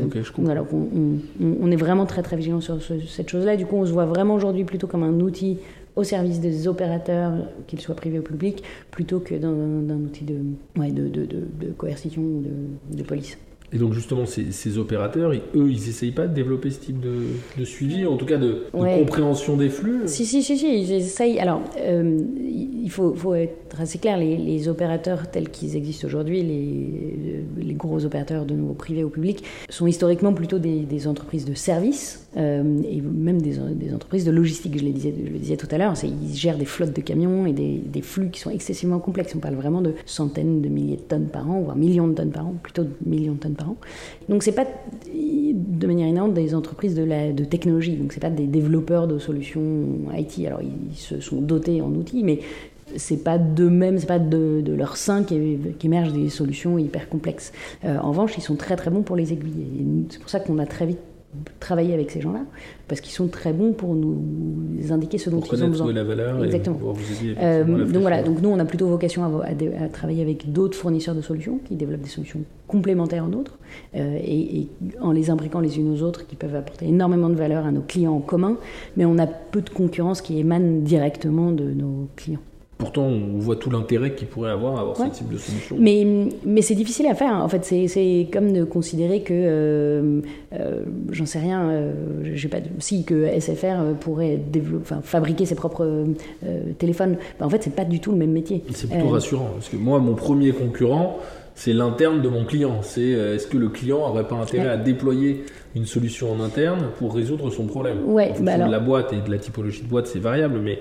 on, 0.72 1.18
on, 1.62 1.70
est 1.70 1.76
vraiment 1.76 2.06
très 2.06 2.22
très 2.22 2.36
vigilant 2.36 2.60
sur 2.60 2.78
cette 2.82 3.28
chose-là. 3.28 3.56
Du 3.56 3.66
coup, 3.66 3.76
on 3.76 3.86
se 3.86 3.92
voit 3.92 4.06
vraiment 4.06 4.34
aujourd'hui 4.34 4.64
plutôt 4.64 4.86
comme 4.86 5.02
un 5.02 5.20
outil 5.20 5.58
au 5.96 6.04
service 6.04 6.40
des 6.40 6.68
opérateurs, 6.68 7.32
qu'ils 7.66 7.80
soient 7.80 7.94
privés 7.94 8.18
ou 8.18 8.22
publics, 8.22 8.62
plutôt 8.90 9.20
que 9.20 9.34
d'un 9.34 9.96
outil 9.96 10.24
de, 10.24 10.36
ouais, 10.78 10.92
de, 10.92 11.08
de, 11.08 11.26
de, 11.26 11.72
coercition 11.76 12.22
ou 12.22 12.44
de 12.90 13.02
police. 13.02 13.36
Et 13.72 13.78
donc 13.78 13.92
justement, 13.92 14.24
ces, 14.26 14.78
opérateurs, 14.78 15.32
eux, 15.32 15.40
ils 15.54 15.86
n'essayent 15.86 16.10
pas 16.10 16.26
de 16.26 16.34
développer 16.34 16.70
ce 16.70 16.80
type 16.80 17.00
de, 17.00 17.64
suivi, 17.64 18.04
en 18.04 18.16
tout 18.16 18.26
cas 18.26 18.36
de, 18.36 18.64
compréhension 18.72 19.56
des 19.56 19.68
flux 19.68 20.02
Si, 20.06 20.26
si, 20.26 20.42
si, 20.42 20.58
si 20.58 20.82
ils 20.82 20.92
essayent. 20.92 21.38
Alors, 21.38 21.62
euh, 21.78 22.18
il 22.82 22.90
faut, 22.90 23.14
faut, 23.14 23.34
être 23.34 23.69
assez 23.78 23.98
clair, 23.98 24.18
les, 24.18 24.68
opérateurs 24.68 25.30
tels 25.30 25.48
qu'ils 25.50 25.76
existent 25.76 26.06
aujourd'hui, 26.06 26.42
les, 26.42 27.74
gros 27.74 28.04
opérateurs 28.04 28.44
de 28.44 28.54
nouveau 28.54 28.74
privés 28.74 29.04
ou 29.04 29.08
publics, 29.08 29.42
sont 29.68 29.86
historiquement 29.86 30.34
plutôt 30.34 30.58
des, 30.58 31.06
entreprises 31.06 31.44
de 31.44 31.54
services 31.54 32.26
euh, 32.36 32.82
et 32.88 33.00
même 33.00 33.40
des, 33.40 33.58
entreprises 33.92 34.24
de 34.24 34.30
logistique, 34.30 34.78
je 34.78 34.84
le 34.84 34.92
disais, 34.92 35.56
tout 35.56 35.68
à 35.70 35.78
l'heure. 35.78 35.94
Ils 36.02 36.34
gèrent 36.34 36.58
des 36.58 36.64
flottes 36.64 36.94
de 36.94 37.00
camions 37.00 37.46
et 37.46 37.52
des, 37.52 37.78
des, 37.78 38.02
flux 38.02 38.30
qui 38.30 38.40
sont 38.40 38.50
excessivement 38.50 38.98
complexes. 38.98 39.34
On 39.34 39.40
parle 39.40 39.54
vraiment 39.54 39.82
de 39.82 39.94
centaines 40.04 40.60
de 40.60 40.68
milliers 40.68 40.96
de 40.96 41.02
tonnes 41.02 41.28
par 41.28 41.50
an, 41.50 41.60
voire 41.60 41.76
millions 41.76 42.08
de 42.08 42.14
tonnes 42.14 42.30
par 42.30 42.46
an, 42.46 42.54
plutôt 42.62 42.84
de 42.84 42.90
millions 43.06 43.34
de 43.34 43.38
tonnes 43.38 43.54
par 43.54 43.70
an. 43.70 43.76
Donc 44.28 44.42
c'est 44.42 44.52
pas 44.52 44.66
de 45.52 45.86
manière 45.86 46.08
inhérente 46.08 46.34
des 46.34 46.54
entreprises 46.54 46.94
de, 46.94 47.02
la, 47.02 47.32
de 47.32 47.44
technologie, 47.44 47.96
donc 47.96 48.12
c'est 48.12 48.20
pas 48.20 48.30
des 48.30 48.46
développeurs 48.46 49.08
de 49.08 49.18
solutions 49.18 49.62
IT. 50.16 50.46
Alors 50.46 50.60
ils 50.62 50.96
se 50.96 51.20
sont 51.20 51.40
dotés 51.40 51.80
en 51.80 51.92
outils, 51.94 52.22
mais 52.22 52.40
c'est 52.96 53.22
pas 53.22 53.38
d'eux-mêmes, 53.38 53.98
c'est 53.98 54.06
pas 54.06 54.18
de, 54.18 54.60
de 54.60 54.72
leur 54.72 54.96
sein 54.96 55.24
qu'émergent 55.24 56.12
des 56.12 56.28
solutions 56.28 56.78
hyper 56.78 57.08
complexes. 57.08 57.52
Euh, 57.84 57.98
en 57.98 58.10
revanche, 58.10 58.36
ils 58.36 58.42
sont 58.42 58.56
très 58.56 58.76
très 58.76 58.90
bons 58.90 59.02
pour 59.02 59.16
les 59.16 59.32
aiguiller. 59.32 59.66
C'est 60.10 60.20
pour 60.20 60.30
ça 60.30 60.40
qu'on 60.40 60.58
a 60.58 60.66
très 60.66 60.86
vite 60.86 60.98
travailler 61.60 61.94
avec 61.94 62.10
ces 62.10 62.20
gens-là 62.20 62.40
parce 62.88 63.00
qu'ils 63.00 63.12
sont 63.12 63.28
très 63.28 63.52
bons 63.52 63.72
pour 63.72 63.94
nous 63.94 64.18
indiquer 64.90 65.16
ce 65.18 65.30
dont 65.30 65.40
ils 65.40 65.62
ont 65.62 65.68
besoin. 65.68 65.92
la 65.92 66.02
valeur 66.02 66.44
Exactement. 66.44 66.76
Et 66.76 66.82
vous 66.82 67.24
aider 67.24 67.36
euh, 67.40 67.64
donc 67.64 68.02
voilà, 68.02 68.22
donc 68.22 68.42
nous 68.42 68.48
on 68.48 68.58
a 68.58 68.64
plutôt 68.64 68.88
vocation 68.88 69.24
à, 69.24 69.46
à, 69.46 69.88
travailler 69.88 70.22
avec 70.22 70.50
d'autres 70.50 70.76
fournisseurs 70.76 71.14
de 71.14 71.20
solutions 71.20 71.60
qui 71.64 71.76
développent 71.76 72.00
des 72.00 72.08
solutions 72.08 72.40
complémentaires 72.66 73.24
aux 73.24 73.28
nôtres 73.28 73.58
euh, 73.94 74.18
et, 74.20 74.60
et, 74.60 74.68
en 75.00 75.12
les 75.12 75.30
imbriquant 75.30 75.60
les 75.60 75.78
unes 75.78 75.92
aux 75.92 76.02
autres 76.02 76.26
qui 76.26 76.34
peuvent 76.34 76.56
apporter 76.56 76.88
énormément 76.88 77.28
de 77.28 77.36
valeur 77.36 77.64
à 77.64 77.70
nos 77.70 77.82
clients 77.82 78.14
en 78.14 78.20
commun, 78.20 78.56
mais 78.96 79.04
on 79.04 79.18
a 79.18 79.26
peu 79.26 79.60
de 79.60 79.70
concurrence 79.70 80.20
qui 80.22 80.38
émane 80.38 80.82
directement 80.82 81.52
de 81.52 81.64
nos 81.64 82.08
clients. 82.16 82.40
Pourtant, 82.80 83.02
on 83.02 83.38
voit 83.38 83.56
tout 83.56 83.68
l'intérêt 83.68 84.14
qu'il 84.14 84.26
pourrait 84.26 84.50
avoir 84.50 84.78
à 84.78 84.80
avoir 84.80 84.96
ce 84.96 85.04
type 85.04 85.28
de 85.30 85.36
solution. 85.36 85.76
Mais, 85.78 86.06
mais 86.46 86.62
c'est 86.62 86.74
difficile 86.74 87.06
à 87.08 87.14
faire. 87.14 87.34
En 87.34 87.48
fait, 87.48 87.62
c'est 87.62 88.26
comme 88.32 88.54
de 88.54 88.64
considérer 88.64 89.20
que, 89.20 89.34
euh, 89.34 90.20
euh, 90.54 90.84
j'en 91.12 91.26
sais 91.26 91.40
rien, 91.40 91.68
euh, 91.68 91.92
j'ai 92.32 92.48
pas, 92.48 92.56
si 92.78 93.04
que 93.04 93.38
SFR 93.38 93.94
pourrait 94.00 94.38
développer, 94.38 94.94
fabriquer 95.02 95.44
ses 95.44 95.54
propres 95.54 96.06
téléphones. 96.78 97.18
Ben, 97.38 97.44
en 97.44 97.50
fait, 97.50 97.62
c'est 97.62 97.74
pas 97.74 97.84
du 97.84 98.00
tout 98.00 98.12
le 98.12 98.16
même 98.16 98.32
métier. 98.32 98.64
C'est 98.72 98.88
plutôt 98.88 99.08
rassurant 99.08 99.50
parce 99.52 99.68
que 99.68 99.76
moi, 99.76 99.98
mon 99.98 100.14
premier 100.14 100.52
concurrent, 100.52 101.18
c'est 101.54 101.74
l'interne 101.74 102.22
de 102.22 102.28
mon 102.30 102.46
client. 102.46 102.80
C'est 102.80 103.10
est-ce 103.10 103.46
que 103.46 103.58
le 103.58 103.68
client 103.68 103.98
n'aurait 103.98 104.26
pas 104.26 104.36
intérêt 104.36 104.70
à 104.70 104.78
déployer 104.78 105.44
une 105.76 105.84
solution 105.84 106.32
en 106.32 106.40
interne 106.40 106.86
pour 106.98 107.14
résoudre 107.14 107.50
son 107.50 107.66
problème? 107.66 107.98
Ouais, 108.06 108.32
bah 108.40 108.56
de 108.56 108.70
la 108.70 108.80
boîte 108.80 109.12
et 109.12 109.20
de 109.20 109.30
la 109.30 109.38
typologie 109.38 109.82
de 109.82 109.88
boîte, 109.88 110.06
c'est 110.06 110.18
variable, 110.18 110.60
mais 110.64 110.78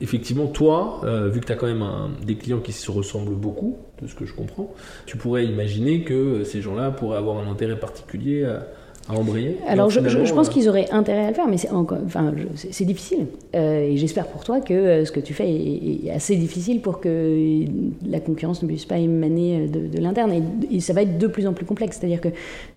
effectivement, 0.00 0.46
toi, 0.46 1.00
euh, 1.04 1.28
vu 1.28 1.40
que 1.40 1.46
tu 1.46 1.52
as 1.52 1.56
quand 1.56 1.66
même 1.66 1.84
des 2.22 2.36
clients 2.36 2.60
qui 2.60 2.72
se 2.72 2.90
ressemblent 2.90 3.34
beaucoup, 3.34 3.78
de 4.02 4.08
ce 4.08 4.14
que 4.14 4.24
je 4.26 4.34
comprends, 4.34 4.74
tu 5.06 5.16
pourrais 5.16 5.46
imaginer 5.46 6.02
que 6.02 6.44
ces 6.44 6.60
gens-là 6.60 6.90
pourraient 6.90 7.18
avoir 7.18 7.38
un 7.38 7.50
intérêt 7.50 7.78
particulier 7.78 8.44
à 8.44 8.66
à 9.08 9.18
embrayer 9.18 9.58
Alors, 9.68 9.90
je, 9.90 10.00
pense 10.32 10.48
euh, 10.48 10.50
qu'ils 10.50 10.68
auraient 10.68 10.90
intérêt 10.90 11.26
à 11.26 11.28
le 11.28 11.34
faire, 11.34 11.46
mais 11.46 11.58
c'est 11.58 11.70
enfin, 11.70 12.32
c'est 12.54 12.86
difficile. 12.86 13.26
Euh, 13.54 13.90
et 13.90 13.96
j'espère 13.98 14.26
pour 14.26 14.44
toi 14.44 14.60
que 14.60 14.72
euh, 14.72 15.04
ce 15.04 15.12
que 15.12 15.20
tu 15.20 15.34
fais 15.34 15.50
est, 15.50 16.10
assez 16.10 16.36
difficile 16.36 16.80
pour 16.80 17.00
que 17.00 17.64
la 18.06 18.20
concurrence 18.20 18.62
ne 18.62 18.68
puisse 18.68 18.86
pas 18.86 18.98
émaner 18.98 19.68
de, 19.68 19.98
l'interne. 19.98 20.32
Et, 20.70 20.80
ça 20.80 20.94
va 20.94 21.02
être 21.02 21.18
de 21.18 21.26
plus 21.26 21.46
en 21.46 21.52
plus 21.52 21.66
complexe. 21.66 21.98
C'est-à-dire 22.00 22.20
que, 22.20 22.28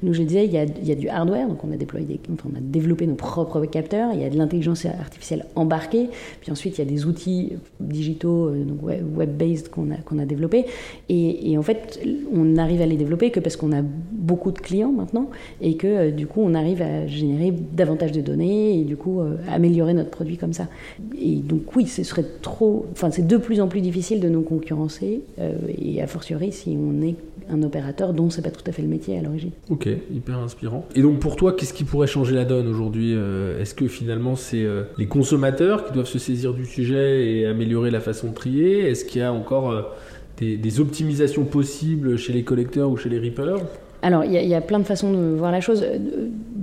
nous, 0.04 0.14
je 0.14 0.20
le 0.20 0.26
disais, 0.26 0.46
il 0.46 0.52
y, 0.52 0.58
a, 0.58 0.64
il 0.64 0.88
y, 0.88 0.92
a, 0.92 0.96
du 0.96 1.08
hardware, 1.08 1.48
donc 1.48 1.64
on 1.64 1.72
a 1.72 1.78
déployé, 1.78 2.06
des, 2.06 2.20
on 2.30 2.56
a 2.58 2.62
développé 2.62 3.08
nos 3.08 3.16
propres 3.16 3.66
capteurs. 3.66 4.12
Il 4.14 4.22
y 4.22 4.26
a 4.26 4.30
de 4.30 4.38
l'intelligence 4.38 4.86
artificielle 4.86 5.46
embarquée. 5.56 6.10
Puis 6.42 6.52
ensuite, 6.52 6.78
il 6.78 6.84
y 6.84 6.88
a 6.88 6.90
des 6.90 7.06
outils 7.06 7.54
digitaux, 7.80 8.50
donc 8.52 8.80
web-based 9.16 9.70
qu'on 9.70 9.92
a, 9.92 9.98
qu'on 10.04 10.20
a 10.20 10.26
développés. 10.26 10.66
Et, 11.08 11.52
et, 11.52 11.58
en 11.58 11.64
fait, 11.64 12.02
on 12.34 12.58
arrive 12.58 12.82
à 12.82 12.86
les 12.86 12.98
développer 12.98 13.32
que 13.32 13.40
parce 13.40 13.56
qu'on 13.56 13.72
a 13.72 13.82
beaucoup 13.82 14.52
de 14.52 14.60
clients 14.60 14.92
maintenant 14.92 15.30
et 15.62 15.78
que 15.78 16.17
du 16.18 16.28
coup, 16.28 16.42
on 16.44 16.54
arrive 16.54 16.82
à 16.82 17.08
générer 17.08 17.52
davantage 17.52 18.12
de 18.12 18.20
données 18.20 18.78
et 18.78 18.84
du 18.84 18.98
coup, 18.98 19.22
euh, 19.22 19.36
améliorer 19.48 19.94
notre 19.94 20.10
produit 20.10 20.36
comme 20.36 20.52
ça. 20.52 20.68
Et 21.18 21.36
donc, 21.36 21.74
oui, 21.76 21.88
ce 21.88 22.04
serait 22.04 22.26
trop. 22.42 22.86
Enfin, 22.92 23.12
c'est 23.12 23.26
de 23.26 23.38
plus 23.38 23.62
en 23.62 23.70
plus 23.70 23.80
difficile 23.80 24.20
de 24.20 24.28
nous 24.28 24.42
concurrencer 24.42 25.22
euh, 25.40 25.54
et 25.78 26.02
a 26.02 26.08
fortiori 26.08 26.52
si 26.52 26.78
on 26.78 27.02
est 27.02 27.16
un 27.50 27.64
opérateur 27.64 28.14
dont 28.14 28.30
c'est 28.30 28.42
pas 28.42 28.50
tout 28.50 28.64
à 28.68 28.74
fait 28.74 28.82
le 28.82 28.90
métier 28.90 29.18
à 29.18 29.22
l'origine. 29.22 29.52
Ok, 29.70 29.88
hyper 30.14 30.40
inspirant. 30.40 30.86
Et 30.96 31.02
donc, 31.02 31.20
pour 31.20 31.38
toi, 31.38 31.54
qu'est-ce 31.54 31.74
qui 31.74 31.86
pourrait 31.86 32.08
changer 32.08 32.36
la 32.36 32.44
donne 32.44 32.68
aujourd'hui 32.68 33.14
euh, 33.16 33.62
Est-ce 33.62 33.74
que 33.74 33.88
finalement, 33.88 34.36
c'est 34.36 34.66
les 34.98 35.06
consommateurs 35.06 35.86
qui 35.86 35.94
doivent 35.94 36.08
se 36.08 36.20
saisir 36.20 36.54
du 36.54 36.66
sujet 36.66 37.32
et 37.32 37.46
améliorer 37.46 37.92
la 37.92 38.02
façon 38.02 38.30
de 38.30 38.34
trier? 38.34 38.80
Est-ce 38.90 39.06
qu'il 39.06 39.22
y 39.22 39.24
a 39.24 39.32
encore 39.32 39.94
des, 40.38 40.58
des 40.58 40.80
optimisations 40.80 41.46
possibles 41.46 42.18
chez 42.18 42.34
les 42.34 42.44
collecteurs 42.44 42.90
ou 42.90 42.98
chez 42.98 43.10
les 43.10 43.20
rippers? 43.20 43.62
Alors, 44.02 44.24
il 44.24 44.32
y, 44.32 44.54
a 44.54 44.62
plein 44.62 44.80
de 44.80 44.84
façons 44.84 45.12
de 45.12 45.36
voir 45.36 45.52
la 45.52 45.60
chose. 45.60 45.84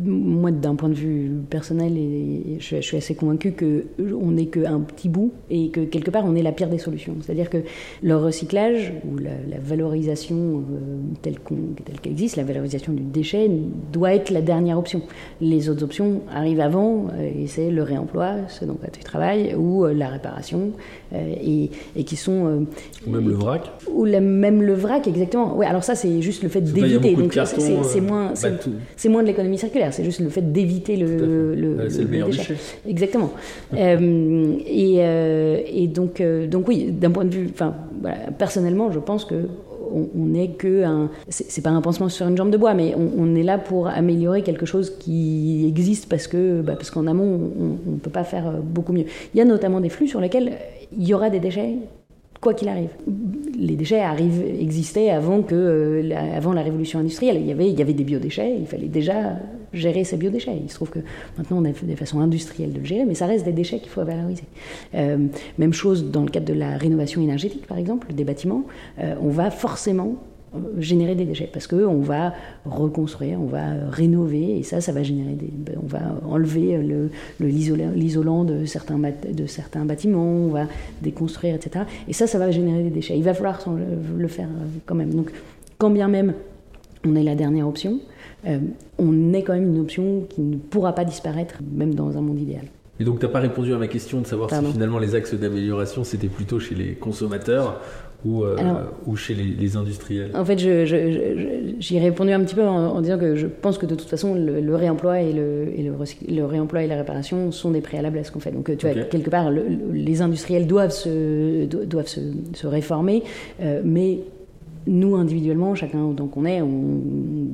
Euh, 0.05 0.11
moi, 0.11 0.51
d'un 0.51 0.75
point 0.75 0.89
de 0.89 0.95
vue 0.95 1.31
personnel, 1.49 1.97
et 1.97 2.57
je, 2.59 2.81
suis 2.81 2.97
assez 2.97 3.15
convaincu 3.15 3.53
qu'on 3.53 4.31
n'est 4.31 4.47
qu'un 4.47 4.81
petit 4.81 5.09
bout 5.09 5.33
et 5.51 5.71
que 5.71 5.81
quelque 5.81 6.11
part, 6.11 6.25
on 6.27 6.35
est 6.35 6.43
la 6.43 6.53
pire 6.53 6.69
des 6.69 6.79
solutions. 6.79 7.17
C'est-à-dire 7.21 7.51
que 7.51 7.59
le 8.03 8.17
recyclage 8.17 8.93
ou 9.11 9.19
la, 9.19 9.31
valorisation 9.63 10.37
euh, 10.37 10.99
telle 11.23 11.39
qu'elle 11.39 12.13
existe, 12.13 12.37
la 12.37 12.45
valorisation 12.45 12.93
du 12.93 13.03
déchet, 13.03 13.51
doit 13.93 14.15
être 14.15 14.31
la 14.31 14.43
dernière 14.43 14.79
option. 14.79 15.03
Les 15.41 15.69
autres 15.69 15.85
options 15.85 16.23
arrivent 16.33 16.61
avant 16.61 17.07
euh, 17.19 17.43
et 17.43 17.47
c'est 17.47 17.71
le 17.71 17.83
réemploi, 17.83 18.37
ce 18.49 18.65
dont 18.65 18.79
tu 18.93 19.01
travailles, 19.01 19.55
ou 19.55 19.87
la 19.87 20.09
réparation, 20.09 20.73
et, 21.13 21.71
qui 22.05 22.17
sont. 22.17 22.67
ou 23.07 23.11
même 23.11 23.29
le 23.29 23.35
vrac 23.35 23.71
Ou 23.91 24.05
même 24.05 24.63
le 24.63 24.75
vrac, 24.75 25.07
exactement. 25.07 25.57
Oui, 25.57 25.67
alors 25.67 25.85
ça, 25.85 25.95
c'est 25.95 26.21
juste 26.21 26.43
le 26.43 26.49
fait 26.49 26.61
d'éviter 26.61 27.15
c'est 27.45 28.01
moins, 28.01 28.33
bah, 28.41 28.49
c'est 28.97 29.09
moins 29.09 29.23
de 29.23 29.29
l'économie 29.29 29.59
circulaire, 29.59 29.94
c'est 29.95 30.05
juste 30.05 30.21
le 30.21 30.29
fait 30.29 30.53
d'éviter 30.53 30.97
le, 30.97 31.55
le, 31.55 31.77
le, 31.77 32.27
déchet. 32.27 32.57
Exactement. 32.87 33.33
euh, 33.75 34.57
et, 34.67 34.97
euh, 34.99 35.61
et, 35.67 35.87
donc, 35.87 36.21
euh, 36.21 36.47
donc 36.47 36.69
oui, 36.69 36.91
d'un 36.91 37.11
point 37.11 37.25
de 37.25 37.35
vue, 37.35 37.49
enfin, 37.53 37.75
personnellement, 38.39 38.91
je 38.91 38.99
pense 38.99 39.25
que 39.25 39.35
on 40.17 40.25
n'est 40.25 40.49
que 40.49 40.83
un. 40.83 41.09
C'est 41.29 41.63
pas 41.63 41.71
un 41.71 41.81
pansement 41.81 42.09
sur 42.09 42.27
une 42.27 42.37
jambe 42.37 42.51
de 42.51 42.57
bois, 42.57 42.75
mais 42.75 42.97
on, 42.97 43.37
est 43.37 43.45
là 43.45 43.59
pour 43.59 43.87
améliorer 43.87 44.43
quelque 44.43 44.67
chose 44.67 44.91
qui 44.99 45.67
existe 45.69 46.09
parce 46.09 46.27
que 46.27 46.63
bah, 46.63 46.73
parce 46.75 46.91
qu'en 46.91 47.07
amont, 47.07 47.53
on 47.87 47.93
ne 47.93 47.99
peut 47.99 48.11
pas 48.11 48.25
faire 48.25 48.55
beaucoup 48.61 48.93
mieux. 48.93 49.05
Il 49.35 49.39
y 49.39 49.41
a 49.41 49.45
notamment 49.45 49.81
des 49.81 49.91
flux 49.91 50.09
sur 50.09 50.21
lesquels 50.21 50.55
il 50.99 51.07
y 51.07 51.15
aura 51.15 51.31
des 51.31 51.39
déchets 51.39 51.77
quoi 52.45 52.55
qu'il 52.55 52.69
arrive. 52.69 52.91
Les 53.59 53.75
déchets 53.75 54.01
arrivent, 54.01 54.45
existaient 54.61 55.11
avant, 55.11 55.43
que, 55.43 55.55
euh, 55.55 56.03
la, 56.03 56.37
avant 56.37 56.53
la 56.53 56.63
révolution 56.63 57.01
industrielle. 57.01 57.39
Il 57.41 57.47
y, 57.47 57.53
avait, 57.53 57.69
il 57.69 57.79
y 57.79 57.83
avait 57.83 57.95
des 57.95 58.05
biodéchets, 58.05 58.57
il 58.61 58.67
fallait 58.67 58.87
déjà 58.87 59.39
gérer 59.75 60.05
ces 60.05 60.17
biodéchets. 60.17 60.59
Il 60.63 60.71
se 60.71 60.77
trouve 60.77 60.91
que 60.91 61.01
maintenant 61.37 61.59
on 61.61 61.65
a 61.65 61.73
des 61.73 61.97
façons 61.97 62.21
industrielles 62.21 62.73
de 62.73 62.79
le 62.79 62.85
gérer, 62.85 63.05
mais 63.05 63.15
ça 63.15 63.27
reste 63.27 63.45
des 63.45 63.53
déchets 63.53 63.81
qu'il 63.81 63.91
faut 63.91 64.05
valoriser. 64.05 64.45
Euh, 64.95 65.27
même 65.59 65.73
chose 65.73 66.11
dans 66.11 66.23
le 66.23 66.29
cadre 66.29 66.47
de 66.47 66.55
la 66.55 66.77
rénovation 66.77 67.21
énergétique, 67.21 67.67
par 67.67 67.79
exemple, 67.79 68.13
des 68.13 68.25
bâtiments. 68.25 68.65
Euh, 68.99 69.15
on 69.21 69.29
va 69.29 69.51
forcément 69.51 70.17
générer 70.79 71.15
des 71.15 71.25
déchets 71.25 71.51
parce 71.53 71.67
qu'on 71.67 72.01
va 72.01 72.33
reconstruire, 72.65 73.41
on 73.41 73.47
va 73.47 73.73
rénover 73.91 74.59
et 74.59 74.63
ça, 74.63 74.81
ça 74.81 74.93
va 74.93 75.03
générer 75.03 75.35
des. 75.35 75.51
Ben, 75.53 75.75
on 75.83 75.87
va 75.87 76.01
enlever 76.29 76.79
le, 76.79 77.11
l'isolant 77.41 78.45
de 78.45 78.65
certains, 78.65 78.99
bâtiments, 79.85 80.23
on 80.23 80.49
va 80.49 80.67
déconstruire, 81.03 81.57
etc. 81.57 81.85
Et 82.09 82.13
ça, 82.13 82.27
ça 82.27 82.39
va 82.39 82.51
générer 82.51 82.85
des 82.85 82.91
déchets. 82.91 83.17
Il 83.17 83.25
va 83.25 83.35
falloir 83.35 83.65
le 84.17 84.29
faire 84.29 84.47
euh, 84.47 84.67
quand 84.87 84.95
même. 84.95 85.13
Donc, 85.13 85.31
quand 85.79 85.91
bien 85.91 86.09
même 86.09 86.35
on 87.07 87.17
est 87.17 87.23
la 87.23 87.35
dernière 87.35 87.69
option, 87.69 88.01
euh, 88.47 88.59
on 88.99 89.33
est 89.33 89.43
quand 89.43 89.55
même 89.55 89.75
une 89.75 89.81
option 89.81 90.27
qui 90.29 90.41
ne 90.41 90.57
pourra 90.57 90.95
pas 90.95 91.05
disparaître, 91.05 91.59
même 91.73 91.95
dans 91.95 92.17
un 92.17 92.21
monde 92.21 92.41
idéal. 92.41 92.65
Et 93.01 93.05
donc, 93.05 93.19
tu 93.19 93.27
n'as 93.27 93.33
pas 93.33 93.41
répondu 93.41 93.75
à 93.75 93.79
ma 93.79 93.89
question 93.89 94.21
de 94.21 94.27
savoir 94.27 94.51
si 94.51 94.73
finalement 94.73 94.99
les 94.99 95.15
axes 95.15 95.35
d'amélioration, 95.35 96.05
c'était 96.05 96.29
plutôt 96.29 96.61
chez 96.61 96.77
les 96.77 96.95
consommateurs 96.95 97.81
ou, 98.25 98.45
euh, 98.45 98.57
ou 99.07 99.17
chez 99.17 99.35
les, 99.35 99.77
industriels? 99.77 100.31
En 100.35 100.45
fait, 100.45 100.59
j'y 100.59 101.97
ai 101.97 102.01
répondu 102.01 102.33
un 102.33 102.41
petit 102.45 102.55
peu 102.55 102.63
en, 102.63 103.01
disant 103.01 103.19
que 103.19 103.37
je 103.37 103.47
pense 103.47 103.79
que 103.79 103.87
de 103.87 103.95
toute 103.95 104.09
façon, 104.09 104.35
le, 104.35 104.75
réemploi 104.77 105.21
et, 105.21 105.33
le, 105.33 105.73
et 105.77 105.83
le, 105.83 106.45
réemploi 106.45 106.85
et 106.85 106.87
la 106.87 106.97
réparation 106.97 107.53
sont 107.53 107.73
des 107.73 107.81
préalables 107.81 108.19
à 108.19 108.25
ce 108.25 108.31
qu'on 108.31 108.41
fait. 108.41 108.53
Donc, 108.53 108.75
tu 108.77 108.87
vois, 108.87 109.03
quelque 109.05 109.31
part, 109.31 109.51
les 109.51 110.23
industriels 110.23 110.67
doivent 110.67 110.93
se, 110.93 111.67
doivent 111.67 112.07
se, 112.07 112.21
se 112.55 112.67
réformer, 112.67 113.25
euh, 113.61 113.83
mais 113.85 114.21
nous, 114.87 115.17
individuellement, 115.17 115.75
chacun 115.75 116.03
autant 116.05 116.27
qu'on 116.27 116.45
est, 116.45 116.61
on 116.61 117.01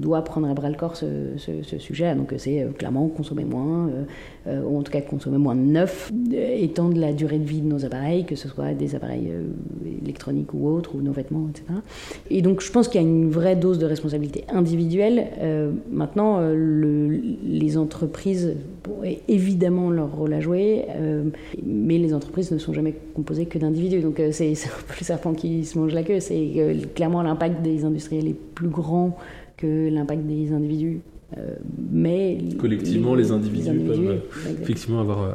doit 0.00 0.22
prendre 0.22 0.48
à 0.48 0.54
bras 0.54 0.68
le 0.68 0.76
corps 0.76 0.96
ce, 0.96 1.06
sujet. 1.78 2.14
Donc, 2.14 2.34
c'est 2.38 2.66
clairement 2.76 3.06
consommer 3.08 3.44
moins, 3.44 3.90
ou 4.46 4.78
en 4.78 4.82
tout 4.82 4.92
cas 4.92 5.00
consommer 5.00 5.38
moins 5.38 5.54
de 5.54 5.60
neuf, 5.60 6.10
étendre 6.32 6.98
la 6.98 7.12
durée 7.12 7.38
de 7.38 7.44
vie 7.44 7.60
de 7.60 7.66
nos 7.66 7.84
appareils, 7.84 8.24
que 8.24 8.36
ce 8.36 8.48
soit 8.48 8.72
des 8.74 8.94
appareils 8.94 9.30
électroniques 10.02 10.52
ou 10.54 10.68
autres, 10.68 10.94
ou 10.94 11.02
nos 11.02 11.12
vêtements, 11.12 11.48
etc. 11.50 11.66
Et 12.30 12.42
donc, 12.42 12.60
je 12.60 12.70
pense 12.72 12.88
qu'il 12.88 13.00
y 13.00 13.04
a 13.04 13.06
une 13.06 13.30
vraie 13.30 13.56
dose 13.56 13.78
de 13.78 13.86
responsabilité 13.86 14.44
individuelle. 14.52 15.28
maintenant, 15.90 16.40
le, 16.40 17.20
les 17.44 17.76
entreprises 17.76 18.54
ont 18.88 19.02
évidemment 19.28 19.90
leur 19.90 20.16
rôle 20.16 20.32
à 20.32 20.40
jouer, 20.40 20.86
mais 21.64 21.98
les 21.98 22.14
entreprises 22.14 22.50
ne 22.50 22.58
sont 22.58 22.72
jamais 22.72 22.94
composées 23.14 23.46
que 23.46 23.58
d'individus. 23.58 24.00
Donc, 24.00 24.20
c'est 24.32 24.52
un 24.52 24.82
peu 24.86 24.94
le 24.98 25.04
serpent 25.04 25.32
qui 25.34 25.64
se 25.64 25.78
mange 25.78 25.92
la 25.92 26.02
queue. 26.02 26.20
C'est 26.20 26.50
clairement 26.94 27.19
l'impact 27.22 27.62
des 27.62 27.85
industriels 27.85 28.28
est 28.28 28.37
plus 28.54 28.68
grand 28.68 29.16
que 29.56 29.88
l'impact 29.88 30.26
des 30.26 30.52
individus. 30.52 31.00
Euh, 31.38 31.54
mais 31.92 32.38
collectivement, 32.59 33.14
les, 33.14 33.30
individus, 33.30 33.78
peuvent 33.87 34.20
effectivement 34.61 35.00
avoir 35.00 35.22
euh, 35.22 35.33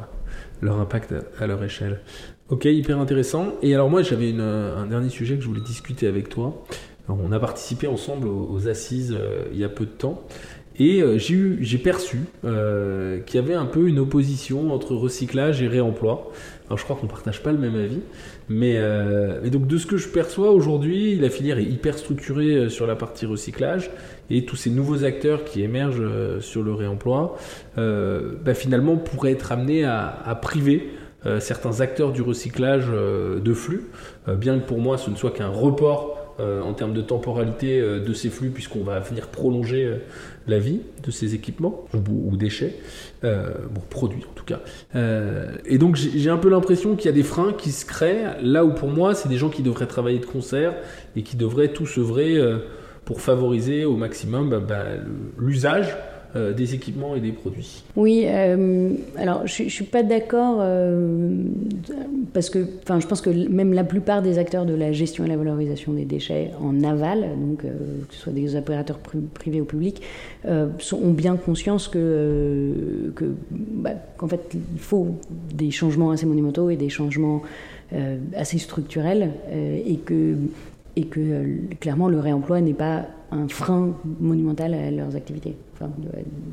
leur 0.62 0.80
impact 0.80 1.14
à, 1.40 1.48
leur 1.48 1.64
échelle. 1.64 2.02
Ok, 2.50 2.66
hyper 2.66 3.00
intéressant. 3.00 3.54
Et 3.62 3.74
alors 3.74 3.90
moi, 3.90 4.02
j'avais 4.02 4.34
un 4.34 4.86
dernier 4.88 5.10
sujet 5.10 5.36
que 5.36 5.42
je 5.42 5.48
voulais 5.48 5.62
discuter 5.62 6.08
avec 6.08 6.30
toi. 6.30 6.64
on 7.08 7.32
a 7.32 7.40
participé 7.40 7.88
ensemble 7.88 8.28
aux, 8.28 8.68
assises 8.68 9.16
euh, 9.18 9.46
il 9.54 9.60
y 9.60 9.64
a 9.64 9.70
peu 9.70 9.86
de 9.86 9.92
temps. 9.92 10.24
Et 10.78 11.02
j'ai 11.18 11.78
perçu 11.78 12.18
qu'il 12.42 13.36
y 13.36 13.38
avait 13.38 13.54
un 13.54 13.66
peu 13.66 13.88
une 13.88 13.98
opposition 13.98 14.74
entre 14.74 14.94
recyclage 14.94 15.62
et 15.62 15.70
réemploi. 15.70 16.34
Alors 16.68 16.78
je 16.78 16.84
crois 16.84 16.98
qu'on 16.98 17.06
ne 17.06 17.12
partage 17.12 17.42
pas 17.42 17.54
le 17.54 17.58
même 17.58 17.76
avis, 17.76 18.02
euh, 18.52 19.40
mais, 19.42 19.50
donc 19.50 19.68
de 19.68 19.78
ce 19.78 19.86
que 19.86 19.98
je 19.98 20.08
perçois 20.08 20.52
aujourd'hui, 20.52 21.16
la 21.18 21.30
filière 21.30 21.58
est 21.58 21.64
hyper 21.64 21.98
structurée 21.98 22.56
euh, 22.56 22.70
sur 22.70 22.86
la 22.88 22.96
partie 22.96 23.26
recyclage 23.26 23.90
et 24.30 24.46
tous 24.46 24.56
ces 24.56 24.70
nouveaux 24.70 25.04
acteurs 25.04 25.44
qui 25.44 25.64
émergent 25.64 26.02
euh, 26.02 26.42
sur 26.42 26.64
le 26.64 26.74
réemploi, 26.74 27.38
bah, 27.78 28.54
finalement 28.54 28.98
pourraient 28.98 29.32
être 29.32 29.52
amenés 29.52 29.84
à, 29.86 30.40
priver 30.42 30.90
certains 31.40 31.82
acteurs 31.82 32.12
du 32.12 32.22
recyclage 32.22 32.88
de 32.88 33.54
flux, 33.54 33.88
bien 34.28 34.60
que 34.60 34.66
pour 34.66 34.80
moi 34.80 34.98
ce 34.98 35.10
ne 35.10 35.16
soit 35.16 35.32
qu'un 35.32 35.50
report 35.50 36.15
euh, 36.42 36.62
en 36.62 36.74
termes 36.74 36.94
de 36.94 37.02
temporalité 37.02 37.80
euh, 37.80 38.02
de 38.02 38.14
ces 38.14 38.30
flux, 38.30 38.50
puisqu'on 38.50 38.84
va 38.84 39.00
venir 39.00 39.28
prolonger 39.28 39.86
euh, 39.86 39.96
la 40.48 40.60
vie 40.60 40.82
de 41.02 41.10
ces 41.10 41.34
équipements 41.34 41.86
ou, 41.94 42.36
déchets, 42.36 42.76
bon, 43.24 43.82
produits 43.90 44.26
en 44.30 44.34
tout 44.36 44.44
cas. 44.44 44.60
et 45.66 45.78
donc 45.80 45.96
j'ai 45.96 46.30
un 46.30 46.38
peu 46.38 46.50
l'impression 46.50 46.96
qu'il 46.96 47.06
y 47.08 47.10
a 47.10 47.16
des 47.16 47.24
freins 47.24 47.54
qui 47.54 47.72
se 47.72 47.86
créent, 47.86 48.36
là 48.44 48.64
où 48.64 48.74
pour 48.74 48.90
moi 48.90 49.16
c'est 49.16 49.28
des 49.28 49.38
gens 49.38 49.50
qui 49.50 49.64
devraient 49.64 49.88
travailler 49.88 50.20
de 50.20 50.26
concert 50.26 50.76
et 51.16 51.24
qui 51.24 51.36
devraient 51.36 51.70
tous 51.70 51.98
œuvrer 51.98 52.40
pour 53.06 53.22
favoriser 53.22 53.86
au 53.86 53.96
maximum 53.96 54.50
bah, 54.50 54.60
bah, 54.60 54.84
l'usage 55.40 55.96
euh, 56.36 56.52
des 56.52 56.74
équipements 56.76 57.16
et 57.16 57.22
des 57.22 57.32
produits. 57.32 57.82
Oui, 57.96 58.26
euh, 58.26 58.90
alors 59.16 59.48
je 59.48 59.64
ne 59.64 59.70
suis 59.70 59.86
pas 59.86 60.04
d'accord 60.04 60.58
euh, 60.60 61.44
parce 62.34 62.50
que 62.50 62.60
je 62.60 63.08
pense 63.08 63.22
que 63.22 63.30
même 63.30 63.72
la 63.72 63.86
plupart 63.86 64.22
des 64.22 64.38
acteurs 64.38 64.66
de 64.66 64.74
la 64.74 64.92
gestion 64.92 65.24
et 65.24 65.30
la 65.30 65.38
valorisation 65.38 65.94
des 65.94 66.04
déchets 66.04 66.52
en 66.62 66.84
aval, 66.84 67.22
donc 67.40 67.60
que 67.62 67.68
ce 68.10 68.20
soit 68.20 68.34
des 68.34 68.58
opérateurs 68.58 69.00
privés 69.34 69.62
ou 69.62 69.66
publics, 69.66 70.02
ont 70.46 71.12
bien 71.12 71.38
conscience 71.38 71.88
que, 71.88 72.74
bah, 73.52 73.92
qu'en 74.18 74.28
fait 74.28 74.42
il 74.54 74.80
faut 74.80 75.16
des 75.54 75.72
changements 75.72 76.12
assez 76.12 76.26
monumentaux 76.26 76.70
et 76.70 76.76
des 76.76 76.90
changements 76.90 77.44
assez 78.36 78.58
structurels 78.58 79.32
et 79.54 79.98
que 80.04 80.36
et 80.98 81.06
que 81.06 81.60
clairement 81.80 82.10
le 82.10 82.20
réemploi 82.20 82.62
n'est 82.62 82.74
pas 82.74 83.06
un 83.36 83.48
frein 83.48 83.94
monumental 84.20 84.74
à 84.74 84.92
leurs 84.92 85.16
activités. 85.16 85.56
Enfin, 85.76 85.92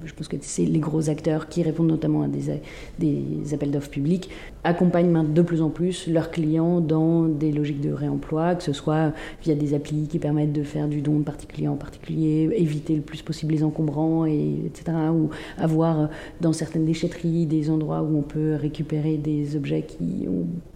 je 0.05 0.13
pense 0.15 0.27
que 0.27 0.37
c'est 0.41 0.65
les 0.65 0.81
gros 0.81 1.09
acteurs 1.09 1.49
qui 1.49 1.63
répondent 1.63 1.87
notamment 1.87 2.23
à 2.23 2.29
des, 2.29 3.55
appels 3.55 3.71
d'offres 3.71 3.91
publics, 3.91 4.29
accompagnent 4.65 5.33
de 5.33 5.43
plus 5.43 5.63
en 5.63 5.71
plus 5.71 6.09
leurs 6.09 6.33
clients 6.33 6.81
dans 6.81 7.25
des 7.29 7.53
logiques 7.53 7.81
de 7.81 7.93
réemploi, 7.93 8.57
que 8.57 8.65
ce 8.65 8.73
soit 8.73 9.13
via 9.45 9.55
des 9.55 9.75
applis 9.75 10.09
qui 10.09 10.19
permettent 10.19 10.53
de 10.53 10.65
faire 10.65 10.89
du 10.89 11.03
don 11.03 11.21
de 11.21 11.25
particulier 11.25 11.69
en 11.69 11.77
particulier, 11.77 12.51
éviter 12.57 12.97
le 12.97 13.03
plus 13.03 13.23
possible 13.23 13.55
les 13.55 13.63
encombrants, 13.63 14.27
et, 14.27 14.57
etc. 14.67 14.97
Ou 15.13 15.31
avoir 15.57 16.09
dans 16.41 16.53
certaines 16.53 16.85
déchetteries 16.85 17.47
des 17.47 17.71
endroits 17.71 18.03
où 18.03 18.19
on 18.19 18.23
peut 18.23 18.57
récupérer 18.61 19.19
des 19.19 19.55
objets 19.55 19.83
qui 19.83 20.27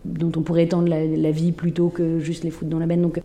dont 0.04 0.30
on 0.36 0.42
pourrait 0.42 0.64
étendre 0.64 0.88
la, 0.88 1.30
vie 1.32 1.50
plutôt 1.50 1.88
que 1.88 2.20
juste 2.20 2.44
les 2.44 2.50
foutre 2.50 2.70
dans 2.70 2.78
la 2.78 2.86
benne. 2.86 3.02
Donc, 3.02 3.20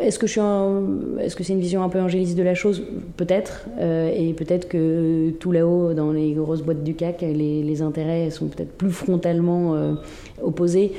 est-ce 0.00 0.18
que 0.18 0.28
c'est 0.28 0.40
-ce 0.40 1.28
c'est 1.28 1.42
-ce 1.42 1.52
une 1.52 1.60
vision 1.60 1.82
un 1.82 1.88
peu 1.88 1.98
de 2.28 2.42
la 2.42 2.54
chose 2.54 2.82
Peut-être. 3.16 3.66
Euh, 3.78 4.12
et 4.14 4.32
peut-être 4.32 4.68
que 4.68 5.30
tout 5.40 5.52
là-haut, 5.52 5.94
dans 5.94 6.12
les 6.12 6.32
grosses 6.32 6.62
boîtes 6.62 6.84
du 6.84 6.94
CAC, 6.94 7.22
les, 7.22 7.82
intérêts 7.82 8.30
sont 8.30 8.48
peut-être 8.48 8.72
plus 8.72 8.90
frontalement 8.90 9.74
euh, 9.74 9.94
opposés. 10.42 10.92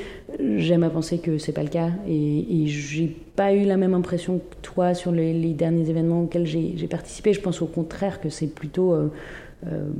J'aime 0.56 0.82
à 0.82 0.90
penser 0.90 1.18
que 1.18 1.38
c'est 1.38 1.52
pas 1.52 1.62
le 1.62 1.68
cas. 1.68 1.90
Et, 2.08 2.62
et 2.62 2.66
j'ai 2.66 3.14
pas 3.36 3.54
eu 3.54 3.64
la 3.64 3.76
même 3.76 3.94
impression 3.94 4.38
que 4.38 4.56
toi 4.62 4.94
sur 4.94 5.12
les, 5.12 5.52
derniers 5.52 5.88
événements 5.88 6.22
auxquels 6.22 6.46
j'ai 6.46 6.88
participé. 6.88 7.32
Je 7.32 7.40
pense 7.40 7.62
au 7.62 7.66
contraire 7.66 8.20
que 8.20 8.28
c'est 8.28 8.48
plutôt. 8.48 8.92
Euh, 8.92 9.08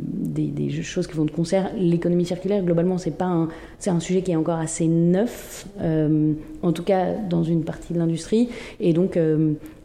des, 0.05 0.71
choses 0.83 1.07
qui 1.07 1.15
vont 1.15 1.25
de 1.25 1.31
concert. 1.31 1.71
L'économie 1.77 2.25
circulaire, 2.27 2.65
globalement, 2.65 2.99
c'est 2.99 3.17
pas 3.17 3.27
un, 3.27 3.49
c'est 3.79 3.91
un 3.91 4.01
sujet 4.01 4.23
qui 4.23 4.33
est 4.33 4.37
encore 4.37 4.59
assez 4.59 4.89
neuf, 4.89 5.69
en 6.63 6.73
tout 6.73 6.83
cas 6.83 7.13
dans 7.13 7.45
une 7.45 7.63
partie 7.63 7.93
de 7.93 7.99
l'industrie, 8.01 8.49
et 8.81 8.93
donc, 8.93 9.17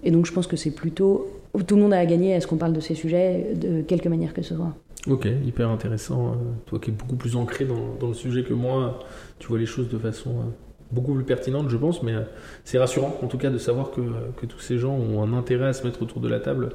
et 0.03 0.11
donc 0.11 0.25
je 0.25 0.31
pense 0.31 0.47
que 0.47 0.55
c'est 0.55 0.71
plutôt 0.71 1.27
tout 1.65 1.75
le 1.75 1.81
monde 1.81 1.93
a 1.93 1.99
à 1.99 2.05
gagner 2.05 2.35
à 2.35 2.41
ce 2.41 2.47
qu'on 2.47 2.57
parle 2.57 2.73
de 2.73 2.79
ces 2.79 2.95
sujets 2.95 3.47
de 3.55 3.81
quelque 3.81 4.09
manière 4.09 4.33
que 4.33 4.41
ce 4.41 4.55
soit. 4.55 4.73
Ok, 5.09 5.25
hyper 5.45 5.69
intéressant. 5.69 6.31
Euh, 6.31 6.35
toi 6.65 6.79
qui 6.79 6.89
es 6.89 6.93
beaucoup 6.93 7.15
plus 7.15 7.35
ancré 7.35 7.65
dans, 7.65 8.07
le 8.07 8.13
sujet 8.13 8.43
que 8.43 8.53
moi, 8.53 8.99
tu 9.39 9.47
vois 9.47 9.57
les 9.57 9.65
choses 9.65 9.87
de 9.87 9.97
façon 9.97 10.31
euh, 10.31 10.43
beaucoup 10.91 11.13
plus 11.13 11.23
pertinente, 11.23 11.69
je 11.69 11.77
pense, 11.77 12.03
mais 12.03 12.13
euh, 12.13 12.21
c'est 12.65 12.77
rassurant 12.77 13.15
en 13.23 13.27
tout 13.27 13.37
cas 13.37 13.49
de 13.49 13.57
savoir 13.57 13.91
que, 13.91 14.01
que, 14.35 14.45
tous 14.45 14.59
ces 14.59 14.77
gens 14.77 14.93
ont 14.93 15.23
un 15.23 15.31
intérêt 15.37 15.67
à 15.67 15.73
se 15.73 15.85
mettre 15.85 16.01
autour 16.01 16.19
de 16.19 16.27
la 16.27 16.41
table 16.41 16.71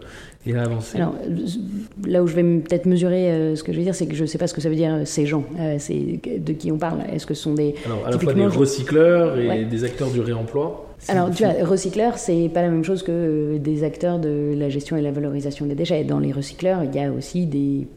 et 0.46 0.54
à 0.54 0.62
avancer. 0.62 0.96
Alors, 0.96 1.14
là 2.06 2.22
où 2.22 2.26
je 2.26 2.34
vais 2.34 2.42
peut-être 2.42 2.86
mesurer 2.86 3.54
ce 3.54 3.62
que 3.62 3.72
je 3.72 3.78
veux 3.78 3.84
dire, 3.84 3.94
c'est 3.94 4.06
que 4.06 4.14
je 4.14 4.22
ne 4.22 4.26
sais 4.26 4.38
pas 4.38 4.46
ce 4.46 4.54
que 4.54 4.62
ça 4.62 4.70
veut 4.70 4.76
dire 4.76 5.02
ces 5.04 5.26
gens. 5.26 5.44
c'est 5.78 6.20
de 6.38 6.52
qui 6.54 6.72
on 6.72 6.78
parle 6.78 7.00
Est-ce 7.12 7.26
que 7.26 7.34
ce 7.34 7.42
sont 7.42 7.54
des. 7.54 7.74
Alors, 7.84 8.06
à 8.06 8.10
la 8.10 8.18
fois 8.18 8.32
des 8.32 8.46
recycleurs 8.46 9.38
et 9.38 9.64
des 9.66 9.84
acteurs 9.84 10.10
du 10.10 10.20
réemploi 10.20 10.91
alors, 11.08 11.30
tu 11.30 11.44
vois, 11.44 11.52
recycleur, 11.64 12.16
c'est 12.16 12.48
pas 12.48 12.62
la 12.62 12.68
même 12.68 12.84
chose 12.84 13.02
que 13.02 13.58
des 13.58 13.82
acteurs 13.82 14.18
de 14.18 14.54
la 14.56 14.68
gestion 14.68 14.96
et 14.96 15.02
la 15.02 15.10
valorisation 15.10 15.66
des 15.66 15.74
déchets. 15.74 16.04
Dans 16.04 16.20
les 16.20 16.32
recycleurs, 16.32 16.84
il 16.84 16.94
y 16.94 17.00
a 17.00 17.10
aussi 17.10 17.46
des, 17.46 17.88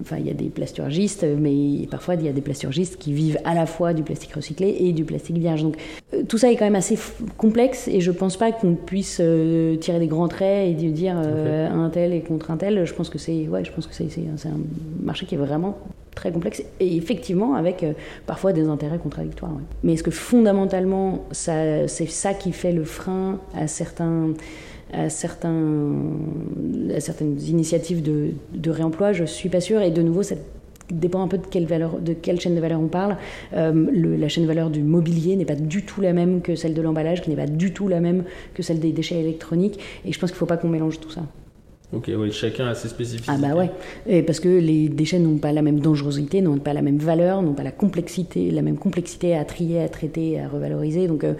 enfin, 0.00 0.16
il 0.18 0.26
y 0.26 0.30
a 0.30 0.34
des 0.34 0.48
plasturgistes, 0.48 1.24
mais 1.38 1.86
parfois 1.88 2.16
il 2.16 2.24
y 2.24 2.28
a 2.28 2.32
des 2.32 2.40
plasturgistes 2.40 2.96
qui 2.96 3.12
vivent 3.12 3.38
à 3.44 3.54
la 3.54 3.66
fois 3.66 3.94
du 3.94 4.02
plastique 4.02 4.34
recyclé 4.34 4.76
et 4.80 4.92
du 4.92 5.04
plastique 5.04 5.38
vierge. 5.38 5.62
Donc, 5.62 5.76
euh, 6.14 6.24
tout 6.28 6.38
ça 6.38 6.50
est 6.50 6.56
quand 6.56 6.64
même 6.64 6.74
assez 6.74 6.98
complexe 7.36 7.86
et 7.86 8.00
je 8.00 8.10
pense 8.10 8.36
pas 8.36 8.50
qu'on 8.50 8.74
puisse 8.74 9.18
euh, 9.20 9.76
tirer 9.76 10.00
des 10.00 10.08
grands 10.08 10.28
traits 10.28 10.68
et 10.68 10.74
dire 10.74 11.16
euh, 11.16 11.70
un 11.70 11.90
tel 11.90 12.12
est 12.12 12.22
contre 12.22 12.50
un 12.50 12.56
tel. 12.56 12.84
Je 12.84 12.94
pense 12.94 13.08
que 13.08 13.18
c'est, 13.18 13.46
ouais, 13.46 13.64
je 13.64 13.72
pense 13.72 13.86
que 13.86 13.94
c'est 13.94 14.04
un 14.04 14.58
marché 15.00 15.26
qui 15.26 15.36
est 15.36 15.38
vraiment 15.38 15.78
très 16.14 16.32
complexe 16.32 16.62
et 16.80 16.96
effectivement 16.96 17.54
avec 17.54 17.82
euh, 17.82 17.92
parfois 18.26 18.52
des 18.52 18.66
intérêts 18.68 18.98
contradictoires. 18.98 19.52
Mais 19.82 19.94
est-ce 19.94 20.02
que 20.02 20.10
fondamentalement 20.10 21.24
c'est 21.32 21.86
ça 21.88 22.34
qui 22.34 22.52
fait 22.52 22.72
le 22.72 22.84
frein 22.84 23.40
à 23.54 23.66
certains 23.66 24.32
à, 24.92 25.10
certaines 25.10 26.16
initiatives 27.46 28.02
de, 28.02 28.30
de 28.54 28.70
réemploi? 28.70 29.12
Je 29.12 29.24
suis 29.24 29.48
pas 29.48 29.60
sûre 29.60 29.82
et 29.82 29.90
de 29.90 30.02
nouveau 30.02 30.22
ça 30.22 30.34
dépend 30.90 31.22
un 31.22 31.28
peu 31.28 31.38
de 31.38 31.46
quelle, 31.46 31.66
valeur, 31.66 31.98
de 32.00 32.12
quelle 32.12 32.40
chaîne 32.40 32.54
de 32.54 32.60
valeur 32.60 32.80
on 32.80 32.88
parle. 32.88 33.16
Euh, 33.54 34.16
la 34.18 34.28
chaîne 34.28 34.44
de 34.44 34.48
valeur 34.48 34.70
du 34.70 34.82
mobilier 34.82 35.36
n'est 35.36 35.44
pas 35.44 35.54
du 35.54 35.82
tout 35.82 36.00
la 36.00 36.12
même 36.12 36.40
que 36.40 36.54
celle 36.54 36.74
de 36.74 36.82
l'emballage, 36.82 37.22
qui 37.22 37.30
n'est 37.30 37.36
pas 37.36 37.46
du 37.46 37.72
tout 37.72 37.88
la 37.88 38.00
même 38.00 38.24
que 38.54 38.62
celle 38.62 38.80
des 38.80 38.92
déchets 38.92 39.20
électroniques. 39.20 39.78
Et 40.04 40.12
je 40.12 40.18
pense 40.18 40.30
qu'il 40.30 40.36
ne 40.36 40.40
faut 40.40 40.46
pas 40.46 40.56
qu'on 40.56 40.68
mélange 40.68 41.00
tout 41.00 41.10
ça. 41.10 41.22
Ok, 41.90 42.10
oui, 42.14 42.30
chacun 42.32 42.66
a 42.66 42.74
ses 42.74 42.88
spécificités. 42.88 43.32
Ah 43.34 43.38
bah 43.40 43.54
ouais, 43.54 43.70
et 44.06 44.22
parce 44.22 44.40
que 44.40 44.48
les 44.48 44.90
déchets 44.90 45.18
n'ont 45.18 45.38
pas 45.38 45.52
la 45.52 45.62
même 45.62 45.80
dangerosité, 45.80 46.42
n'ont 46.42 46.58
pas 46.58 46.74
la 46.74 46.82
même 46.82 46.98
valeur, 46.98 47.40
n'ont 47.40 47.54
pas 47.54 47.62
la 47.62 47.70
complexité, 47.70 48.50
la 48.50 48.60
même 48.60 48.76
complexité 48.76 49.34
à 49.34 49.44
trier, 49.46 49.82
à 49.82 49.88
traiter, 49.88 50.38
à 50.38 50.48
revaloriser. 50.48 51.06
Donc 51.06 51.24
euh, 51.24 51.32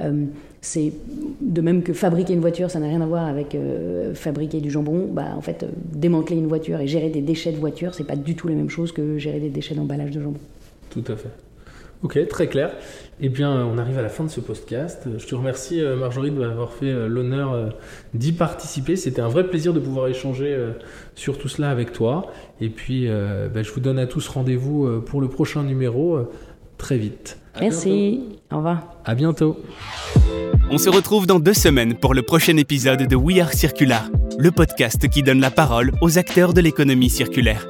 euh, 0.00 0.24
c'est 0.60 0.92
de 1.40 1.60
même 1.60 1.84
que 1.84 1.92
fabriquer 1.92 2.34
une 2.34 2.40
voiture, 2.40 2.68
ça 2.68 2.80
n'a 2.80 2.88
rien 2.88 3.00
à 3.00 3.06
voir 3.06 3.26
avec 3.26 3.54
euh, 3.54 4.12
fabriquer 4.12 4.60
du 4.60 4.72
jambon. 4.72 5.08
Bah 5.08 5.34
en 5.36 5.40
fait, 5.40 5.64
démanteler 5.92 6.36
une 6.36 6.48
voiture 6.48 6.80
et 6.80 6.88
gérer 6.88 7.08
des 7.08 7.22
déchets 7.22 7.52
de 7.52 7.58
voiture, 7.58 7.94
c'est 7.94 8.06
pas 8.06 8.16
du 8.16 8.34
tout 8.34 8.48
la 8.48 8.54
même 8.54 8.70
chose 8.70 8.90
que 8.90 9.18
gérer 9.18 9.38
des 9.38 9.50
déchets 9.50 9.76
d'emballage 9.76 10.10
de 10.10 10.20
jambon. 10.20 10.40
Tout 10.90 11.04
à 11.06 11.14
fait. 11.14 11.30
Ok, 12.02 12.18
très 12.28 12.48
clair. 12.48 12.72
Eh 13.20 13.28
bien, 13.28 13.64
on 13.64 13.78
arrive 13.78 13.96
à 13.98 14.02
la 14.02 14.08
fin 14.08 14.24
de 14.24 14.28
ce 14.28 14.40
podcast. 14.40 15.06
Je 15.16 15.24
te 15.24 15.34
remercie, 15.36 15.80
euh, 15.80 15.96
Marjorie, 15.96 16.32
de 16.32 16.38
m'avoir 16.38 16.72
fait 16.72 16.90
euh, 16.90 17.06
l'honneur 17.06 17.52
euh, 17.52 17.68
d'y 18.14 18.32
participer. 18.32 18.96
C'était 18.96 19.20
un 19.20 19.28
vrai 19.28 19.46
plaisir 19.46 19.72
de 19.72 19.78
pouvoir 19.78 20.08
échanger 20.08 20.56
sur 21.14 21.38
tout 21.38 21.48
cela 21.48 21.70
avec 21.70 21.92
toi. 21.92 22.32
Et 22.60 22.68
puis, 22.68 23.08
bah, 23.08 23.62
je 23.62 23.70
vous 23.70 23.80
donne 23.80 23.98
à 23.98 24.06
tous 24.06 24.26
rendez-vous 24.28 25.00
pour 25.02 25.20
le 25.20 25.28
prochain 25.28 25.62
numéro 25.62 26.18
très 26.78 26.98
vite. 26.98 27.38
Merci. 27.60 28.20
Au 28.50 28.56
revoir. 28.56 28.96
À 29.04 29.14
bientôt. 29.14 29.60
On 30.70 30.78
se 30.78 30.88
retrouve 30.88 31.26
dans 31.26 31.38
deux 31.38 31.54
semaines 31.54 31.94
pour 31.94 32.14
le 32.14 32.22
prochain 32.22 32.56
épisode 32.56 33.06
de 33.06 33.16
We 33.16 33.38
Are 33.40 33.52
Circular, 33.52 34.08
le 34.38 34.50
podcast 34.50 35.08
qui 35.08 35.22
donne 35.22 35.40
la 35.40 35.50
parole 35.50 35.92
aux 36.00 36.18
acteurs 36.18 36.54
de 36.54 36.60
l'économie 36.60 37.10
circulaire. 37.10 37.66